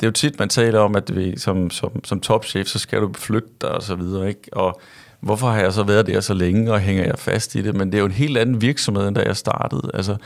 det 0.00 0.02
er 0.02 0.06
jo 0.06 0.10
tit, 0.10 0.38
man 0.38 0.48
taler 0.48 0.80
om, 0.80 0.96
at 0.96 1.16
vi, 1.16 1.38
som, 1.38 1.70
som, 1.70 2.04
som 2.04 2.20
topchef, 2.20 2.66
så 2.66 2.78
skal 2.78 3.00
du 3.00 3.12
flytte 3.14 3.48
dig 3.60 3.70
og 3.70 3.82
så 3.82 3.94
videre. 3.94 4.28
Ikke? 4.28 4.40
Og 4.52 4.80
hvorfor 5.20 5.50
har 5.50 5.60
jeg 5.60 5.72
så 5.72 5.82
været 5.82 6.06
der 6.06 6.20
så 6.20 6.34
længe, 6.34 6.72
og 6.72 6.80
hænger 6.80 7.04
jeg 7.04 7.18
fast 7.18 7.54
i 7.54 7.62
det? 7.62 7.76
Men 7.76 7.92
det 7.92 7.94
er 7.94 8.00
jo 8.00 8.06
en 8.06 8.12
helt 8.12 8.38
anden 8.38 8.60
virksomhed, 8.60 9.08
end 9.08 9.16
da 9.16 9.22
jeg 9.22 9.36
startede. 9.36 9.90
Altså, 9.94 10.16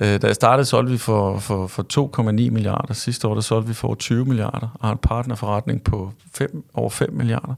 Øh, 0.00 0.22
da 0.22 0.26
jeg 0.26 0.34
startede, 0.34 0.64
solgte 0.64 0.92
vi 0.92 0.98
for, 0.98 1.38
for, 1.38 1.66
for 1.66 2.12
2,9 2.20 2.22
milliarder. 2.30 2.94
Sidste 2.94 3.28
år, 3.28 3.34
der 3.34 3.40
solgte 3.40 3.68
vi 3.68 3.74
for 3.74 3.94
20 3.94 4.24
milliarder, 4.24 4.68
og 4.74 4.88
har 4.88 4.92
en 4.92 4.98
partnerforretning 5.02 5.84
på 5.84 6.12
5, 6.34 6.64
over 6.74 6.90
5 6.90 7.12
milliarder. 7.12 7.54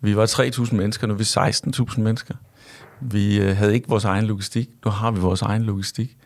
Vi 0.00 0.16
var 0.16 0.26
3.000 0.26 0.74
mennesker, 0.74 1.06
nu 1.06 1.14
er 1.14 1.18
vi 1.18 1.24
16.000 1.24 2.00
mennesker. 2.00 2.34
Vi 3.00 3.40
øh, 3.40 3.56
havde 3.56 3.74
ikke 3.74 3.88
vores 3.88 4.04
egen 4.04 4.24
logistik, 4.24 4.68
nu 4.84 4.90
har 4.90 5.10
vi 5.10 5.20
vores 5.20 5.42
egen 5.42 5.62
logistik. 5.62 6.16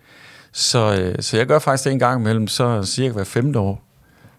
Så, 0.52 0.96
øh, 1.00 1.14
så 1.20 1.36
jeg 1.36 1.46
gør 1.46 1.58
faktisk 1.58 1.84
det 1.84 1.92
en 1.92 1.98
gang 1.98 2.20
imellem, 2.20 2.48
så 2.48 2.82
cirka 2.84 3.12
hver 3.12 3.24
femte 3.24 3.58
år, 3.58 3.82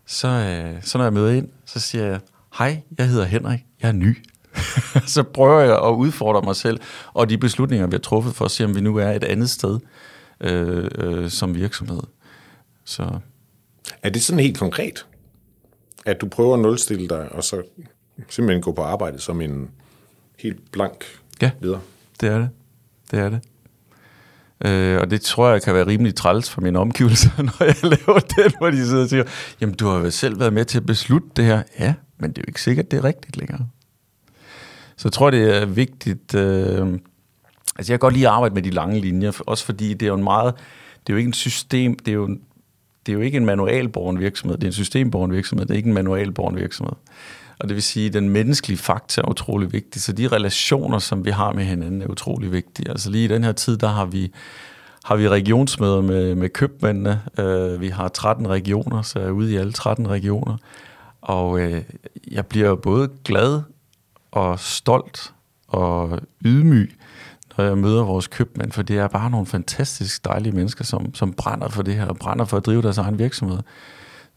så, 0.06 0.28
øh, 0.28 0.84
så 0.84 0.98
når 0.98 1.06
jeg 1.06 1.14
møder 1.14 1.32
ind, 1.32 1.48
så 1.66 1.80
siger 1.80 2.06
jeg, 2.06 2.20
hej, 2.58 2.82
jeg 2.98 3.08
hedder 3.08 3.26
Henrik, 3.26 3.60
jeg 3.82 3.88
er 3.88 3.92
ny. 3.92 4.18
så 5.16 5.24
prøver 5.24 5.60
jeg 5.60 5.76
at 5.76 5.94
udfordre 5.94 6.42
mig 6.42 6.56
selv, 6.56 6.80
og 7.14 7.30
de 7.30 7.38
beslutninger, 7.38 7.88
vi 7.88 7.92
har 7.92 8.00
truffet 8.00 8.36
for 8.36 8.46
at 8.46 8.52
se, 8.52 8.66
om 8.66 8.76
vi 8.76 8.82
nu 8.82 8.96
er 8.98 9.12
et 9.12 9.24
andet 9.24 9.50
sted 9.50 9.80
øh, 10.42 10.90
øh, 10.96 11.30
som 11.30 11.56
virksomhed. 11.56 12.02
Så. 12.84 13.20
Er 14.04 14.10
det 14.10 14.22
sådan 14.22 14.40
helt 14.40 14.58
konkret, 14.58 15.06
at 16.06 16.22
du 16.22 16.28
prøver 16.28 16.54
at 16.54 16.60
nulstille 16.60 17.08
dig, 17.08 17.32
og 17.32 17.44
så 17.44 17.64
simpelthen 18.30 18.62
gå 18.62 18.72
på 18.72 18.82
arbejde 18.82 19.20
som 19.20 19.42
en 19.42 19.70
helt 20.40 20.72
blank 20.72 21.06
ja, 21.42 21.52
leder? 21.62 21.80
det 22.22 22.30
er 22.30 22.38
det. 22.38 22.50
Det 23.12 23.20
er 23.20 23.30
det. 23.30 23.40
Øh, 24.66 25.02
og 25.02 25.10
det 25.10 25.22
tror 25.22 25.50
jeg 25.50 25.62
kan 25.62 25.74
være 25.74 25.88
rimelig 25.88 26.16
træls 26.16 26.50
for 26.50 26.62
mine 26.62 26.80
omgivelser, 26.80 27.30
når 27.60 27.66
jeg 27.66 27.76
laver 27.84 28.20
det, 28.20 28.56
hvor 28.58 28.70
de 28.70 28.86
sidder 28.86 29.04
og 29.04 29.10
siger, 29.10 29.24
jamen 29.62 29.76
du 29.76 29.88
har 29.88 30.00
vel 30.00 30.12
selv 30.12 30.40
været 30.40 30.54
med 30.54 30.66
til 30.66 30.78
at 30.78 30.86
beslutte 30.86 31.28
det 31.36 31.46
her. 31.46 31.64
Ja, 31.80 31.94
men 32.18 32.30
det 32.30 32.38
er 32.38 32.42
jo 32.48 32.50
ikke 32.50 32.62
sikkert, 32.62 32.92
det 32.92 32.98
er 32.98 33.04
rigtigt 33.04 33.38
længere. 33.38 33.68
Så 34.98 35.08
jeg 35.08 35.14
tror, 35.14 35.30
det 35.30 35.58
er 35.62 35.66
vigtigt. 35.66 36.36
Øh, 36.36 37.00
altså 37.76 37.94
jeg 37.94 38.00
kan 38.00 38.06
godt 38.06 38.14
lide 38.14 38.28
at 38.28 38.34
arbejde 38.34 38.56
med 38.56 38.62
de 38.62 38.70
lange 38.70 39.00
linjer, 39.00 39.32
også 39.48 39.66
fordi 39.66 39.94
det 39.94 40.06
er 40.06 40.08
jo 40.08 40.16
en 40.16 40.24
meget, 40.24 40.54
det 41.08 41.14
er 41.14 41.14
jo 41.14 41.18
ikke 41.18 41.28
en 41.28 41.34
system, 41.34 41.96
det 41.96 42.12
er 42.12 42.16
jo, 42.16 42.28
det 43.06 43.12
er 43.12 43.14
jo 43.14 43.20
ikke 43.20 43.38
en 43.38 43.46
manualborgen 43.46 44.20
virksomhed, 44.20 44.58
det 44.58 44.64
er 44.64 44.68
en 44.68 44.74
systemborgen 44.74 45.32
virksomhed, 45.32 45.66
det 45.66 45.74
er 45.74 45.78
ikke 45.78 45.88
en 45.88 45.94
manualborgen 45.94 46.56
virksomhed. 46.56 46.96
Og 47.60 47.68
det 47.68 47.76
vil 47.76 47.84
sige, 47.84 48.08
at 48.08 48.14
den 48.14 48.30
menneskelige 48.30 48.78
faktor 48.78 49.22
er 49.22 49.30
utrolig 49.30 49.74
vigtig. 49.74 50.02
Så 50.02 50.12
de 50.12 50.28
relationer, 50.28 51.00
som 51.00 51.26
vi 51.26 51.32
har 51.32 51.52
med 51.52 51.64
hinanden, 51.64 52.02
er 52.02 52.08
utrolig 52.08 52.52
vigtige. 52.52 52.90
Altså 52.90 53.10
lige 53.10 53.26
i 53.26 53.28
den 53.28 53.44
her 53.44 53.52
tid, 53.52 53.78
der 53.78 53.88
har 53.88 54.06
vi, 54.06 54.32
har 55.04 55.16
vi 55.16 55.30
regionsmøder 55.30 56.02
med, 56.02 56.36
med 56.36 56.50
købmændene. 56.50 57.22
Øh, 57.40 57.82
vi 57.82 57.88
har 57.88 58.08
13 58.08 58.48
regioner, 58.48 59.02
så 59.02 59.20
jeg 59.20 59.28
er 59.28 59.32
ude 59.32 59.54
i 59.54 59.56
alle 59.56 59.72
13 59.72 60.08
regioner. 60.08 60.58
Og 61.22 61.60
øh, 61.60 61.84
jeg 62.32 62.46
bliver 62.46 62.76
både 62.76 63.10
glad 63.24 63.62
og 64.32 64.60
stolt 64.60 65.34
og 65.68 66.20
ydmyg, 66.46 66.98
når 67.58 67.66
jeg 67.66 67.78
møder 67.78 68.04
vores 68.04 68.28
købmænd, 68.28 68.72
for 68.72 68.82
det 68.82 68.98
er 68.98 69.08
bare 69.08 69.30
nogle 69.30 69.46
fantastisk 69.46 70.26
dejlige 70.26 70.52
mennesker, 70.56 70.84
som, 70.84 71.16
som 71.16 71.34
brænder 71.34 71.70
for 71.70 71.84
det 71.84 71.96
her, 71.96 72.06
og 72.06 72.18
brænder 72.18 72.46
for 72.46 72.58
at 72.58 72.66
drive 72.66 72.82
deres 72.82 72.98
egen 72.98 73.20
virksomhed. 73.20 73.60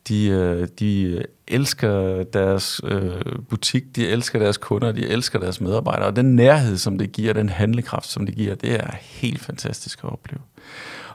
De, 0.08 0.28
øh, 0.28 0.68
de 0.78 1.22
elsker 1.48 2.22
deres 2.22 2.80
øh, 2.84 3.12
butik, 3.48 3.96
de 3.96 4.08
elsker 4.08 4.38
deres 4.38 4.56
kunder, 4.56 4.92
de 4.92 5.06
elsker 5.08 5.38
deres 5.38 5.60
medarbejdere, 5.60 6.06
og 6.06 6.16
den 6.16 6.36
nærhed, 6.36 6.76
som 6.76 6.98
det 6.98 7.12
giver, 7.12 7.32
den 7.32 7.48
handlekraft, 7.48 8.06
som 8.06 8.26
det 8.26 8.34
giver, 8.34 8.54
det 8.54 8.74
er 8.74 8.90
helt 9.00 9.40
fantastisk 9.40 9.98
at 10.04 10.12
opleve. 10.12 10.40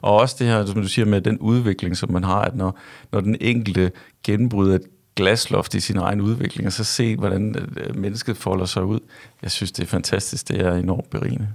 Og 0.02 0.16
også 0.16 0.36
det 0.40 0.48
her, 0.48 0.66
som 0.66 0.82
du 0.82 0.88
siger, 0.88 1.06
med 1.06 1.22
den 1.22 1.38
udvikling, 1.38 1.98
som 1.98 2.12
man 2.12 2.24
har, 2.24 2.42
at 2.42 2.56
når, 2.56 2.80
når 3.12 3.22
den 3.22 3.38
enkelte 3.42 3.92
genbryder 4.24 4.76
et 4.76 4.84
glasloft 5.16 5.74
i 5.74 5.80
sin 5.80 5.98
egen 5.98 6.22
udvikling, 6.22 6.68
og 6.68 6.74
så 6.74 6.84
se, 6.84 7.16
hvordan 7.16 7.56
øh, 7.78 7.96
mennesket 7.96 8.38
folder 8.38 8.66
sig 8.66 8.84
ud. 8.84 9.00
Jeg 9.42 9.52
synes, 9.52 9.72
det 9.72 9.84
er 9.84 9.88
fantastisk. 9.88 10.48
Det 10.48 10.62
er 10.62 10.74
enormt 10.74 11.10
berigende. 11.10 11.48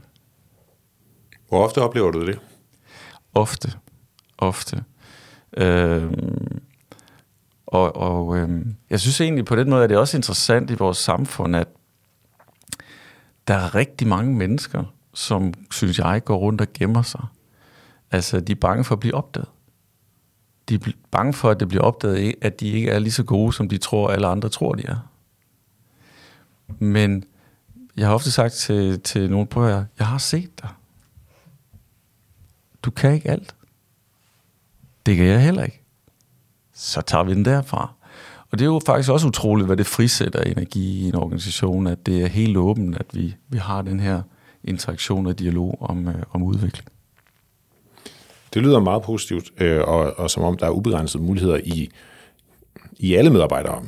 Hvor 1.51 1.65
ofte 1.65 1.83
oplever 1.83 2.11
du 2.11 2.27
det? 2.27 2.39
Ofte. 3.35 3.73
Ofte. 4.39 4.85
Øh, 5.57 6.13
og 7.67 7.97
og 7.97 8.37
øh, 8.37 8.67
jeg 8.91 9.01
synes 9.01 9.21
egentlig 9.21 9.45
på 9.45 9.57
den 9.57 9.71
måde, 9.71 9.85
at 9.85 9.91
det 9.91 9.97
er 9.97 10.01
også 10.01 10.17
interessant 10.17 10.71
i 10.71 10.75
vores 10.75 10.99
samfund, 10.99 11.57
at 11.57 11.69
der 13.49 13.55
er 13.55 13.75
rigtig 13.75 14.09
mange 14.09 14.35
mennesker, 14.35 14.85
som, 15.15 15.55
synes 15.71 15.99
jeg, 15.99 16.25
går 16.25 16.37
rundt 16.37 16.61
og 16.61 16.67
gemmer 16.75 17.03
sig. 17.03 17.25
Altså, 18.11 18.41
de 18.41 18.53
er 18.53 18.57
bange 18.57 18.85
for 18.85 18.95
at 18.95 19.01
blive 19.01 19.15
opdaget. 19.15 19.49
De 20.69 20.75
er 20.75 20.91
bange 21.11 21.33
for, 21.33 21.51
at 21.51 21.61
det 21.61 21.69
bliver 21.69 21.85
opdaget, 21.85 22.35
at 22.41 22.61
de 22.61 22.69
ikke 22.69 22.91
er 22.91 22.99
lige 22.99 23.13
så 23.13 23.25
gode, 23.25 23.53
som 23.53 23.69
de 23.69 23.79
tror, 23.79 24.11
alle 24.11 24.27
andre 24.27 24.49
tror, 24.49 24.73
de 24.73 24.87
er. 24.87 24.97
Men 26.79 27.25
jeg 27.97 28.07
har 28.07 28.15
ofte 28.15 28.31
sagt 28.31 28.53
til, 28.53 29.01
til 29.01 29.31
nogen, 29.31 29.47
prøver, 29.47 29.69
her, 29.69 29.85
jeg 29.99 30.07
har 30.07 30.19
set 30.19 30.63
dig. 30.63 30.69
Du 32.83 32.91
kan 32.91 33.15
ikke 33.15 33.31
alt. 33.31 33.55
Det 35.07 35.17
kan 35.17 35.27
jeg 35.27 35.43
heller 35.43 35.65
ikke 35.65 35.81
så 36.81 37.01
tager 37.01 37.25
vi 37.25 37.35
den 37.35 37.45
derfra. 37.45 37.93
Og 38.51 38.59
det 38.59 38.65
er 38.65 38.69
jo 38.69 38.81
faktisk 38.87 39.11
også 39.11 39.27
utroligt, 39.27 39.67
hvad 39.67 39.77
det 39.77 39.87
frisætter 39.87 40.41
energi 40.41 41.01
i 41.01 41.09
en 41.09 41.15
organisation, 41.15 41.87
at 41.87 42.07
det 42.07 42.23
er 42.23 42.27
helt 42.27 42.57
åbent, 42.57 42.97
at 42.97 43.07
vi, 43.13 43.35
vi 43.49 43.59
har 43.59 43.83
den 43.83 44.01
her 44.01 44.23
interaktion 44.65 45.27
og 45.27 45.39
dialog 45.39 45.79
om, 45.81 46.09
øh, 46.09 46.15
om 46.33 46.43
udvikling. 46.43 46.89
Det 48.55 48.63
lyder 48.63 48.81
meget 48.81 49.03
positivt, 49.03 49.51
øh, 49.59 49.81
og, 49.81 50.19
og 50.19 50.31
som 50.31 50.43
om 50.43 50.57
der 50.57 50.67
er 50.67 50.71
ubegrænsede 50.71 51.23
muligheder 51.23 51.61
i, 51.65 51.91
i 52.99 53.15
alle 53.15 53.31
medarbejdere. 53.31 53.83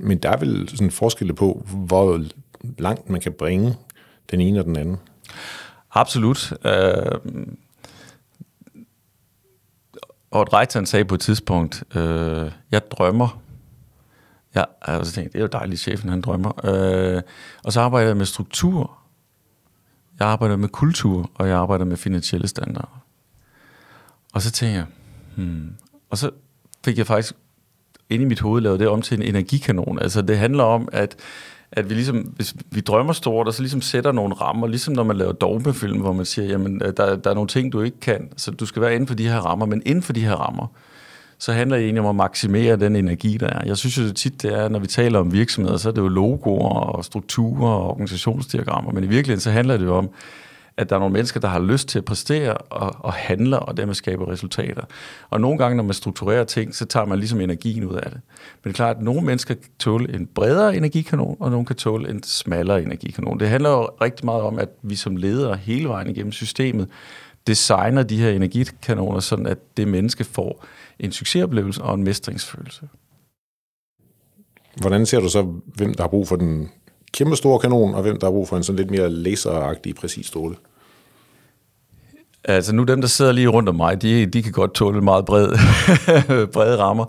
Men 0.00 0.18
der 0.18 0.30
er 0.30 0.36
vel 0.36 0.68
sådan 0.68 0.90
forskel 0.90 1.34
på, 1.34 1.66
hvor 1.74 2.24
langt 2.78 3.10
man 3.10 3.20
kan 3.20 3.32
bringe 3.32 3.76
den 4.30 4.40
ene 4.40 4.58
og 4.58 4.64
den 4.64 4.76
anden. 4.76 4.96
Absolut. 5.90 6.52
Øh, 6.64 7.44
og 10.30 10.42
et 10.42 10.52
rektor 10.52 10.84
sagde 10.84 11.04
på 11.04 11.14
et 11.14 11.20
tidspunkt, 11.20 11.84
øh, 11.94 12.50
jeg 12.70 12.90
drømmer. 12.90 13.40
Ja, 14.54 14.64
altså 14.82 15.12
tænkte, 15.12 15.32
det 15.32 15.38
er 15.38 15.42
jo 15.42 15.48
dejligt, 15.52 15.80
chefen 15.80 16.08
han 16.08 16.20
drømmer. 16.20 16.66
Øh, 16.66 17.22
og 17.64 17.72
så 17.72 17.80
arbejder 17.80 18.08
jeg 18.08 18.16
med 18.16 18.26
struktur. 18.26 18.98
Jeg 20.18 20.28
arbejder 20.28 20.56
med 20.56 20.68
kultur, 20.68 21.30
og 21.34 21.48
jeg 21.48 21.56
arbejder 21.56 21.84
med 21.84 21.96
finansielle 21.96 22.48
standarder. 22.48 23.04
Og 24.32 24.42
så 24.42 24.50
tænkte 24.50 24.76
jeg, 24.76 24.86
hmm. 25.36 25.74
Og 26.10 26.18
så 26.18 26.30
fik 26.84 26.98
jeg 26.98 27.06
faktisk 27.06 27.34
ind 28.10 28.22
i 28.22 28.26
mit 28.26 28.40
hoved 28.40 28.62
lavet 28.62 28.80
det 28.80 28.88
om 28.88 29.02
til 29.02 29.16
en 29.16 29.22
energikanon. 29.22 29.98
Altså 29.98 30.22
det 30.22 30.38
handler 30.38 30.64
om, 30.64 30.88
at 30.92 31.16
at 31.72 31.90
vi 31.90 31.94
ligesom, 31.94 32.16
hvis 32.16 32.54
vi 32.70 32.80
drømmer 32.80 33.12
stort, 33.12 33.46
og 33.46 33.54
så 33.54 33.62
ligesom 33.62 33.80
sætter 33.80 34.12
nogle 34.12 34.34
rammer, 34.34 34.66
ligesom 34.66 34.94
når 34.94 35.02
man 35.02 35.16
laver 35.16 35.32
dogmefilm, 35.32 36.00
hvor 36.00 36.12
man 36.12 36.24
siger, 36.24 36.48
jamen, 36.48 36.82
øh, 36.84 36.92
der, 36.96 37.16
der 37.16 37.30
er 37.30 37.34
nogle 37.34 37.48
ting, 37.48 37.72
du 37.72 37.80
ikke 37.80 38.00
kan, 38.00 38.28
så 38.36 38.50
du 38.50 38.66
skal 38.66 38.82
være 38.82 38.94
inden 38.94 39.06
for 39.06 39.14
de 39.14 39.28
her 39.28 39.38
rammer, 39.38 39.66
men 39.66 39.82
inden 39.86 40.02
for 40.02 40.12
de 40.12 40.20
her 40.20 40.34
rammer, 40.34 40.66
så 41.38 41.52
handler 41.52 41.76
det 41.76 41.84
egentlig 41.84 42.02
om 42.02 42.08
at 42.08 42.14
maksimere 42.14 42.76
den 42.76 42.96
energi, 42.96 43.36
der 43.36 43.46
er. 43.46 43.62
Jeg 43.66 43.76
synes 43.76 43.98
jo 43.98 44.12
tit, 44.12 44.42
det 44.42 44.52
er, 44.52 44.68
når 44.68 44.78
vi 44.78 44.86
taler 44.86 45.18
om 45.18 45.32
virksomheder, 45.32 45.76
så 45.76 45.88
er 45.88 45.92
det 45.92 46.00
jo 46.00 46.08
logoer 46.08 46.68
og 46.68 47.04
strukturer 47.04 47.70
og 47.70 47.90
organisationsdiagrammer, 47.90 48.92
men 48.92 49.04
i 49.04 49.06
virkeligheden 49.06 49.40
så 49.40 49.50
handler 49.50 49.76
det 49.76 49.84
jo 49.84 49.96
om, 49.96 50.10
at 50.78 50.90
der 50.90 50.96
er 50.96 51.00
nogle 51.00 51.12
mennesker, 51.12 51.40
der 51.40 51.48
har 51.48 51.60
lyst 51.60 51.88
til 51.88 51.98
at 51.98 52.04
præstere 52.04 52.54
og, 52.54 52.96
og 52.98 53.12
handle, 53.12 53.58
og 53.58 53.76
dermed 53.76 53.94
skabe 53.94 54.28
resultater. 54.28 54.82
Og 55.30 55.40
nogle 55.40 55.58
gange, 55.58 55.76
når 55.76 55.84
man 55.84 55.94
strukturerer 55.94 56.44
ting, 56.44 56.74
så 56.74 56.84
tager 56.84 57.06
man 57.06 57.18
ligesom 57.18 57.40
energien 57.40 57.84
ud 57.84 57.94
af 57.94 58.10
det. 58.10 58.20
Men 58.64 58.64
det 58.64 58.70
er 58.70 58.72
klart, 58.72 58.96
at 58.96 59.02
nogle 59.02 59.20
mennesker 59.20 59.54
kan 59.54 59.70
tåle 59.78 60.14
en 60.14 60.26
bredere 60.26 60.76
energikanon, 60.76 61.36
og 61.40 61.50
nogle 61.50 61.66
kan 61.66 61.76
tåle 61.76 62.10
en 62.10 62.22
smallere 62.22 62.82
energikanon. 62.82 63.40
Det 63.40 63.48
handler 63.48 63.70
jo 63.70 63.88
rigtig 64.00 64.24
meget 64.24 64.42
om, 64.42 64.58
at 64.58 64.68
vi 64.82 64.96
som 64.96 65.16
ledere 65.16 65.56
hele 65.56 65.88
vejen 65.88 66.10
igennem 66.10 66.32
systemet 66.32 66.88
designer 67.46 68.02
de 68.02 68.20
her 68.20 68.30
energikanoner, 68.30 69.20
sådan 69.20 69.46
at 69.46 69.58
det 69.76 69.88
menneske 69.88 70.24
får 70.24 70.64
en 70.98 71.12
succesoplevelse 71.12 71.82
og 71.82 71.94
en 71.94 72.04
mestringsfølelse. 72.04 72.88
Hvordan 74.80 75.06
ser 75.06 75.20
du 75.20 75.28
så, 75.28 75.42
hvem 75.74 75.94
der 75.94 76.02
har 76.02 76.08
brug 76.08 76.28
for 76.28 76.36
den 76.36 76.70
kæmpe 77.12 77.36
store 77.36 77.58
kanon, 77.58 77.94
og 77.94 78.02
hvem 78.02 78.18
der 78.18 78.26
har 78.26 78.32
brug 78.32 78.48
for 78.48 78.56
en 78.56 78.62
sådan 78.62 78.76
lidt 78.76 78.90
mere 78.90 79.10
laseragtig 79.10 79.94
præcis 79.94 80.26
stråle? 80.26 80.56
Altså 82.44 82.74
nu 82.74 82.84
dem, 82.84 83.00
der 83.00 83.08
sidder 83.08 83.32
lige 83.32 83.48
rundt 83.48 83.68
om 83.68 83.74
mig, 83.74 84.02
de, 84.02 84.26
de 84.26 84.42
kan 84.42 84.52
godt 84.52 84.74
tåle 84.74 85.00
meget 85.00 85.24
brede, 85.24 85.56
brede 86.54 86.78
rammer. 86.78 87.04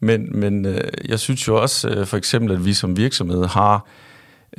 Men, 0.00 0.40
men 0.40 0.66
øh, 0.66 0.80
jeg 1.08 1.18
synes 1.18 1.48
jo 1.48 1.62
også 1.62 1.88
øh, 1.88 2.06
for 2.06 2.16
eksempel, 2.16 2.54
at 2.54 2.64
vi 2.64 2.72
som 2.72 2.96
virksomhed 2.96 3.44
har 3.44 3.86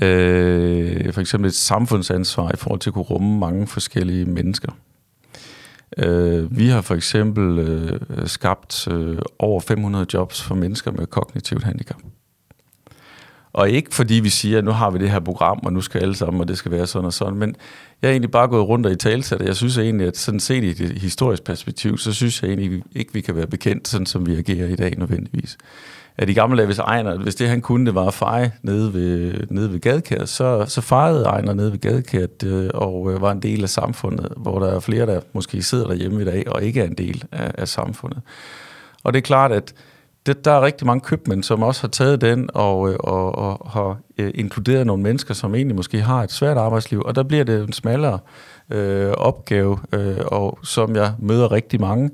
øh, 0.02 1.14
for 1.14 1.22
eksempel 1.22 1.48
et 1.48 1.56
samfundsansvar 1.56 2.52
i 2.54 2.58
forhold 2.58 2.80
til 2.80 2.90
at 2.90 2.94
kunne 2.94 3.04
rumme 3.04 3.40
mange 3.40 3.68
forskellige 3.68 4.26
mennesker. 4.26 4.72
Øh, 5.98 6.58
vi 6.58 6.68
har 6.68 6.82
for 6.82 6.96
eksempel 6.96 7.60
øh, 7.60 8.00
skabt 8.28 8.88
øh, 8.88 9.18
over 9.40 9.60
500 9.60 10.06
jobs 10.14 10.42
for 10.42 10.56
mennesker 10.56 10.92
med 10.92 11.08
kognitivt 11.08 11.64
handicap. 11.64 12.02
Og 13.54 13.70
ikke 13.70 13.96
fordi 13.96 14.14
vi 14.14 14.30
siger, 14.30 14.58
at 14.58 14.64
nu 14.64 14.72
har 14.72 14.90
vi 14.90 15.00
det 15.00 15.12
her 15.12 15.20
program, 15.20 15.60
og 15.64 15.74
nu 15.74 15.82
skal 15.82 16.02
alle 16.02 16.16
sammen, 16.16 16.42
og 16.42 16.48
det 16.48 16.58
skal 16.58 16.72
være 16.72 16.88
sådan 16.88 17.06
og 17.06 17.14
sådan. 17.14 17.40
Men 17.40 17.56
jeg 18.02 18.08
er 18.08 18.12
egentlig 18.12 18.32
bare 18.32 18.48
gået 18.48 18.68
rundt 18.68 18.86
og 18.86 18.92
i 18.92 18.96
talsat, 18.96 19.42
jeg 19.42 19.56
synes 19.56 19.78
egentlig, 19.78 20.08
at 20.08 20.18
sådan 20.18 20.40
set 20.40 20.64
i 20.64 20.70
et 20.70 21.00
historisk 21.02 21.44
perspektiv, 21.44 21.98
så 21.98 22.14
synes 22.14 22.42
jeg 22.42 22.50
egentlig 22.50 22.84
ikke, 22.96 23.14
vi 23.14 23.22
kan 23.22 23.36
være 23.36 23.48
bekendt, 23.48 23.88
sådan 23.88 24.06
som 24.06 24.28
vi 24.28 24.36
agerer 24.38 24.68
i 24.68 24.76
dag 24.76 24.94
nødvendigvis. 24.98 25.58
At 26.18 26.30
i 26.30 26.34
gamle 26.34 26.58
dage, 26.58 26.66
hvis 26.66 26.80
Ejner, 26.80 27.18
hvis 27.18 27.36
det 27.36 27.50
han 27.50 27.62
kunne, 27.62 27.86
det 27.86 27.96
var 27.96 28.08
at 28.08 28.14
feje 28.14 28.52
nede 28.64 28.94
ved, 28.94 29.34
nede 29.50 29.72
ved 29.72 29.80
gadekær, 29.80 30.26
så, 30.26 30.66
så 30.68 30.82
fejrede 30.82 31.26
Ejner 31.26 31.54
nede 31.54 31.72
ved 31.72 31.80
Gadekær 31.80 32.26
øh, 32.44 32.70
og 32.74 33.12
øh, 33.14 33.22
var 33.22 33.32
en 33.32 33.42
del 33.42 33.64
af 33.64 33.70
samfundet, 33.70 34.34
hvor 34.38 34.60
der 34.60 34.68
er 34.68 34.80
flere, 34.80 35.06
der 35.06 35.22
måske 35.34 35.64
sidder 35.64 35.88
derhjemme 35.88 36.22
i 36.22 36.26
dag 36.26 36.44
og 36.48 36.64
ikke 36.64 36.82
er 36.82 36.86
en 36.86 36.94
del 36.94 37.24
af, 37.32 37.52
af 37.58 37.68
samfundet. 37.68 38.22
Og 39.04 39.14
det 39.14 39.18
er 39.18 39.22
klart, 39.22 39.52
at 39.52 39.74
det, 40.30 40.46
der 40.46 40.52
er 40.52 40.62
rigtig 40.62 40.88
mange 40.88 41.02
købmænd, 41.02 41.44
som 41.44 41.64
også 41.64 41.82
har 41.82 41.88
taget 41.88 42.22
den 42.22 42.50
og, 42.54 42.90
øh, 42.90 42.96
og, 43.00 43.36
og 43.36 43.72
har 43.72 43.98
øh, 44.18 44.32
inkluderet 44.36 44.88
nogle 44.88 45.04
mennesker, 45.04 45.34
som 45.34 45.56
egentlig 45.56 45.76
måske 45.76 46.02
har 46.02 46.24
et 46.24 46.32
svært 46.32 46.58
arbejdsliv, 46.58 47.02
og 47.06 47.16
der 47.16 47.24
bliver 47.24 47.44
det 47.44 47.64
en 47.64 47.74
smallere 47.74 48.20
øh, 48.70 49.12
opgave, 49.12 49.80
øh, 49.94 50.18
og 50.26 50.60
som 50.64 50.96
jeg 50.96 51.14
møder 51.20 51.52
rigtig 51.52 51.82
mange, 51.82 52.10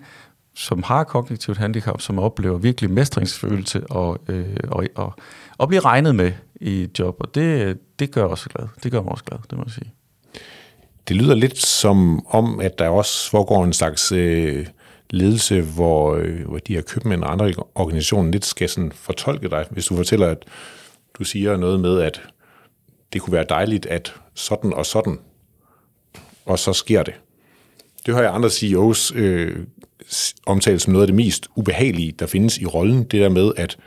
som 0.56 0.84
har 0.84 1.04
kognitivt 1.04 1.58
handicap, 1.58 2.02
som 2.02 2.20
oplever 2.20 2.58
virkelig 2.58 2.92
mestringsfølelse 2.92 3.88
og, 3.90 4.20
øh, 4.28 4.58
og, 4.68 4.86
og, 4.96 5.14
og 5.58 5.68
bliver 5.68 5.86
regnet 5.86 6.16
med 6.16 6.32
i 6.62 6.84
et 6.84 7.00
job, 7.00 7.16
og 7.20 7.36
det, 7.36 7.78
det 8.00 8.12
gør 8.12 8.24
også 8.24 8.50
glad. 8.50 8.68
Det 8.84 8.92
gør 8.92 9.02
mig 9.02 9.12
også 9.12 9.24
glad, 9.24 9.40
det 9.50 9.58
må 9.58 9.64
jeg 9.64 9.72
sige. 9.72 9.92
Det 11.08 11.16
lyder 11.16 11.36
lidt 11.36 11.58
som 11.58 12.26
om, 12.30 12.60
at 12.60 12.80
der 12.80 12.90
også 12.90 13.30
foregår 13.30 13.64
en 13.64 13.74
slags 13.74 14.12
øh, 14.12 14.66
ledelse, 15.10 15.62
hvor, 15.62 16.16
øh, 16.16 16.46
hvor 16.46 16.58
de 16.58 16.76
her 16.76 16.82
købmænd 16.82 17.24
og 17.24 17.32
andre 17.32 17.54
organisationer 17.76 18.32
lidt 18.32 18.46
skal 18.46 18.70
sådan 18.70 18.92
fortolke 18.92 19.50
dig. 19.50 19.66
Hvis 19.72 19.86
du 19.86 19.96
fortæller, 19.96 20.28
at 20.28 20.46
du 21.20 21.24
siger 21.24 21.58
noget 21.58 21.80
med, 21.80 22.02
at 22.02 22.22
det 23.14 23.22
kunne 23.22 23.34
være 23.34 23.46
dejligt, 23.50 23.86
at 23.86 24.16
sådan 24.34 24.74
og 24.74 24.86
sådan, 24.86 25.20
og 26.46 26.60
så 26.60 26.74
sker 26.74 27.04
det. 27.04 27.14
Det 28.06 28.14
har 28.14 28.22
jeg 28.22 28.34
andre 28.34 28.50
CEOs 28.50 29.14
øh, 29.16 29.66
omtalt 30.46 30.82
som 30.82 30.94
noget 30.94 31.04
af 31.04 31.08
det 31.08 31.16
mest 31.16 31.48
ubehagelige, 31.56 32.12
der 32.12 32.26
findes 32.26 32.58
i 32.58 32.66
rollen. 32.66 33.04
Det 33.04 33.12
der 33.12 33.30
med, 33.30 33.52
at 33.58 33.78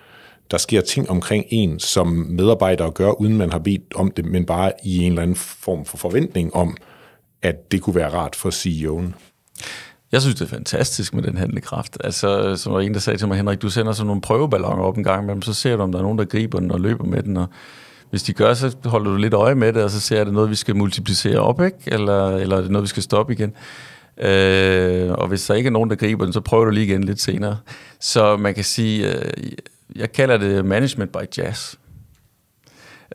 der 0.50 0.58
sker 0.58 0.80
ting 0.80 1.10
omkring 1.10 1.44
en, 1.48 1.80
som 1.80 2.08
medarbejdere 2.08 2.90
gør, 2.90 3.10
uden 3.10 3.36
man 3.36 3.52
har 3.52 3.58
bedt 3.58 3.94
om 3.94 4.10
det, 4.10 4.24
men 4.24 4.46
bare 4.46 4.72
i 4.84 4.98
en 4.98 5.12
eller 5.12 5.22
anden 5.22 5.36
form 5.36 5.84
for 5.84 5.96
forventning 5.96 6.54
om, 6.54 6.76
at 7.42 7.72
det 7.72 7.82
kunne 7.82 7.94
være 7.94 8.10
rart 8.10 8.36
for 8.36 8.50
CEO'en. 8.50 9.12
Jeg 10.12 10.20
synes, 10.20 10.36
det 10.36 10.44
er 10.44 10.48
fantastisk 10.48 11.14
med 11.14 11.22
den 11.22 11.36
handlekraft. 11.36 11.96
Altså, 12.04 12.56
som 12.56 12.72
var 12.72 12.80
en, 12.80 12.94
der 12.94 13.00
sagde 13.00 13.18
til 13.18 13.28
mig, 13.28 13.36
Henrik, 13.36 13.62
du 13.62 13.70
sender 13.70 13.92
sådan 13.92 14.06
nogle 14.06 14.20
prøveballoner 14.20 14.82
op 14.82 14.96
en 14.96 15.04
gang 15.04 15.22
imellem, 15.22 15.42
så 15.42 15.54
ser 15.54 15.76
du, 15.76 15.82
om 15.82 15.92
der 15.92 15.98
er 15.98 16.02
nogen, 16.02 16.18
der 16.18 16.24
griber 16.24 16.60
den 16.60 16.70
og 16.70 16.80
løber 16.80 17.04
med 17.04 17.22
den, 17.22 17.36
og 17.36 17.46
hvis 18.10 18.22
de 18.22 18.32
gør, 18.32 18.54
så 18.54 18.76
holder 18.84 19.10
du 19.10 19.16
lidt 19.16 19.34
øje 19.34 19.54
med 19.54 19.72
det, 19.72 19.82
og 19.82 19.90
så 19.90 20.00
ser 20.00 20.20
er 20.20 20.24
det 20.24 20.32
noget, 20.32 20.50
vi 20.50 20.54
skal 20.54 20.76
multiplicere 20.76 21.38
op, 21.38 21.60
ikke? 21.60 21.78
Eller, 21.86 22.36
eller 22.36 22.56
er 22.56 22.60
det 22.60 22.70
noget, 22.70 22.82
vi 22.82 22.88
skal 22.88 23.02
stoppe 23.02 23.32
igen? 23.32 23.52
Øh, 24.20 25.10
og 25.12 25.28
hvis 25.28 25.46
der 25.46 25.54
ikke 25.54 25.66
er 25.66 25.70
nogen, 25.70 25.90
der 25.90 25.96
griber 25.96 26.24
den, 26.24 26.32
så 26.32 26.40
prøver 26.40 26.64
du 26.64 26.70
lige 26.70 26.86
igen 26.86 27.04
lidt 27.04 27.20
senere. 27.20 27.58
Så 28.00 28.36
man 28.36 28.54
kan 28.54 28.64
sige, 28.64 29.14
øh, 29.14 29.32
jeg 29.96 30.12
kalder 30.12 30.36
det 30.36 30.64
management 30.64 31.12
by 31.12 31.38
jazz. 31.38 31.74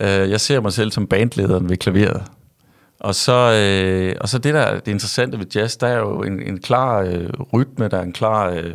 Øh, 0.02 0.08
jeg 0.08 0.42
ser 0.42 0.60
mig 0.60 0.74
selv 0.74 0.92
som 0.92 1.08
bandlederen 1.08 1.70
ved 1.70 1.78
klaveret. 1.78 2.24
Og 3.04 3.16
så, 3.16 3.52
øh, 3.54 4.16
og 4.22 4.30
så 4.30 4.38
det, 4.38 4.54
der 4.54 4.60
er 4.60 4.80
det 4.80 4.92
interessante 4.92 5.40
ved 5.40 5.46
jazz, 5.56 5.78
der 5.78 5.88
er 5.88 5.98
jo 5.98 6.24
en, 6.24 6.42
en 6.42 6.60
klar 6.60 7.02
øh, 7.02 7.30
rytme, 7.54 7.88
der 7.88 7.98
er 7.98 8.02
en 8.02 8.14
klar 8.14 8.50
øh, 8.50 8.74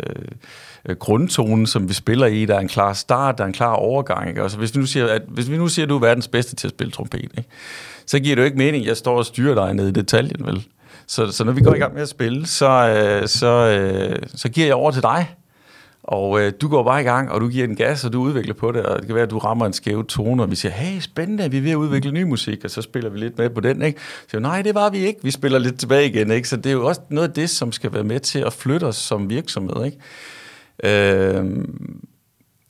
øh 0.88 0.96
grundtone, 0.96 1.66
som 1.66 1.88
vi 1.88 1.94
spiller 1.94 2.26
i, 2.26 2.44
der 2.44 2.54
er 2.54 2.60
en 2.60 2.68
klar 2.68 2.92
start, 2.92 3.38
der 3.38 3.44
er 3.44 3.48
en 3.48 3.52
klar 3.52 3.72
overgang. 3.72 4.28
Ikke? 4.28 4.48
Så 4.48 4.58
hvis, 4.58 4.74
vi 4.74 4.80
nu 4.80 4.86
siger, 4.86 5.06
at, 5.06 5.22
hvis 5.28 5.50
vi 5.50 5.56
nu 5.56 5.68
siger, 5.68 5.86
at 5.86 5.90
du 5.90 5.94
er 5.96 6.00
verdens 6.00 6.28
bedste 6.28 6.56
til 6.56 6.66
at 6.66 6.70
spille 6.70 6.90
trompet, 6.90 7.20
ikke? 7.20 7.44
så 8.06 8.18
giver 8.18 8.34
det 8.34 8.42
jo 8.42 8.44
ikke 8.44 8.58
mening, 8.58 8.84
at 8.84 8.88
jeg 8.88 8.96
står 8.96 9.18
og 9.18 9.26
styrer 9.26 9.54
dig 9.54 9.74
ned 9.74 9.88
i 9.88 9.92
detaljen, 9.92 10.46
vel? 10.46 10.66
Så, 11.06 11.32
så 11.32 11.44
når 11.44 11.52
vi 11.52 11.60
går 11.60 11.74
i 11.74 11.78
gang 11.78 11.94
med 11.94 12.02
at 12.02 12.08
spille, 12.08 12.46
så, 12.46 12.70
øh, 12.70 13.28
så, 13.28 13.46
øh, 13.46 14.16
så 14.34 14.48
giver 14.48 14.66
jeg 14.66 14.74
over 14.74 14.90
til 14.90 15.02
dig. 15.02 15.34
Og 16.08 16.40
øh, 16.40 16.52
du 16.60 16.68
går 16.68 16.82
bare 16.82 17.00
i 17.00 17.04
gang, 17.04 17.30
og 17.30 17.40
du 17.40 17.48
giver 17.48 17.66
den 17.66 17.76
gas, 17.76 18.04
og 18.04 18.12
du 18.12 18.20
udvikler 18.20 18.54
på 18.54 18.72
det, 18.72 18.82
og 18.82 18.98
det 18.98 19.06
kan 19.06 19.14
være, 19.14 19.24
at 19.24 19.30
du 19.30 19.38
rammer 19.38 19.66
en 19.66 19.72
skæv 19.72 20.06
tone, 20.06 20.42
og 20.42 20.50
vi 20.50 20.56
siger, 20.56 20.72
hey, 20.72 21.00
spændende, 21.00 21.50
vi 21.50 21.58
er 21.58 21.62
ved 21.62 21.70
at 21.70 21.76
udvikle 21.76 22.12
ny 22.12 22.22
musik, 22.22 22.64
og 22.64 22.70
så 22.70 22.82
spiller 22.82 23.10
vi 23.10 23.18
lidt 23.18 23.38
med 23.38 23.50
på 23.50 23.60
den, 23.60 23.82
ikke? 23.82 24.00
Så 24.28 24.38
nej, 24.38 24.62
det 24.62 24.74
var 24.74 24.90
vi 24.90 24.98
ikke, 24.98 25.20
vi 25.22 25.30
spiller 25.30 25.58
lidt 25.58 25.78
tilbage 25.78 26.08
igen, 26.08 26.30
ikke? 26.30 26.48
Så 26.48 26.56
det 26.56 26.66
er 26.66 26.72
jo 26.72 26.86
også 26.86 27.00
noget 27.10 27.28
af 27.28 27.34
det, 27.34 27.50
som 27.50 27.72
skal 27.72 27.92
være 27.92 28.04
med 28.04 28.20
til 28.20 28.38
at 28.38 28.52
flytte 28.52 28.84
os 28.84 28.96
som 28.96 29.30
virksomhed, 29.30 29.84
ikke? 29.84 29.98
Øh, 30.84 31.44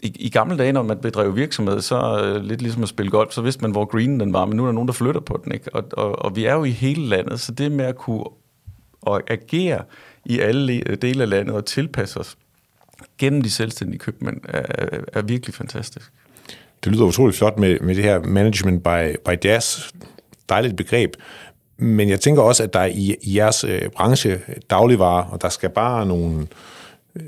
i, 0.02 0.12
i 0.18 0.30
gamle 0.30 0.58
dage, 0.58 0.72
når 0.72 0.82
man 0.82 0.98
bedrev 0.98 1.36
virksomhed, 1.36 1.80
så 1.80 2.22
øh, 2.24 2.44
lidt 2.44 2.62
ligesom 2.62 2.82
at 2.82 2.88
spille 2.88 3.10
golf, 3.10 3.32
så 3.32 3.42
vidste 3.42 3.62
man, 3.62 3.70
hvor 3.70 3.84
green 3.84 4.20
den 4.20 4.32
var, 4.32 4.46
men 4.46 4.56
nu 4.56 4.62
er 4.62 4.66
der 4.66 4.72
nogen, 4.72 4.88
der 4.88 4.94
flytter 4.94 5.20
på 5.20 5.40
den. 5.44 5.52
Ikke? 5.52 5.74
Og, 5.74 5.84
og, 5.92 6.22
og 6.24 6.36
vi 6.36 6.44
er 6.44 6.54
jo 6.54 6.64
i 6.64 6.70
hele 6.70 7.02
landet, 7.02 7.40
så 7.40 7.52
det 7.52 7.72
med 7.72 7.84
at 7.84 7.96
kunne 7.96 8.24
og 9.02 9.22
agere 9.28 9.82
i 10.24 10.38
alle 10.38 10.80
dele 10.80 11.22
af 11.22 11.30
landet 11.30 11.54
og 11.54 11.64
tilpasse 11.64 12.20
os 12.20 12.36
gennem 13.18 13.42
de 13.42 13.50
selvstændige 13.50 13.98
købmænd 13.98 14.40
er, 14.48 14.62
er 15.12 15.22
virkelig 15.22 15.54
fantastisk. 15.54 16.12
Det 16.84 16.92
lyder 16.92 17.04
utroligt 17.04 17.38
flot 17.38 17.58
med, 17.58 17.80
med 17.80 17.94
det 17.94 18.04
her 18.04 18.18
management 18.18 18.82
by, 18.82 19.16
by 19.26 19.44
jazz. 19.44 19.90
Dejligt 20.48 20.76
begreb. 20.76 21.14
Men 21.78 22.08
jeg 22.08 22.20
tænker 22.20 22.42
også, 22.42 22.62
at 22.62 22.72
der 22.72 22.84
i, 22.84 23.16
i 23.22 23.36
jeres 23.36 23.64
øh, 23.64 23.82
branche 23.96 24.40
dagligvarer, 24.70 25.24
og 25.24 25.42
der 25.42 25.48
skal 25.48 25.70
bare 25.70 26.06
nogle, 26.06 26.46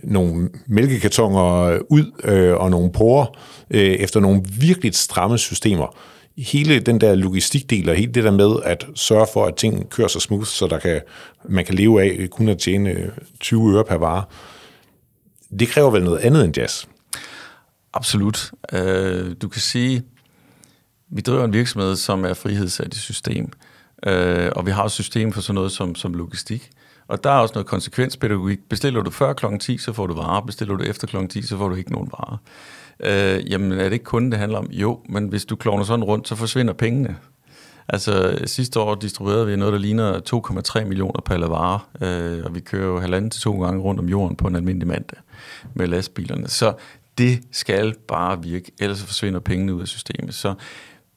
nogle 0.03 0.49
mælkekartoner 0.67 1.63
øh, 1.63 1.81
ud 1.89 2.13
øh, 2.25 2.55
og 2.55 2.71
nogle 2.71 2.93
porer 2.93 3.27
øh, 3.71 3.81
efter 3.81 4.21
nogle 4.21 4.43
virkelig 4.61 4.95
stramme 4.95 5.39
systemer. 5.39 5.97
Hele 6.39 6.81
den 6.81 7.01
der 7.01 7.15
logistikdel 7.15 7.89
og 7.89 7.95
hele 7.95 8.13
det 8.13 8.25
der 8.25 8.31
med 8.31 8.57
at 8.65 8.87
sørge 8.95 9.27
for, 9.33 9.47
at 9.47 9.55
ting 9.55 9.91
kører 9.91 10.09
så 10.09 10.21
smooth, 10.21 10.47
så 10.47 10.67
der 10.67 10.79
kan, 10.79 11.01
man 11.49 11.65
kan 11.65 11.75
leve 11.75 12.03
af 12.03 12.29
kun 12.31 12.49
at 12.49 12.59
tjene 12.59 12.91
øh, 12.91 13.09
20 13.41 13.77
øre 13.77 13.85
per 13.85 13.97
vare, 13.97 14.25
det 15.59 15.69
kræver 15.69 15.91
vel 15.91 16.05
noget 16.05 16.19
andet 16.19 16.45
end 16.45 16.57
jazz? 16.57 16.85
Absolut. 17.93 18.51
Øh, 18.73 19.35
du 19.43 19.49
kan 19.49 19.61
sige, 19.61 20.03
vi 21.09 21.21
driver 21.21 21.45
en 21.45 21.53
virksomhed, 21.53 21.97
som 21.97 22.25
er 22.25 22.35
frihedssat 22.35 22.95
i 22.95 22.99
system, 22.99 23.53
øh, 24.07 24.53
og 24.57 24.67
vi 24.67 24.71
har 24.71 24.85
et 24.85 24.93
system 24.93 25.33
for 25.33 25.41
sådan 25.41 25.55
noget 25.55 25.73
som, 25.73 25.95
som 25.95 26.15
logistik. 26.15 26.71
Og 27.09 27.25
der 27.25 27.31
er 27.31 27.39
også 27.39 27.53
noget 27.55 27.67
konsekvenspædagogik. 27.67 28.59
Bestiller 28.69 29.03
du 29.03 29.11
før 29.11 29.33
kl. 29.33 29.47
10, 29.61 29.79
så 29.79 29.93
får 29.93 30.07
du 30.07 30.15
varer. 30.15 30.41
Bestiller 30.41 30.77
du 30.77 30.85
efter 30.85 31.07
kl. 31.07 31.27
10, 31.27 31.43
så 31.43 31.57
får 31.57 31.69
du 31.69 31.75
ikke 31.75 31.93
nogen 31.93 32.09
varer. 32.13 32.37
Øh, 33.01 33.51
jamen, 33.51 33.73
er 33.73 33.85
det 33.85 33.93
ikke 33.93 34.05
kun 34.05 34.31
det 34.31 34.39
handler 34.39 34.59
om? 34.59 34.71
Jo, 34.71 35.01
men 35.09 35.29
hvis 35.29 35.45
du 35.45 35.57
klovner 35.57 35.85
sådan 35.85 36.05
rundt, 36.05 36.29
så 36.29 36.35
forsvinder 36.37 36.73
pengene. 36.73 37.17
Altså 37.93 38.39
sidste 38.47 38.81
år 38.81 38.95
distribuerede 38.95 39.47
vi 39.47 39.57
noget, 39.57 39.73
der 39.73 39.79
ligner 39.79 40.21
2,3 40.79 40.85
millioner 40.85 41.21
paller 41.21 41.49
varer, 41.49 41.89
øh, 42.01 42.45
og 42.45 42.55
vi 42.55 42.61
kører 42.61 42.87
jo 42.87 43.01
halvanden 43.01 43.31
til 43.31 43.41
to 43.41 43.63
gange 43.63 43.81
rundt 43.81 44.01
om 44.01 44.09
jorden 44.09 44.37
på 44.37 44.49
en 44.49 44.57
almindelig 44.57 44.89
mandag 44.89 45.19
med 45.75 45.87
lastbilerne. 45.87 46.49
Så 46.49 46.75
det 47.19 47.43
skal 47.51 47.95
bare 48.09 48.43
virke, 48.43 48.73
ellers 48.81 49.03
forsvinder 49.03 49.41
pengene 49.41 49.75
ud 49.75 49.81
af 49.81 49.89
systemet. 49.89 50.35
Så 50.35 50.55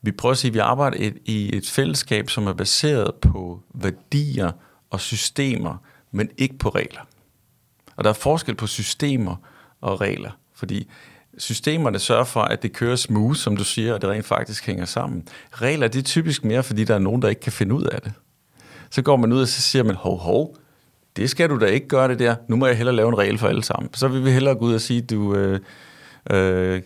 vi 0.02 0.12
prøver 0.12 0.32
at 0.32 0.38
sige, 0.38 0.50
at 0.50 0.54
vi 0.54 0.60
arbejder 0.60 0.98
et, 1.00 1.18
i 1.26 1.58
et 1.58 1.70
fællesskab, 1.70 2.30
som 2.30 2.48
er 2.48 2.54
baseret 2.54 3.16
på 3.16 3.62
værdier 3.74 4.52
og 4.90 5.00
systemer, 5.00 5.78
men 6.12 6.30
ikke 6.38 6.58
på 6.58 6.70
regler. 6.70 7.02
Og 7.96 8.04
der 8.04 8.10
er 8.10 8.14
forskel 8.14 8.56
på 8.56 8.68
systemer 8.68 9.36
og 9.82 10.02
regler, 10.02 10.32
fordi 10.56 10.88
systemerne 11.38 12.00
sørger 12.00 12.24
for, 12.24 12.42
at 12.42 12.64
det 12.64 12.74
kører 12.74 12.96
smooth, 12.96 13.36
som 13.36 13.58
du 13.58 13.64
siger, 13.64 13.94
og 13.94 14.02
det 14.02 14.10
rent 14.10 14.26
faktisk 14.26 14.66
hænger 14.66 14.86
sammen. 14.86 15.28
Regler, 15.52 15.88
det 15.88 16.00
er 16.00 16.04
typisk 16.04 16.44
mere, 16.44 16.64
fordi 16.64 16.84
der 16.84 16.96
er 16.96 17.00
nogen, 17.00 17.22
der 17.22 17.30
ikke 17.30 17.42
kan 17.42 17.52
finde 17.52 17.76
ud 17.76 17.84
af 17.84 18.02
det. 18.02 18.14
Så 18.90 19.02
går 19.02 19.18
man 19.18 19.34
ud, 19.34 19.42
og 19.42 19.48
så 19.48 19.62
siger 19.62 19.84
man, 19.84 19.96
hov, 19.96 20.20
hov, 20.20 20.56
det 21.16 21.30
skal 21.30 21.50
du 21.50 21.60
da 21.60 21.66
ikke 21.66 21.88
gøre 21.88 22.08
det 22.08 22.20
der. 22.20 22.36
Nu 22.48 22.56
må 22.56 22.68
jeg 22.68 22.78
hellere 22.78 22.96
lave 22.96 23.10
en 23.10 23.18
regel 23.18 23.38
for 23.38 23.48
alle 23.48 23.64
sammen. 23.64 23.94
Så 23.94 24.08
vil 24.08 24.26
vi 24.26 24.32
hellere 24.32 24.56
gå 24.56 24.66
ud 24.66 24.74
og 24.74 24.82
sige, 24.82 25.02
du, 25.02 25.36
øh, 25.36 25.60
øh, 26.32 26.82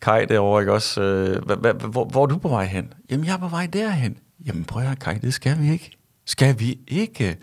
Kai 0.00 0.26
derovre, 0.26 0.62
ikke 0.62 0.72
også? 0.72 1.02
Øh, 1.02 1.44
hva, 1.44 1.54
hva, 1.54 1.72
hvor, 1.72 2.04
hvor 2.04 2.22
er 2.22 2.26
du 2.26 2.38
på 2.38 2.48
vej 2.48 2.64
hen? 2.64 2.92
Jamen, 3.10 3.26
jeg 3.26 3.32
er 3.34 3.38
på 3.38 3.48
vej 3.48 3.66
derhen. 3.66 4.18
Jamen, 4.46 4.64
prøv 4.64 4.82
at 4.82 4.98
Kai, 4.98 5.18
det 5.18 5.34
skal 5.34 5.60
vi 5.60 5.72
ikke. 5.72 5.90
Skal 6.26 6.60
vi 6.60 6.78
ikke? 6.88 7.36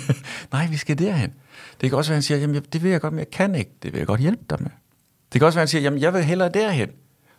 Nej, 0.52 0.66
vi 0.70 0.76
skal 0.76 0.98
derhen. 0.98 1.32
Det 1.80 1.90
kan 1.90 1.98
også 1.98 2.10
være, 2.10 2.14
at 2.14 2.16
han 2.16 2.22
siger, 2.22 2.38
jamen, 2.38 2.62
det 2.72 2.82
vil 2.82 2.90
jeg 2.90 3.00
godt, 3.00 3.12
men 3.12 3.18
jeg 3.18 3.30
kan 3.30 3.54
ikke. 3.54 3.70
Det 3.82 3.92
vil 3.92 3.98
jeg 3.98 4.06
godt 4.06 4.20
hjælpe 4.20 4.42
dig 4.50 4.62
med. 4.62 4.70
Det 5.36 5.40
kan 5.40 5.46
også 5.46 5.56
være, 5.56 5.62
at 5.62 5.68
han 5.68 5.68
siger, 5.68 5.82
jamen, 5.82 6.00
jeg 6.00 6.14
vil 6.14 6.22
hellere 6.22 6.48
derhen. 6.48 6.88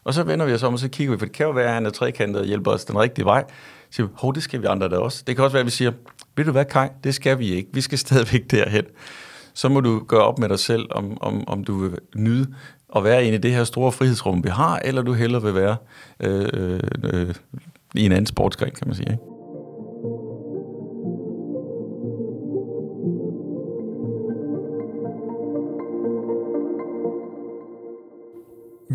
Og 0.04 0.14
så 0.14 0.24
vender 0.24 0.46
vi 0.46 0.54
os 0.54 0.64
om, 0.64 0.74
og 0.74 0.80
så 0.80 0.90
kigger 0.90 1.14
vi, 1.14 1.20
for 1.20 1.26
det 1.26 1.36
kan 1.36 1.46
jo 1.46 1.52
være, 1.52 1.68
at 1.68 1.74
han 1.74 1.86
er 1.86 1.90
trekantet 1.90 2.42
og 2.42 2.48
hjælper 2.48 2.72
os 2.72 2.86
den 2.86 3.00
rigtige 3.00 3.26
vej. 3.26 3.44
Så 3.50 3.96
siger 3.96 4.08
vi, 4.08 4.14
hov, 4.16 4.36
det 4.36 4.44
skal 4.44 4.62
vi 4.62 4.66
andre 4.66 4.90
da 4.90 4.98
også. 4.98 5.24
Det 5.28 5.36
kan 5.36 5.46
også 5.46 5.54
være, 5.54 5.60
at 5.60 5.66
vi 5.66 5.72
siger, 5.72 5.92
ved 6.36 6.46
du 6.46 6.52
hvad, 6.52 6.66
Kai, 6.66 6.88
det 7.04 7.16
skal 7.16 7.40
vi 7.40 7.54
ikke. 7.54 7.70
Vi 7.74 7.82
skal 7.82 7.98
stadigvæk 8.08 8.52
derhen. 8.52 8.84
Så 9.54 9.70
må 9.70 9.80
du 9.80 10.04
gøre 10.08 10.22
op 10.22 10.40
med 10.40 10.50
dig 10.50 10.60
selv, 10.60 10.86
om, 10.92 11.18
om, 11.22 11.48
om 11.48 11.64
du 11.64 11.78
vil 11.78 11.98
nyde 12.16 12.54
at 12.96 13.04
være 13.04 13.26
inde 13.26 13.38
i 13.38 13.42
det 13.42 13.52
her 13.52 13.64
store 13.64 13.92
frihedsrum, 13.92 14.44
vi 14.44 14.50
har, 14.50 14.80
eller 14.86 15.02
du 15.02 15.14
hellere 15.14 15.42
vil 15.42 15.56
være 15.56 15.78
øh, 16.20 16.50
øh, 16.54 16.80
øh, 17.04 17.36
i 17.96 18.06
en 18.06 18.12
anden 18.12 18.26
sportsgren, 18.26 18.72
kan 18.72 18.88
man 18.88 18.96
sige. 18.96 19.12
Ikke? 19.12 19.37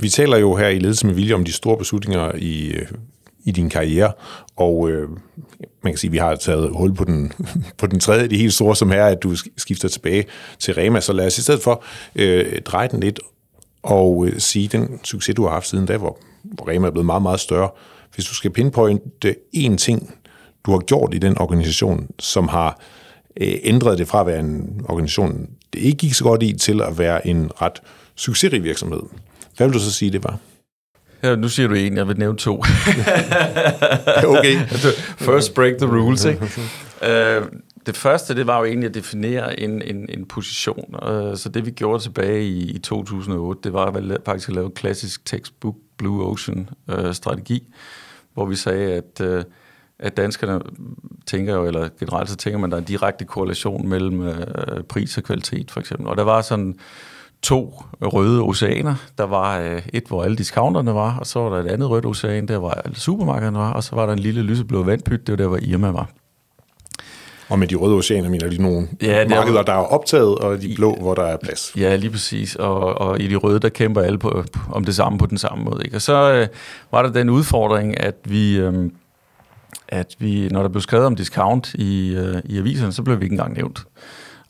Vi 0.02 0.08
taler 0.08 0.36
jo 0.36 0.56
her 0.56 0.68
i 0.68 0.78
Ledelse 0.78 1.06
med 1.06 1.14
Vilje 1.14 1.34
om 1.34 1.44
de 1.44 1.52
store 1.52 1.76
beslutninger 1.78 2.32
i, 2.38 2.66
øh, 2.70 2.86
i 3.44 3.50
din 3.50 3.70
karriere, 3.70 4.12
og 4.56 4.90
øh, 4.90 5.08
man 5.82 5.92
kan 5.92 5.96
sige, 5.98 6.08
at 6.08 6.12
vi 6.12 6.18
har 6.18 6.34
taget 6.34 6.70
hul 6.72 6.94
på 6.94 7.04
den, 7.04 7.32
på 7.78 7.86
den 7.86 8.00
tredje, 8.00 8.28
det 8.28 8.38
helt 8.38 8.54
store, 8.54 8.76
som 8.76 8.92
er, 8.92 9.04
at 9.04 9.22
du 9.22 9.36
skifter 9.56 9.88
tilbage 9.88 10.24
til 10.58 10.74
Rema. 10.74 11.00
Så 11.00 11.12
lad 11.12 11.26
os 11.26 11.38
i 11.38 11.42
stedet 11.42 11.62
for 11.62 11.84
øh, 12.16 12.62
dreje 12.62 12.88
den 12.88 13.00
lidt 13.00 13.20
og 13.82 14.26
øh, 14.26 14.40
sige, 14.40 14.68
den 14.68 15.00
succes, 15.04 15.34
du 15.34 15.42
har 15.42 15.50
haft 15.50 15.68
siden 15.68 15.86
da, 15.86 15.96
hvor, 15.96 16.18
hvor 16.42 16.68
Rema 16.68 16.86
er 16.86 16.90
blevet 16.90 17.06
meget, 17.06 17.22
meget 17.22 17.40
større. 17.40 17.70
Hvis 18.14 18.24
du 18.24 18.34
skal 18.34 18.50
pinpointe 18.50 19.36
én 19.56 19.76
ting, 19.76 20.14
du 20.66 20.70
har 20.70 20.78
gjort 20.78 21.14
i 21.14 21.18
den 21.18 21.38
organisation, 21.38 22.06
som 22.18 22.48
har 22.48 22.80
øh, 23.36 23.54
ændret 23.62 23.98
det 23.98 24.08
fra 24.08 24.20
at 24.20 24.26
være 24.26 24.40
en 24.40 24.80
organisation, 24.88 25.48
det 25.72 25.78
ikke 25.78 25.98
gik 25.98 26.14
så 26.14 26.24
godt 26.24 26.42
i, 26.42 26.52
til 26.52 26.80
at 26.82 26.98
være 26.98 27.26
en 27.26 27.50
ret 27.62 27.82
succesrig 28.16 28.62
virksomhed. 28.64 29.02
Hvad 29.62 29.68
vil 29.68 29.78
du 29.78 29.84
så 29.84 29.92
sige, 29.92 30.10
det 30.10 30.24
var? 30.24 30.38
Ja, 31.22 31.36
nu 31.36 31.48
siger 31.48 31.68
du 31.68 31.74
en, 31.74 31.96
jeg 31.96 32.08
vil 32.08 32.18
nævne 32.18 32.38
to. 32.38 32.54
okay. 34.26 34.56
First 35.28 35.54
break 35.54 35.76
the 35.78 35.86
rules, 35.86 36.24
ikke? 36.24 36.42
uh, 36.42 37.48
det 37.86 37.96
første, 37.96 38.34
det 38.34 38.46
var 38.46 38.58
jo 38.58 38.64
egentlig 38.64 38.88
at 38.88 38.94
definere 38.94 39.60
en, 39.60 39.82
en, 39.82 40.08
en 40.08 40.24
position. 40.24 40.94
Uh, 40.94 41.36
så 41.36 41.50
det 41.54 41.66
vi 41.66 41.70
gjorde 41.70 42.02
tilbage 42.02 42.44
i, 42.44 42.70
i 42.70 42.78
2008, 42.78 43.60
det 43.64 43.72
var 43.72 43.86
at 43.86 44.18
faktisk 44.24 44.48
at 44.48 44.54
lave 44.54 44.66
en 44.66 44.72
klassisk 44.72 45.24
textbook 45.24 45.74
Blue 45.96 46.26
Ocean 46.26 46.68
uh, 46.92 47.12
strategi, 47.12 47.74
hvor 48.34 48.46
vi 48.46 48.56
sagde, 48.56 48.92
at, 48.92 49.26
uh, 49.26 49.42
at 49.98 50.16
danskerne 50.16 50.60
tænker 51.26 51.54
jo, 51.54 51.66
eller 51.66 51.88
generelt 52.00 52.30
så 52.30 52.36
tænker 52.36 52.58
man, 52.58 52.68
at 52.68 52.70
der 52.70 52.76
er 52.76 52.80
en 52.80 52.86
direkte 52.86 53.24
korrelation 53.24 53.88
mellem 53.88 54.20
uh, 54.20 54.34
pris 54.88 55.18
og 55.18 55.22
kvalitet, 55.22 55.70
for 55.70 55.80
eksempel. 55.80 56.06
Og 56.06 56.16
der 56.16 56.24
var 56.24 56.40
sådan 56.40 56.78
to 57.42 57.82
røde 58.02 58.42
oceaner. 58.42 58.94
Der 59.18 59.24
var 59.24 59.58
øh, 59.58 59.82
et, 59.92 60.04
hvor 60.08 60.24
alle 60.24 60.36
discounterne 60.36 60.94
var, 60.94 61.18
og 61.18 61.26
så 61.26 61.38
var 61.38 61.50
der 61.50 61.64
et 61.64 61.70
andet 61.70 61.90
rødt 61.90 62.06
ocean, 62.06 62.48
der 62.48 62.56
var 62.56 62.70
alle 62.70 62.96
supermarkederne 62.96 63.58
var, 63.58 63.72
og 63.72 63.84
så 63.84 63.96
var 63.96 64.06
der 64.06 64.12
en 64.12 64.18
lille 64.18 64.42
lyseblå 64.42 64.82
vandpyt, 64.82 65.26
det 65.26 65.32
var 65.32 65.36
der, 65.36 65.46
hvor 65.46 65.58
Irma 65.62 65.90
var. 65.90 66.08
Og 67.48 67.58
med 67.58 67.68
de 67.68 67.74
røde 67.74 67.94
oceaner 67.94 68.28
mener 68.28 68.48
de 68.48 68.62
nogle 68.62 68.88
ja, 69.02 69.28
markeder, 69.28 69.58
er, 69.58 69.62
der 69.62 69.72
er 69.72 69.76
optaget, 69.76 70.38
og 70.38 70.62
de 70.62 70.74
blå, 70.76 70.94
hvor 70.94 71.14
der 71.14 71.22
er 71.22 71.36
plads. 71.36 71.72
Ja, 71.76 71.96
lige 71.96 72.10
præcis. 72.10 72.56
Og, 72.56 72.80
og 73.00 73.20
i 73.20 73.28
de 73.28 73.36
røde, 73.36 73.60
der 73.60 73.68
kæmper 73.68 74.00
alle 74.00 74.18
på, 74.18 74.44
om 74.72 74.84
det 74.84 74.94
samme 74.94 75.18
på 75.18 75.26
den 75.26 75.38
samme 75.38 75.64
måde. 75.64 75.84
Ikke? 75.84 75.96
Og 75.96 76.02
så 76.02 76.32
øh, 76.32 76.46
var 76.90 77.02
der 77.02 77.10
den 77.10 77.30
udfordring, 77.30 78.00
at 78.00 78.14
vi, 78.24 78.58
øh, 78.58 78.90
at 79.88 80.16
vi, 80.18 80.48
når 80.48 80.62
der 80.62 80.68
blev 80.68 80.82
skrevet 80.82 81.06
om 81.06 81.16
discount 81.16 81.74
i, 81.74 82.14
øh, 82.14 82.36
i 82.44 82.58
aviserne, 82.58 82.92
så 82.92 83.02
blev 83.02 83.20
vi 83.20 83.24
ikke 83.24 83.34
engang 83.34 83.54
nævnt. 83.54 83.84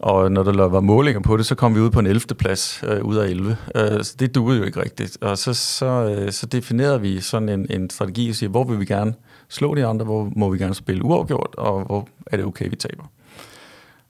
Og 0.03 0.33
når 0.33 0.43
der 0.43 0.69
var 0.69 0.81
målinger 0.81 1.21
på 1.21 1.37
det, 1.37 1.47
så 1.47 1.55
kom 1.55 1.75
vi 1.75 1.81
ud 1.81 1.91
på 1.91 1.99
en 1.99 2.07
11. 2.07 2.21
plads 2.39 2.85
øh, 2.87 3.05
ud 3.05 3.17
af 3.17 3.29
11. 3.29 3.57
Øh, 3.75 4.05
så 4.05 4.17
det 4.19 4.35
duede 4.35 4.59
jo 4.59 4.65
ikke 4.65 4.83
rigtigt. 4.83 5.19
Og 5.21 5.39
så, 5.39 5.55
så, 5.55 5.87
øh, 5.87 6.33
så 6.33 6.47
definerede 6.47 7.01
vi 7.01 7.21
sådan 7.21 7.49
en, 7.49 7.67
en 7.71 7.91
strategi 7.91 8.29
og 8.29 8.35
siger, 8.35 8.51
hvor 8.51 8.65
vil 8.65 8.81
vi 8.81 8.85
gerne 8.85 9.15
slå 9.49 9.75
de 9.75 9.87
andre, 9.87 10.05
hvor 10.05 10.33
må 10.37 10.51
vi 10.51 10.59
gerne 10.59 10.75
spille 10.75 11.05
uafgjort, 11.05 11.55
og 11.59 11.85
hvor 11.85 12.09
er 12.27 12.37
det 12.37 12.47
okay, 12.47 12.71
vi 12.71 12.77
taber. 12.77 13.05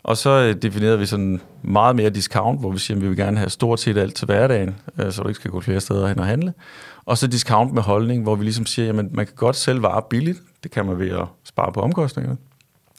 Og 0.03 0.16
så 0.16 0.30
øh, 0.30 0.62
definerede 0.62 0.99
vi 0.99 1.07
sådan 1.07 1.40
meget 1.62 1.97
mere 1.97 2.11
discount, 2.11 2.61
hvor 2.61 2.70
vi 2.70 2.78
siger, 2.78 2.97
at 2.97 3.03
vi 3.03 3.09
vil 3.09 3.16
gerne 3.16 3.38
have 3.38 3.51
stort 3.51 3.80
set 3.80 3.99
alt 3.99 4.14
til 4.14 4.26
hverdagen, 4.26 4.76
øh, 4.99 5.12
så 5.12 5.22
du 5.22 5.28
ikke 5.28 5.40
skal 5.40 5.51
gå 5.51 5.61
flere 5.61 5.80
steder 5.80 6.09
hen 6.09 6.18
og 6.18 6.26
handle. 6.26 6.55
Og 7.05 7.18
så 7.18 7.26
discount 7.26 7.74
med 7.74 7.82
holdning, 7.82 8.22
hvor 8.22 8.34
vi 8.34 8.45
ligesom 8.45 8.66
siger, 8.66 8.88
at 8.88 8.95
man 8.95 9.26
kan 9.26 9.34
godt 9.36 9.57
sælge 9.57 9.82
varer 9.82 10.01
billigt. 10.11 10.38
Det 10.62 10.70
kan 10.70 10.86
man 10.86 10.99
ved 10.99 11.11
at 11.11 11.26
spare 11.45 11.72
på 11.72 11.80
omkostningerne 11.80 12.36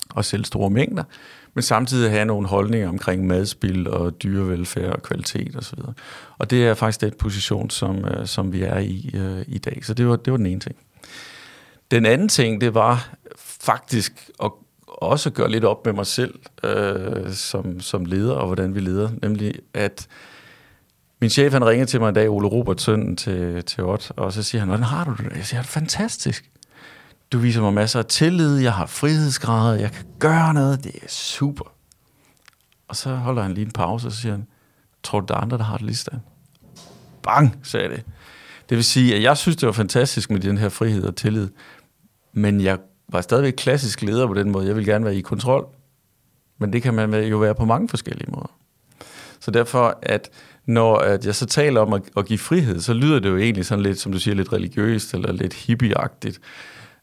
og 0.10 0.26
sælge 0.26 0.46
store 0.46 0.70
mængder 0.70 1.04
men 1.54 1.62
samtidig 1.62 2.12
have 2.12 2.26
nogle 2.26 2.48
holdninger 2.48 2.90
omkring 2.90 3.28
madspil 3.28 3.88
og 3.88 4.24
dyrevelfærd 4.24 4.94
og 4.94 5.04
kvalitet 5.04 5.56
osv. 5.56 5.80
Og, 5.80 5.94
og 6.38 6.50
det 6.50 6.68
er 6.68 6.74
faktisk 6.74 7.02
den 7.02 7.14
position, 7.20 7.70
som, 7.70 8.06
øh, 8.06 8.28
som 8.28 8.54
vi 8.54 8.62
er 8.62 8.78
i 8.78 9.12
øh, 9.14 9.46
i 9.48 9.58
dag. 9.58 9.86
Så 9.86 9.94
det 9.94 10.08
var, 10.08 10.16
det 10.16 10.32
var 10.32 10.38
den 10.38 10.46
ene 10.46 10.60
ting. 10.60 10.76
Den 11.92 12.06
anden 12.06 12.30
ting, 12.30 12.62
det 12.62 12.74
var 12.74 13.16
faktisk 13.38 14.30
at 14.44 14.52
også 14.88 15.30
gøre 15.30 15.52
lidt 15.52 15.64
op 15.64 15.86
med 15.86 15.94
mig 15.94 16.08
selv 16.08 16.40
øh, 16.64 17.32
som, 17.34 17.80
som 17.80 18.06
leder, 18.06 18.34
og 18.34 18.46
hvordan 18.46 18.76
vi 18.76 18.80
leder. 18.80 19.10
Nemlig, 19.22 19.54
at 19.74 20.08
min 21.22 21.30
chef, 21.30 21.54
han 21.54 21.66
ringede 21.66 21.90
til 21.90 22.00
mig 22.00 22.10
en 22.10 22.16
dag, 22.16 22.30
Ole 22.30 22.48
Robert, 22.48 22.82
sønnen 22.82 23.18
til, 23.18 23.64
til 23.64 23.84
Ott, 23.84 24.12
og 24.16 24.34
så 24.34 24.44
siger 24.44 24.60
han, 24.60 24.68
hvordan 24.68 24.84
har 24.84 25.04
du 25.04 25.12
det? 25.12 25.36
Jeg 25.36 25.46
siger, 25.46 25.62
det 25.62 25.68
er 25.68 25.72
fantastisk. 25.72 26.50
Du 27.34 27.38
viser 27.38 27.62
mig 27.62 27.74
masser 27.74 28.00
af 28.00 28.06
tillid, 28.06 28.58
jeg 28.58 28.74
har 28.74 28.86
frihedsgrader, 28.86 29.80
jeg 29.80 29.92
kan 29.92 30.06
gøre 30.20 30.54
noget, 30.54 30.84
det 30.84 30.96
er 30.96 31.08
super. 31.08 31.74
Og 32.88 32.96
så 32.96 33.16
holder 33.16 33.42
han 33.42 33.54
lige 33.54 33.66
en 33.66 33.72
pause, 33.72 34.08
og 34.08 34.12
så 34.12 34.22
siger 34.22 34.32
han, 34.32 34.48
tror 35.04 35.20
du, 35.20 35.26
der 35.26 35.36
er 35.36 35.40
andre, 35.40 35.58
der 35.58 35.64
har 35.64 35.78
det 35.78 35.86
lige 35.86 35.96
sådan? 35.96 36.20
Bang, 37.24 37.60
sagde 37.64 37.90
det. 37.90 38.04
Det 38.70 38.78
vil 38.78 38.84
sige, 38.84 39.16
at 39.16 39.24
jeg 39.24 39.38
synes, 39.38 39.58
det 39.58 39.68
var 39.68 39.74
fantastisk 39.74 40.32
med 40.32 40.40
den 40.40 40.58
her 40.58 40.70
frihed 40.70 41.04
og 41.04 41.16
tillid, 41.16 41.50
men 42.34 42.62
jeg 42.62 42.78
var 43.10 43.22
stadigvæk 43.22 43.54
klassisk 43.58 44.02
leder 44.02 44.28
på 44.28 44.34
den 44.34 44.52
måde. 44.52 44.68
Jeg 44.68 44.76
vil 44.76 44.86
gerne 44.86 45.06
være 45.06 45.16
i 45.16 45.22
kontrol, 45.22 45.68
men 46.58 46.74
det 46.74 46.82
kan 46.84 46.94
man 46.94 47.14
jo 47.14 47.38
være 47.38 47.56
på 47.56 47.66
mange 47.66 47.90
forskellige 47.90 48.32
måder. 48.32 48.52
Så 49.40 49.52
derfor, 49.52 50.00
at 50.02 50.30
når 50.66 50.98
at 50.98 51.26
jeg 51.26 51.36
så 51.36 51.46
taler 51.46 51.82
om 51.82 51.94
at, 51.94 52.02
at 52.18 52.26
give 52.26 52.40
frihed, 52.40 52.80
så 52.80 52.94
lyder 52.94 53.20
det 53.20 53.30
jo 53.30 53.38
egentlig 53.38 53.66
sådan 53.66 53.84
lidt, 53.84 54.00
som 54.00 54.12
du 54.12 54.20
siger, 54.20 54.36
lidt 54.36 54.54
religiøst 54.54 55.14
eller 55.14 55.32
lidt 55.32 55.54
hippieagtigt. 55.54 56.40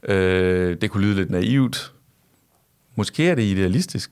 Øh, 0.03 0.77
det 0.81 0.91
kunne 0.91 1.05
lyde 1.05 1.15
lidt 1.15 1.31
naivt. 1.31 1.95
Måske 2.95 3.29
er 3.29 3.35
det 3.35 3.43
idealistisk, 3.43 4.11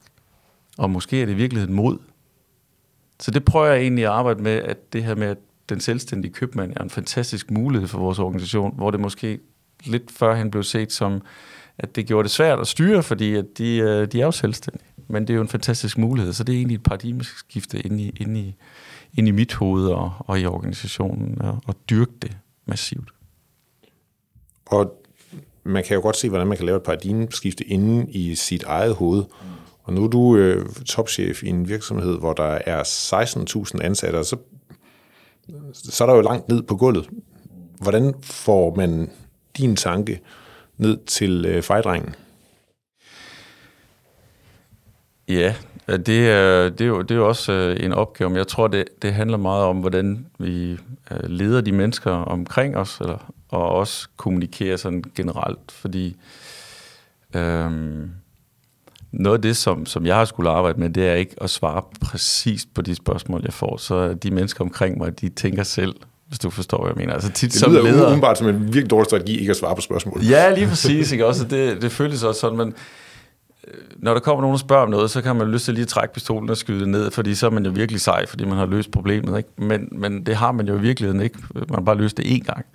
og 0.79 0.91
måske 0.91 1.23
er 1.23 1.27
det 1.27 1.33
i 1.33 1.37
virkeligheden 1.37 1.75
mod. 1.75 1.99
Så 3.21 3.31
det 3.31 3.45
prøver 3.45 3.67
jeg 3.67 3.81
egentlig 3.81 4.05
at 4.05 4.11
arbejde 4.11 4.43
med, 4.43 4.53
at 4.53 4.93
det 4.93 5.05
her 5.05 5.15
med, 5.15 5.27
at 5.27 5.39
den 5.69 5.81
selvstændige 5.81 6.33
købmand 6.33 6.73
er 6.77 6.83
en 6.83 6.91
fantastisk 6.91 7.51
mulighed 7.51 7.89
for 7.89 7.99
vores 7.99 8.19
organisation, 8.19 8.77
hvor 8.77 8.91
det 8.91 9.01
måske 9.01 9.39
lidt 9.85 10.11
førhen 10.11 10.51
blev 10.51 10.63
set 10.63 10.93
som, 10.93 11.23
at 11.79 11.97
det 11.97 12.07
gjorde 12.07 12.23
det 12.23 12.31
svært 12.31 12.61
at 12.61 12.67
styre, 12.67 13.03
fordi 13.03 13.35
at 13.35 13.45
de, 13.59 13.77
øh, 13.77 14.07
de 14.07 14.21
er 14.21 14.25
jo 14.25 14.31
selvstændige. 14.31 14.89
Men 15.09 15.23
det 15.23 15.31
er 15.31 15.35
jo 15.35 15.43
en 15.43 15.49
fantastisk 15.49 15.99
mulighed, 15.99 16.33
så 16.33 16.45
det 16.45 16.53
er 16.53 16.57
egentlig 16.57 16.75
et 16.75 16.83
paradigmeskifte 16.83 17.81
inde 17.81 18.03
i, 18.03 18.13
inde 18.17 18.41
i, 18.41 18.55
inde 19.15 19.29
i 19.29 19.33
mit 19.33 19.55
hoved 19.55 19.87
og, 19.87 20.13
og 20.19 20.41
i 20.41 20.47
organisationen, 20.47 21.43
og, 21.43 21.63
og 21.67 21.75
dyrke 21.91 22.13
det 22.23 22.37
massivt. 22.67 23.11
Og 24.67 24.98
man 25.69 25.85
kan 25.85 25.95
jo 25.95 26.03
godt 26.03 26.17
se, 26.17 26.29
hvordan 26.29 26.47
man 26.47 26.57
kan 26.57 26.67
lave 26.67 26.77
et 26.77 26.83
paradigmeskifte 26.83 27.65
inde 27.65 28.13
i 28.13 28.35
sit 28.35 28.63
eget 28.63 28.95
hoved. 28.95 29.25
Og 29.83 29.93
nu 29.93 30.05
er 30.05 30.09
du 30.09 30.37
øh, 30.37 30.67
topchef 30.87 31.43
i 31.43 31.49
en 31.49 31.69
virksomhed, 31.69 32.19
hvor 32.19 32.33
der 32.33 32.59
er 32.67 32.83
16.000 33.75 33.83
ansatte, 33.85 34.25
så, 34.25 34.37
så 35.73 36.05
er 36.05 36.09
der 36.09 36.15
jo 36.15 36.21
langt 36.21 36.49
ned 36.49 36.63
på 36.63 36.77
gulvet. 36.77 37.09
Hvordan 37.81 38.15
får 38.23 38.75
man 38.75 39.11
din 39.57 39.77
tanke 39.77 40.21
ned 40.77 40.99
til 41.07 41.45
øh, 41.45 41.63
fejdrengen? 41.63 42.15
Ja, 45.29 45.55
det 45.89 46.31
er, 46.31 46.69
det, 46.69 46.81
er 46.81 46.89
jo, 46.89 47.03
det 47.03 47.11
er 47.11 47.15
jo 47.15 47.29
også 47.29 47.53
øh, 47.53 47.85
en 47.85 47.93
opgave, 47.93 48.31
men 48.31 48.37
jeg 48.37 48.47
tror, 48.47 48.69
det, 48.69 48.85
det 49.03 49.15
handler 49.15 49.37
meget 49.37 49.65
om, 49.65 49.77
hvordan 49.77 50.27
vi 50.39 50.73
øh, 51.11 51.21
leder 51.25 51.61
de 51.61 51.73
mennesker 51.73 52.11
omkring 52.11 52.77
os, 52.77 53.01
eller 53.01 53.33
og 53.49 53.69
også 53.69 54.09
kommunikere 54.17 54.79
sådan 54.79 55.05
generelt, 55.17 55.73
fordi 55.73 56.17
øhm, 57.35 58.11
noget 59.13 59.39
af 59.39 59.43
det, 59.43 59.57
som, 59.57 59.87
som 59.87 60.07
jeg 60.07 60.17
har 60.17 60.25
skulle 60.25 60.51
arbejde 60.51 60.81
med, 60.81 60.91
det 60.91 61.09
er 61.09 61.15
ikke 61.15 61.35
at 61.41 61.51
svare 61.51 61.83
præcist 62.01 62.75
på 62.75 62.83
de 62.83 62.95
spørgsmål, 62.95 63.41
jeg 63.45 63.53
får. 63.53 63.77
Så 63.77 64.15
de 64.15 64.31
mennesker 64.31 64.65
omkring 64.65 64.99
mig, 64.99 65.21
de 65.21 65.29
tænker 65.29 65.63
selv, 65.63 65.95
hvis 66.29 66.39
du 66.39 66.51
forstår, 66.51 66.83
hvad 66.83 66.91
jeg 66.91 66.97
mener. 66.97 67.15
Altså 67.15 67.33
tit 67.33 67.53
det 67.53 67.69
lyder 67.69 67.79
som 67.81 67.87
leder, 67.87 68.05
umiddelbart 68.05 68.39
som 68.39 68.49
en 68.49 68.61
virkelig 68.65 68.91
dårlig 68.91 69.07
strategi, 69.07 69.39
ikke 69.39 69.51
at 69.51 69.57
svare 69.57 69.75
på 69.75 69.81
spørgsmål. 69.81 70.23
Ja, 70.23 70.55
lige 70.55 70.67
præcis. 70.67 71.13
Ikke? 71.13 71.27
Også 71.27 71.45
det, 71.45 71.83
det 71.83 71.93
føles 71.93 72.23
også 72.23 72.41
sådan, 72.41 72.59
men 72.59 72.75
øh, 73.69 73.75
når 73.97 74.13
der 74.13 74.21
kommer 74.21 74.43
nogen 74.43 74.53
og 74.53 74.61
spørger 74.61 74.83
om 74.83 74.91
noget, 74.91 75.11
så 75.11 75.23
kan 75.23 75.37
man 75.37 75.51
lyst 75.51 75.65
til 75.65 75.75
lige 75.75 75.83
at 75.83 75.89
trække 75.89 76.15
pistolen 76.15 76.51
og 76.51 76.57
skyde 76.57 76.81
det 76.81 76.89
ned, 76.89 77.11
fordi 77.11 77.35
så 77.35 77.47
er 77.47 77.51
man 77.51 77.65
jo 77.65 77.71
virkelig 77.71 78.01
sej, 78.01 78.27
fordi 78.27 78.45
man 78.45 78.59
har 78.59 78.67
løst 78.67 78.91
problemet. 78.91 79.39
Ikke? 79.39 79.49
Men, 79.57 79.89
men 79.93 80.27
det 80.27 80.37
har 80.37 80.53
man 80.53 80.69
jo 80.69 80.77
i 80.77 80.81
virkeligheden 80.81 81.21
ikke. 81.21 81.39
Man 81.55 81.65
har 81.75 81.81
bare 81.81 81.97
løst 81.97 82.17
det 82.17 82.25
én 82.25 82.45
gang. 82.45 82.67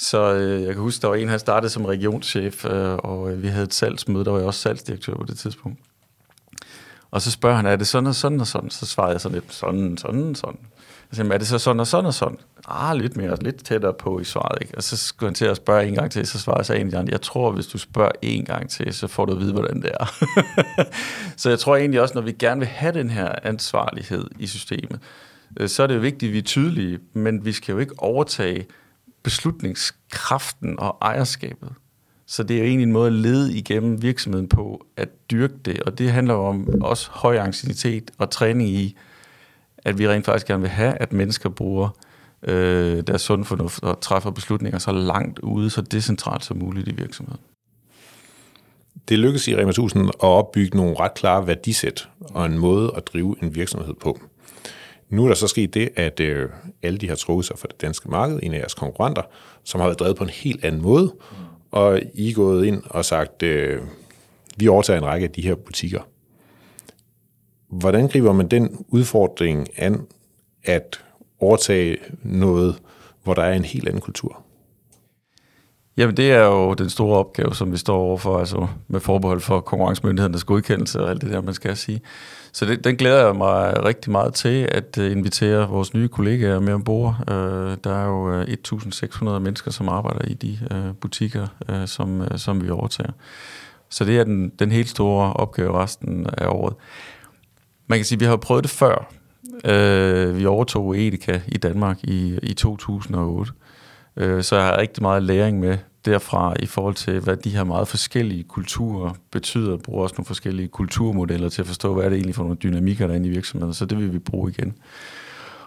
Så 0.00 0.34
øh, 0.34 0.62
jeg 0.62 0.72
kan 0.72 0.82
huske, 0.82 1.02
der 1.02 1.08
var 1.08 1.14
en, 1.14 1.28
han 1.28 1.38
startede 1.38 1.70
som 1.70 1.84
regionschef, 1.84 2.64
øh, 2.64 2.94
og 2.94 3.30
øh, 3.30 3.42
vi 3.42 3.48
havde 3.48 3.64
et 3.64 3.74
salgsmøde, 3.74 4.24
der 4.24 4.30
var 4.30 4.38
jeg 4.38 4.46
også 4.46 4.60
salgsdirektør 4.60 5.14
på 5.14 5.24
det 5.28 5.38
tidspunkt. 5.38 5.78
Og 7.10 7.22
så 7.22 7.30
spørger 7.30 7.56
han, 7.56 7.66
er 7.66 7.76
det 7.76 7.86
sådan 7.86 8.06
og 8.06 8.14
sådan 8.14 8.40
og 8.40 8.46
sådan? 8.46 8.70
Så 8.70 8.86
svarede 8.86 9.12
jeg 9.12 9.20
sådan 9.20 9.34
lidt, 9.34 9.54
sådan, 9.54 9.96
sådan, 9.96 10.34
sådan. 10.34 10.58
Jeg 11.10 11.16
siger, 11.16 11.32
er 11.32 11.38
det 11.38 11.46
så 11.46 11.58
sådan 11.58 11.80
og 11.80 11.86
sådan 11.86 12.06
og 12.06 12.14
sådan? 12.14 12.38
Ah, 12.68 12.96
lidt 12.96 13.16
mere, 13.16 13.36
lidt 13.42 13.64
tættere 13.64 13.92
på 13.92 14.20
i 14.20 14.24
svaret, 14.24 14.58
ikke? 14.60 14.76
Og 14.76 14.82
så 14.82 14.96
skulle 14.96 15.28
han 15.28 15.34
til 15.34 15.44
at 15.44 15.56
spørge 15.56 15.86
en 15.86 15.94
gang 15.94 16.10
til, 16.10 16.26
så 16.26 16.38
svarede 16.38 16.58
jeg 16.58 16.66
så 16.66 16.74
en 16.74 17.08
jeg 17.08 17.20
tror, 17.20 17.52
hvis 17.52 17.66
du 17.66 17.78
spørger 17.78 18.12
en 18.22 18.44
gang 18.44 18.70
til, 18.70 18.94
så 18.94 19.06
får 19.06 19.24
du 19.24 19.32
at 19.32 19.40
vide, 19.40 19.52
hvordan 19.52 19.82
det 19.82 19.90
er. 20.00 20.24
så 21.36 21.48
jeg 21.48 21.58
tror 21.58 21.76
egentlig 21.76 22.00
også, 22.00 22.14
når 22.14 22.22
vi 22.22 22.32
gerne 22.32 22.58
vil 22.58 22.68
have 22.68 22.92
den 22.92 23.10
her 23.10 23.34
ansvarlighed 23.42 24.24
i 24.38 24.46
systemet, 24.46 25.00
øh, 25.60 25.68
så 25.68 25.82
er 25.82 25.86
det 25.86 25.94
jo 25.94 26.00
vigtigt, 26.00 26.30
at 26.30 26.32
vi 26.32 26.38
er 26.38 26.42
tydelige, 26.42 26.98
men 27.12 27.44
vi 27.44 27.52
skal 27.52 27.72
jo 27.72 27.78
ikke 27.78 27.94
overtage 27.98 28.66
beslutningskraften 29.22 30.78
og 30.78 30.98
ejerskabet. 31.02 31.72
Så 32.26 32.42
det 32.42 32.54
er 32.54 32.58
jo 32.58 32.66
egentlig 32.66 32.82
en 32.82 32.92
måde 32.92 33.06
at 33.06 33.12
lede 33.12 33.56
igennem 33.56 34.02
virksomheden 34.02 34.48
på 34.48 34.86
at 34.96 35.08
dyrke 35.30 35.54
det, 35.64 35.82
og 35.82 35.98
det 35.98 36.10
handler 36.10 36.34
jo 36.34 36.44
om 36.46 36.82
også 36.82 37.10
høj 37.10 37.36
ancienitet 37.36 38.10
og 38.18 38.30
træning 38.30 38.68
i, 38.68 38.96
at 39.78 39.98
vi 39.98 40.08
rent 40.08 40.24
faktisk 40.24 40.46
gerne 40.46 40.60
vil 40.60 40.70
have, 40.70 40.94
at 40.94 41.12
mennesker 41.12 41.48
bruger 41.48 41.88
øh, 42.42 43.02
deres 43.06 43.22
sund 43.22 43.44
fornuft 43.44 43.82
og 43.82 44.00
træffer 44.00 44.30
beslutninger 44.30 44.78
så 44.78 44.92
langt 44.92 45.38
ude, 45.38 45.70
så 45.70 45.82
decentralt 45.82 46.44
som 46.44 46.56
muligt 46.56 46.88
i 46.88 46.94
virksomheden. 46.94 47.40
Det 49.08 49.18
lykkedes 49.18 49.48
i 49.48 49.56
Rema 49.56 49.70
1000 49.70 50.08
at 50.08 50.14
opbygge 50.20 50.76
nogle 50.76 50.96
ret 51.00 51.14
klare 51.14 51.46
værdisæt 51.46 52.08
og 52.20 52.46
en 52.46 52.58
måde 52.58 52.92
at 52.96 53.06
drive 53.06 53.36
en 53.42 53.54
virksomhed 53.54 53.94
på. 53.94 54.20
Nu 55.10 55.24
er 55.24 55.28
der 55.28 55.34
så 55.34 55.48
sket 55.48 55.74
det, 55.74 55.88
at 55.96 56.20
øh, 56.20 56.48
alle 56.82 56.98
de 56.98 57.08
har 57.08 57.16
trukket 57.16 57.46
sig 57.46 57.58
fra 57.58 57.68
det 57.70 57.80
danske 57.80 58.10
marked, 58.10 58.40
en 58.42 58.54
af 58.54 58.58
jeres 58.58 58.74
konkurrenter, 58.74 59.22
som 59.64 59.80
har 59.80 59.88
været 59.88 59.98
drevet 59.98 60.16
på 60.16 60.24
en 60.24 60.30
helt 60.30 60.64
anden 60.64 60.82
måde, 60.82 61.14
og 61.70 62.00
I 62.14 62.30
er 62.30 62.34
gået 62.34 62.66
ind 62.66 62.82
og 62.86 63.04
sagt, 63.04 63.42
øh, 63.42 63.82
vi 64.56 64.68
overtager 64.68 64.98
en 64.98 65.06
række 65.06 65.24
af 65.24 65.30
de 65.30 65.42
her 65.42 65.54
butikker. 65.54 66.00
Hvordan 67.68 68.08
griber 68.08 68.32
man 68.32 68.48
den 68.48 68.84
udfordring 68.88 69.68
an 69.76 70.06
at 70.64 71.04
overtage 71.40 71.96
noget, 72.22 72.76
hvor 73.24 73.34
der 73.34 73.42
er 73.42 73.54
en 73.54 73.64
helt 73.64 73.88
anden 73.88 74.00
kultur? 74.00 74.44
Jamen, 75.96 76.16
det 76.16 76.32
er 76.32 76.44
jo 76.44 76.74
den 76.74 76.90
store 76.90 77.18
opgave, 77.18 77.54
som 77.54 77.72
vi 77.72 77.76
står 77.76 77.96
overfor, 77.98 78.38
altså 78.38 78.66
med 78.88 79.00
forbehold 79.00 79.40
for 79.40 79.60
konkurrencemyndighedernes 79.60 80.44
godkendelse 80.44 81.00
og 81.00 81.10
alt 81.10 81.22
det 81.22 81.30
der, 81.30 81.40
man 81.40 81.54
skal 81.54 81.76
sige. 81.76 82.00
Så 82.52 82.64
det, 82.64 82.84
den 82.84 82.96
glæder 82.96 83.26
jeg 83.26 83.36
mig 83.36 83.84
rigtig 83.84 84.12
meget 84.12 84.34
til, 84.34 84.68
at 84.72 84.98
øh, 84.98 85.12
invitere 85.12 85.68
vores 85.68 85.94
nye 85.94 86.08
kollegaer 86.08 86.60
med 86.60 86.72
ombord. 86.72 87.16
Øh, 87.30 87.76
der 87.84 87.94
er 87.94 88.06
jo 88.06 88.32
øh, 88.32 88.46
1.600 88.72 89.24
mennesker, 89.24 89.70
som 89.70 89.88
arbejder 89.88 90.24
i 90.24 90.34
de 90.34 90.58
butikker, 91.00 91.46
som, 91.86 92.38
som 92.38 92.64
vi 92.64 92.70
overtager. 92.70 93.12
Så 93.88 94.04
det 94.04 94.18
er 94.18 94.24
den, 94.24 94.48
den 94.48 94.72
helt 94.72 94.88
store 94.88 95.32
opgave 95.32 95.82
resten 95.82 96.26
af 96.38 96.46
året. 96.48 96.74
Man 97.86 97.98
kan 97.98 98.04
sige, 98.04 98.16
at 98.16 98.20
vi 98.20 98.24
har 98.24 98.36
prøvet 98.36 98.64
det 98.64 98.70
før. 98.70 99.12
Vi 100.32 100.46
overtog 100.46 100.98
Edeka 100.98 101.40
i 101.46 101.58
Danmark 101.58 101.98
i, 102.04 102.38
i 102.42 102.54
2008. 102.54 103.52
Så 104.16 104.56
jeg 104.56 104.64
har 104.64 104.78
rigtig 104.78 105.02
meget 105.02 105.22
læring 105.22 105.60
med 105.60 105.78
derfra 106.04 106.54
i 106.60 106.66
forhold 106.66 106.94
til, 106.94 107.20
hvad 107.20 107.36
de 107.36 107.50
her 107.50 107.64
meget 107.64 107.88
forskellige 107.88 108.42
kulturer 108.42 109.10
betyder. 109.30 109.70
Jeg 109.70 109.78
bruger 109.78 110.02
også 110.02 110.14
nogle 110.18 110.26
forskellige 110.26 110.68
kulturmodeller 110.68 111.48
til 111.48 111.62
at 111.62 111.66
forstå, 111.66 111.94
hvad 111.94 112.04
er 112.04 112.08
det 112.08 112.16
egentlig 112.16 112.34
for 112.34 112.42
nogle 112.42 112.56
dynamikker, 112.56 113.06
der 113.06 113.14
er 113.14 113.16
inde 113.16 113.28
i 113.28 113.32
virksomheden. 113.32 113.74
Så 113.74 113.86
det 113.86 113.98
vil 113.98 114.12
vi 114.12 114.18
bruge 114.18 114.50
igen. 114.50 114.74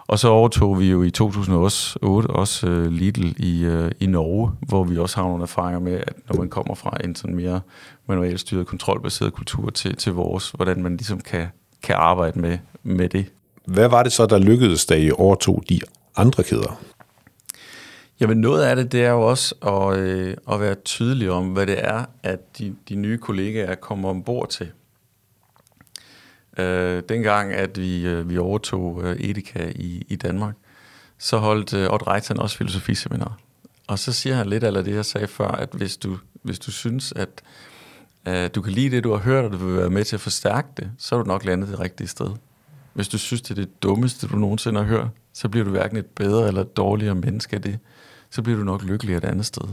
Og 0.06 0.18
så 0.18 0.28
overtog 0.28 0.80
vi 0.80 0.90
jo 0.90 1.02
i 1.02 1.10
2008 1.10 2.26
også 2.26 2.66
uh, 2.66 2.86
Lidl 2.86 3.34
i, 3.36 3.66
uh, 3.66 3.90
i 4.00 4.06
Norge, 4.06 4.50
hvor 4.60 4.84
vi 4.84 4.98
også 4.98 5.16
har 5.16 5.28
nogle 5.28 5.42
erfaringer 5.42 5.80
med, 5.80 5.92
at 5.92 6.14
når 6.28 6.36
man 6.36 6.48
kommer 6.48 6.74
fra 6.74 6.96
en 7.04 7.14
sådan 7.14 7.36
mere 7.36 7.60
manuelt 8.06 8.40
styret, 8.40 8.66
kontrolbaseret 8.66 9.32
kultur 9.32 9.70
til, 9.70 9.96
til 9.96 10.12
vores, 10.12 10.50
hvordan 10.50 10.82
man 10.82 10.96
ligesom 10.96 11.20
kan, 11.20 11.46
kan 11.82 11.96
arbejde 11.98 12.40
med, 12.40 12.58
med 12.82 13.08
det. 13.08 13.26
Hvad 13.66 13.88
var 13.88 14.02
det 14.02 14.12
så, 14.12 14.26
der 14.26 14.38
lykkedes, 14.38 14.86
da 14.86 14.96
I 14.96 15.10
overtog 15.10 15.62
de 15.68 15.80
andre 16.16 16.42
kæder? 16.42 16.80
Jamen 18.22 18.40
noget 18.40 18.64
af 18.64 18.76
det, 18.76 18.92
det 18.92 19.04
er 19.04 19.10
jo 19.10 19.22
også 19.22 19.54
at, 19.62 19.98
øh, 19.98 20.36
at 20.52 20.60
være 20.60 20.74
tydelig 20.74 21.30
om, 21.30 21.48
hvad 21.48 21.66
det 21.66 21.84
er, 21.84 22.04
at 22.22 22.58
de, 22.58 22.76
de 22.88 22.94
nye 22.94 23.18
kollegaer 23.18 23.74
kommer 23.74 24.08
ombord 24.08 24.48
til. 24.48 24.70
Øh, 26.58 27.02
dengang, 27.08 27.52
at 27.52 27.78
vi, 27.78 28.06
øh, 28.06 28.30
vi 28.30 28.38
overtog 28.38 29.02
øh, 29.04 29.16
Edeka 29.20 29.72
i, 29.74 30.06
i 30.08 30.16
Danmark, 30.16 30.54
så 31.18 31.38
holdt 31.38 31.74
øh, 31.74 31.92
Odd 31.92 32.06
Reitan 32.06 32.38
også 32.38 32.56
filosofiseminar. 32.56 33.38
Og 33.86 33.98
så 33.98 34.12
siger 34.12 34.36
han 34.36 34.46
lidt 34.46 34.64
af 34.64 34.84
det, 34.84 34.94
jeg 34.94 35.04
sagde 35.04 35.28
før, 35.28 35.48
at 35.48 35.68
hvis 35.72 35.96
du, 35.96 36.18
hvis 36.42 36.58
du 36.58 36.70
synes, 36.70 37.12
at 37.16 37.42
øh, 38.28 38.50
du 38.54 38.62
kan 38.62 38.72
lide 38.72 38.96
det, 38.96 39.04
du 39.04 39.10
har 39.10 39.18
hørt, 39.18 39.44
og 39.44 39.52
du 39.52 39.56
vil 39.56 39.76
være 39.76 39.90
med 39.90 40.04
til 40.04 40.16
at 40.16 40.20
forstærke 40.20 40.68
det, 40.76 40.90
så 40.98 41.14
er 41.14 41.22
du 41.22 41.28
nok 41.28 41.44
landet 41.44 41.68
det 41.68 41.80
rigtige 41.80 42.08
sted. 42.08 42.30
Hvis 42.92 43.08
du 43.08 43.18
synes, 43.18 43.42
det 43.42 43.50
er 43.50 43.54
det 43.54 43.82
dummeste, 43.82 44.26
du 44.26 44.36
nogensinde 44.36 44.80
har 44.80 44.86
hørt, 44.86 45.08
så 45.32 45.48
bliver 45.48 45.64
du 45.64 45.70
hverken 45.70 45.96
et 45.96 46.06
bedre 46.06 46.48
eller 46.48 46.60
et 46.60 46.76
dårligere 46.76 47.14
menneske 47.14 47.56
af 47.56 47.62
det 47.62 47.78
så 48.32 48.42
bliver 48.42 48.58
du 48.58 48.64
nok 48.64 48.82
lykkelig 48.82 49.16
et 49.16 49.24
andet 49.24 49.46
sted. 49.46 49.68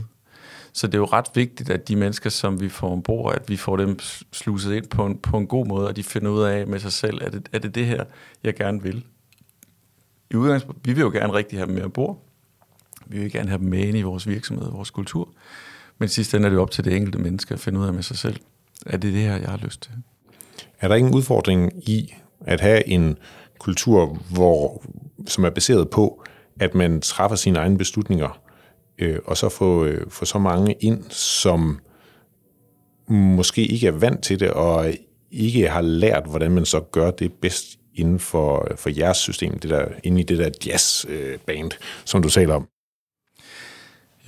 Så 0.72 0.86
det 0.86 0.94
er 0.94 0.98
jo 0.98 1.04
ret 1.04 1.26
vigtigt, 1.34 1.70
at 1.70 1.88
de 1.88 1.96
mennesker, 1.96 2.30
som 2.30 2.60
vi 2.60 2.68
får 2.68 2.92
ombord, 2.92 3.34
at 3.34 3.48
vi 3.48 3.56
får 3.56 3.76
dem 3.76 3.98
sluset 4.32 4.74
ind 4.74 4.86
på 4.86 5.06
en, 5.06 5.18
på 5.18 5.38
en 5.38 5.46
god 5.46 5.66
måde, 5.66 5.88
og 5.88 5.96
de 5.96 6.02
finder 6.02 6.30
ud 6.30 6.42
af 6.42 6.66
med 6.66 6.78
sig 6.78 6.92
selv, 6.92 7.22
er 7.22 7.30
det, 7.30 7.48
er 7.52 7.58
det 7.58 7.74
det 7.74 7.86
her, 7.86 8.04
jeg 8.44 8.54
gerne 8.54 8.82
vil. 8.82 9.04
I 10.30 10.36
udgangspunktet, 10.36 10.86
vi 10.86 10.92
vil 10.92 11.00
jo 11.00 11.10
gerne 11.10 11.32
rigtig 11.32 11.58
have 11.58 11.66
dem 11.66 11.74
med 11.74 11.82
ombord. 11.82 12.26
Vi 13.06 13.18
vil 13.18 13.32
gerne 13.32 13.48
have 13.48 13.58
dem 13.58 13.68
med 13.68 13.78
ind 13.78 13.98
i 13.98 14.02
vores 14.02 14.28
virksomhed, 14.28 14.70
vores 14.70 14.90
kultur. 14.90 15.28
Men 15.98 16.08
sidst 16.08 16.34
ender 16.34 16.48
det 16.48 16.58
op 16.58 16.70
til 16.70 16.84
det 16.84 16.96
enkelte 16.96 17.18
menneske 17.18 17.54
at 17.54 17.60
finde 17.60 17.80
ud 17.80 17.86
af 17.86 17.92
med 17.92 18.02
sig 18.02 18.18
selv, 18.18 18.36
er 18.86 18.96
det 18.96 19.12
det 19.12 19.22
her, 19.22 19.36
jeg 19.36 19.48
har 19.48 19.58
lyst 19.62 19.82
til. 19.82 19.92
Er 20.80 20.88
der 20.88 20.94
ingen 20.94 21.14
udfordring 21.14 21.88
i 21.88 22.14
at 22.40 22.60
have 22.60 22.88
en 22.88 23.18
kultur, 23.58 24.18
hvor, 24.30 24.82
som 25.26 25.44
er 25.44 25.50
baseret 25.50 25.90
på, 25.90 26.24
at 26.60 26.74
man 26.74 27.00
træffer 27.00 27.36
sine 27.36 27.58
egne 27.58 27.78
beslutninger, 27.78 28.39
øh, 29.00 29.18
og 29.24 29.36
så 29.36 29.48
få, 29.48 29.84
øh, 29.84 30.10
få 30.10 30.24
så 30.24 30.38
mange 30.38 30.74
ind, 30.80 31.04
som 31.10 31.80
måske 33.08 33.66
ikke 33.66 33.86
er 33.86 33.92
vant 33.92 34.22
til 34.22 34.40
det, 34.40 34.50
og 34.50 34.94
ikke 35.30 35.68
har 35.68 35.80
lært, 35.80 36.26
hvordan 36.26 36.50
man 36.50 36.64
så 36.64 36.80
gør 36.80 37.10
det 37.10 37.32
bedst 37.32 37.78
inden 37.94 38.18
for, 38.18 38.68
for 38.76 38.90
jeres 38.98 39.16
system, 39.16 39.58
det 39.58 39.70
der, 39.70 39.84
inde 40.04 40.20
i 40.20 40.24
det 40.24 40.38
der 40.38 40.50
jazzband, 40.66 41.70
som 42.04 42.22
du 42.22 42.28
taler 42.28 42.54
om. 42.54 42.68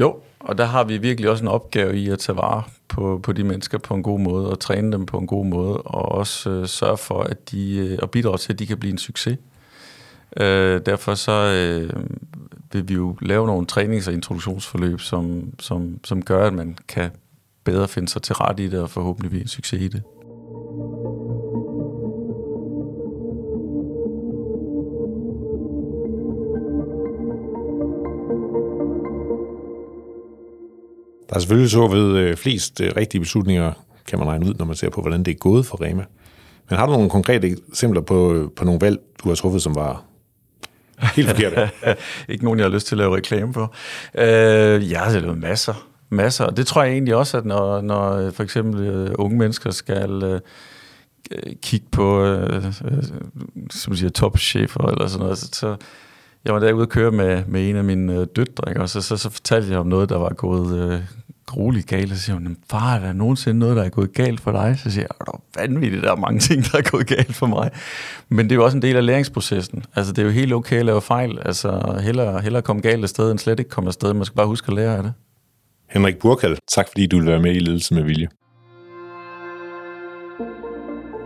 Jo, 0.01 0.17
og 0.41 0.59
der 0.59 0.65
har 0.65 0.85
vi 0.85 0.99
virkelig 0.99 1.31
også 1.31 1.45
en 1.45 1.49
opgave 1.49 1.99
i 1.99 2.09
at 2.09 2.19
tage 2.19 2.37
vare 2.37 2.63
på, 2.89 3.21
på 3.23 3.33
de 3.33 3.45
mennesker 3.45 3.79
på 3.79 3.95
en 3.95 4.03
god 4.03 4.21
måde, 4.21 4.51
og 4.51 4.61
træne 4.61 4.93
dem 4.93 5.07
på 5.07 5.19
en 5.19 5.27
god 5.27 5.47
måde, 5.47 5.83
og 5.83 6.03
også 6.03 6.51
øh, 6.51 6.67
sørge 6.67 6.97
for, 6.97 7.23
at 7.23 7.51
de, 7.51 7.77
øh, 7.77 7.99
og 8.03 8.11
bidrage 8.11 8.39
til, 8.39 8.53
at 8.53 8.59
de 8.59 8.67
kan 8.67 8.79
blive 8.79 8.93
en 8.93 8.99
succes. 8.99 9.39
Øh, 10.37 10.81
derfor 10.87 11.15
så 11.15 11.33
øh, 11.33 12.03
vil 12.73 12.89
vi 12.89 12.95
jo 12.95 13.17
lave 13.21 13.47
nogle 13.47 13.67
trænings- 13.67 14.09
og 14.09 14.15
introduktionsforløb, 14.15 15.01
som, 15.01 15.55
som, 15.59 15.99
som 16.05 16.23
gør, 16.23 16.47
at 16.47 16.53
man 16.53 16.77
kan 16.89 17.11
bedre 17.65 17.89
finde 17.89 18.09
sig 18.09 18.23
til 18.23 18.35
ret 18.35 18.61
i 18.61 18.69
det, 18.69 18.81
og 18.81 18.91
forhåbentlig 18.91 19.31
blive 19.31 19.43
en 19.43 19.49
succes 19.49 19.81
i 19.81 19.89
det. 19.89 20.03
Der 31.29 31.37
er 31.37 31.41
selvfølgelig 31.41 31.71
så 31.71 31.87
ved 31.87 32.17
øh, 32.17 32.37
flest 32.37 32.81
øh, 32.81 32.93
rigtige 32.97 33.21
beslutninger, 33.21 33.73
kan 34.07 34.19
man 34.19 34.29
regne 34.29 34.47
ud, 34.47 34.55
når 34.55 34.65
man 34.65 34.77
ser 34.77 34.91
på, 34.91 35.01
hvordan 35.01 35.23
det 35.23 35.31
er 35.31 35.39
gået 35.39 35.67
for 35.67 35.83
Rema. 35.83 36.05
Men 36.71 36.79
har 36.79 36.87
du 36.87 36.93
nogle 36.93 37.11
konkrete 37.11 37.57
eksempler 37.69 38.01
på, 38.01 38.35
øh, 38.35 38.51
på 38.57 38.65
nogle 38.65 38.81
valg, 38.81 38.99
du 39.25 39.29
har 39.29 39.37
truffet, 39.37 39.63
som 39.63 39.75
var 39.75 40.05
Helt 40.99 41.29
forkert. 41.29 41.71
ikke 42.29 42.45
nogen, 42.45 42.59
jeg 42.59 42.67
har 42.67 42.73
lyst 42.73 42.87
til 42.87 42.95
at 42.95 42.99
lave 42.99 43.17
reklame 43.17 43.55
for. 43.55 43.75
Øh, 44.15 44.91
jeg 44.91 45.01
har 45.01 45.21
lavet 45.21 45.39
masser. 45.39 45.89
Masser. 46.11 46.45
Og 46.45 46.57
det 46.57 46.67
tror 46.67 46.83
jeg 46.83 46.93
egentlig 46.93 47.15
også, 47.15 47.39
at 47.39 47.45
når, 47.45 47.81
når 47.81 48.31
for 48.31 48.43
eksempel 48.43 49.09
uh, 49.09 49.25
unge 49.25 49.39
mennesker 49.39 49.71
skal 49.71 50.11
uh, 50.25 50.39
kigge 51.63 51.87
på 51.93 52.33
uh, 52.33 52.65
som 53.71 53.97
siger, 53.97 54.11
topchefer 54.11 54.87
eller 54.87 55.07
sådan 55.07 55.23
noget, 55.23 55.39
så, 55.39 55.49
så 55.53 55.77
jeg 56.45 56.55
var 56.55 56.61
derude 56.61 56.83
at 56.83 56.89
køre 56.89 57.11
med, 57.11 57.43
med 57.47 57.69
en 57.69 57.77
af 57.77 57.85
mine 57.85 58.21
uh, 58.21 58.27
døtre, 58.37 58.69
ikke? 58.69 58.81
og 58.81 58.89
så, 58.89 59.01
så, 59.01 59.17
så 59.17 59.31
fortalte 59.31 59.71
jeg 59.71 59.79
om 59.79 59.87
noget, 59.87 60.09
der 60.09 60.19
var 60.19 60.33
gået 60.35 60.95
uh, 60.95 61.01
grueligt 61.53 61.87
galt, 61.87 62.11
og 62.11 62.17
så 62.17 62.23
siger 62.23 62.37
hun, 62.37 62.57
far, 62.71 62.95
er 62.95 63.01
der 63.01 63.13
nogensinde 63.13 63.59
noget, 63.59 63.77
der 63.77 63.83
er 63.83 63.89
gået 63.89 64.13
galt 64.13 64.41
for 64.41 64.53
dig? 64.53 64.79
Så 64.83 64.91
siger 64.91 65.03
jeg, 65.03 65.27
der 65.27 65.33
er 65.33 65.67
vanvittigt, 65.67 66.03
der 66.03 66.13
er 66.13 66.17
mange 66.17 66.41
ting, 66.41 66.65
der 66.65 66.79
er 66.79 66.83
gået 66.83 67.07
galt 67.07 67.35
for 67.35 67.47
mig. 67.47 67.71
Men 68.29 68.47
det 68.47 68.53
er 68.53 68.57
jo 68.57 68.65
også 68.65 68.77
en 68.77 68.83
del 68.83 68.97
af 68.97 69.07
læringsprocessen. 69.07 69.85
Altså, 69.97 70.13
det 70.13 70.23
er 70.23 70.27
jo 70.27 70.33
helt 70.33 70.53
okay 70.53 70.79
at 70.79 70.87
lave 70.87 71.01
fejl. 71.01 71.39
Altså, 71.45 72.01
hellere, 72.03 72.41
hellere 72.41 72.63
komme 72.63 72.83
galt 72.83 73.03
afsted, 73.03 73.31
end 73.31 73.39
slet 73.39 73.59
ikke 73.59 73.71
komme 73.71 73.89
afsted. 73.89 74.15
Man 74.15 74.25
skal 74.25 74.37
bare 74.37 74.47
huske 74.47 74.69
at 74.69 74.75
lære 74.75 74.97
af 74.97 75.03
det. 75.03 75.13
Henrik 75.91 76.19
Burkald, 76.19 76.57
tak 76.75 76.89
fordi 76.89 77.07
du 77.07 77.17
vil 77.17 77.27
være 77.27 77.41
med 77.41 77.55
i 77.55 77.59
Ledelse 77.59 77.95
med 77.95 78.03
Vilje. 78.03 78.29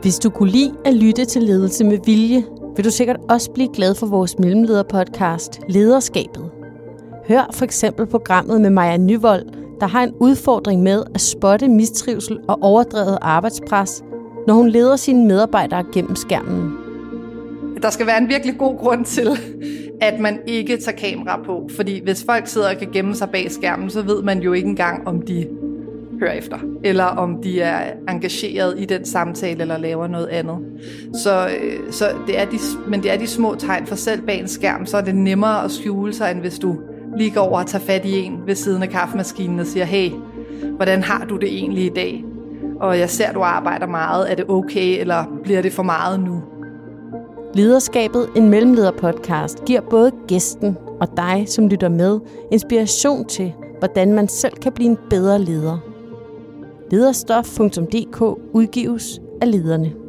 Hvis 0.02 0.18
du 0.18 0.30
kunne 0.30 0.50
lide 0.50 0.72
at 0.84 0.94
lytte 0.94 1.24
til 1.24 1.42
Ledelse 1.42 1.84
med 1.84 1.98
Vilje, 2.06 2.44
vil 2.76 2.84
du 2.84 2.90
sikkert 2.90 3.16
også 3.28 3.50
blive 3.50 3.68
glad 3.74 3.94
for 3.94 4.06
vores 4.06 4.38
mellemlederpodcast 4.38 5.60
Lederskabet. 5.68 6.50
Hør 7.28 7.50
for 7.52 7.64
eksempel 7.64 8.06
programmet 8.06 8.60
med 8.60 8.70
Maja 8.70 8.96
Nyvold, 8.96 9.46
der 9.80 9.86
har 9.86 10.02
en 10.02 10.12
udfordring 10.20 10.82
med 10.82 11.02
at 11.14 11.20
spotte 11.20 11.68
mistrivsel 11.68 12.38
og 12.48 12.58
overdrevet 12.62 13.18
arbejdspres, 13.22 14.04
når 14.46 14.54
hun 14.54 14.68
leder 14.68 14.96
sine 14.96 15.26
medarbejdere 15.26 15.84
gennem 15.92 16.16
skærmen. 16.16 16.72
Der 17.82 17.90
skal 17.90 18.06
være 18.06 18.18
en 18.18 18.28
virkelig 18.28 18.58
god 18.58 18.78
grund 18.78 19.04
til, 19.04 19.28
at 20.00 20.20
man 20.20 20.38
ikke 20.46 20.76
tager 20.76 20.96
kamera 20.96 21.42
på. 21.46 21.68
Fordi 21.76 22.02
hvis 22.04 22.24
folk 22.24 22.46
sidder 22.46 22.70
og 22.70 22.76
kan 22.76 22.88
gemme 22.92 23.14
sig 23.14 23.30
bag 23.30 23.50
skærmen, 23.50 23.90
så 23.90 24.02
ved 24.02 24.22
man 24.22 24.42
jo 24.42 24.52
ikke 24.52 24.68
engang, 24.68 25.08
om 25.08 25.22
de 25.22 25.46
hører 26.20 26.32
efter, 26.32 26.58
eller 26.84 27.04
om 27.04 27.42
de 27.42 27.60
er 27.60 27.92
engageret 28.08 28.74
i 28.78 28.84
den 28.84 29.04
samtale, 29.04 29.60
eller 29.60 29.78
laver 29.78 30.06
noget 30.06 30.26
andet. 30.26 30.56
Så, 31.22 31.48
øh, 31.48 31.92
så 31.92 32.04
det 32.26 32.40
er 32.40 32.44
de, 32.44 32.58
men 32.88 33.02
det 33.02 33.12
er 33.12 33.18
de 33.18 33.26
små 33.26 33.54
tegn, 33.54 33.86
for 33.86 33.94
selv 33.94 34.22
bag 34.22 34.40
en 34.40 34.48
skærm, 34.48 34.86
så 34.86 34.96
er 34.96 35.00
det 35.00 35.14
nemmere 35.14 35.64
at 35.64 35.70
skjule 35.70 36.12
sig, 36.12 36.30
end 36.30 36.40
hvis 36.40 36.58
du 36.58 36.76
lige 37.16 37.30
går 37.30 37.40
over 37.40 37.58
og 37.58 37.66
tager 37.66 37.84
fat 37.84 38.04
i 38.04 38.22
en 38.22 38.40
ved 38.46 38.54
siden 38.54 38.82
af 38.82 38.88
kaffemaskinen 38.88 39.60
og 39.60 39.66
siger, 39.66 39.84
hey, 39.84 40.10
hvordan 40.76 41.02
har 41.02 41.24
du 41.24 41.36
det 41.36 41.48
egentlig 41.48 41.84
i 41.84 41.92
dag? 41.96 42.24
Og 42.80 42.98
jeg 42.98 43.10
ser, 43.10 43.32
du 43.32 43.40
arbejder 43.40 43.86
meget. 43.86 44.30
Er 44.30 44.34
det 44.34 44.44
okay, 44.48 45.00
eller 45.00 45.24
bliver 45.42 45.62
det 45.62 45.72
for 45.72 45.82
meget 45.82 46.20
nu? 46.20 46.42
Lederskabet, 47.54 48.28
en 48.36 48.48
mellemlederpodcast, 48.48 49.64
giver 49.64 49.80
både 49.80 50.12
gæsten 50.28 50.76
og 51.00 51.08
dig, 51.16 51.44
som 51.48 51.68
lytter 51.68 51.88
med, 51.88 52.20
inspiration 52.52 53.24
til, 53.24 53.52
hvordan 53.78 54.12
man 54.12 54.28
selv 54.28 54.56
kan 54.56 54.72
blive 54.72 54.90
en 54.90 54.98
bedre 55.10 55.38
leder. 55.38 55.78
Lederstof.dk 56.90 58.20
udgives 58.52 59.20
af 59.42 59.52
lederne. 59.52 60.05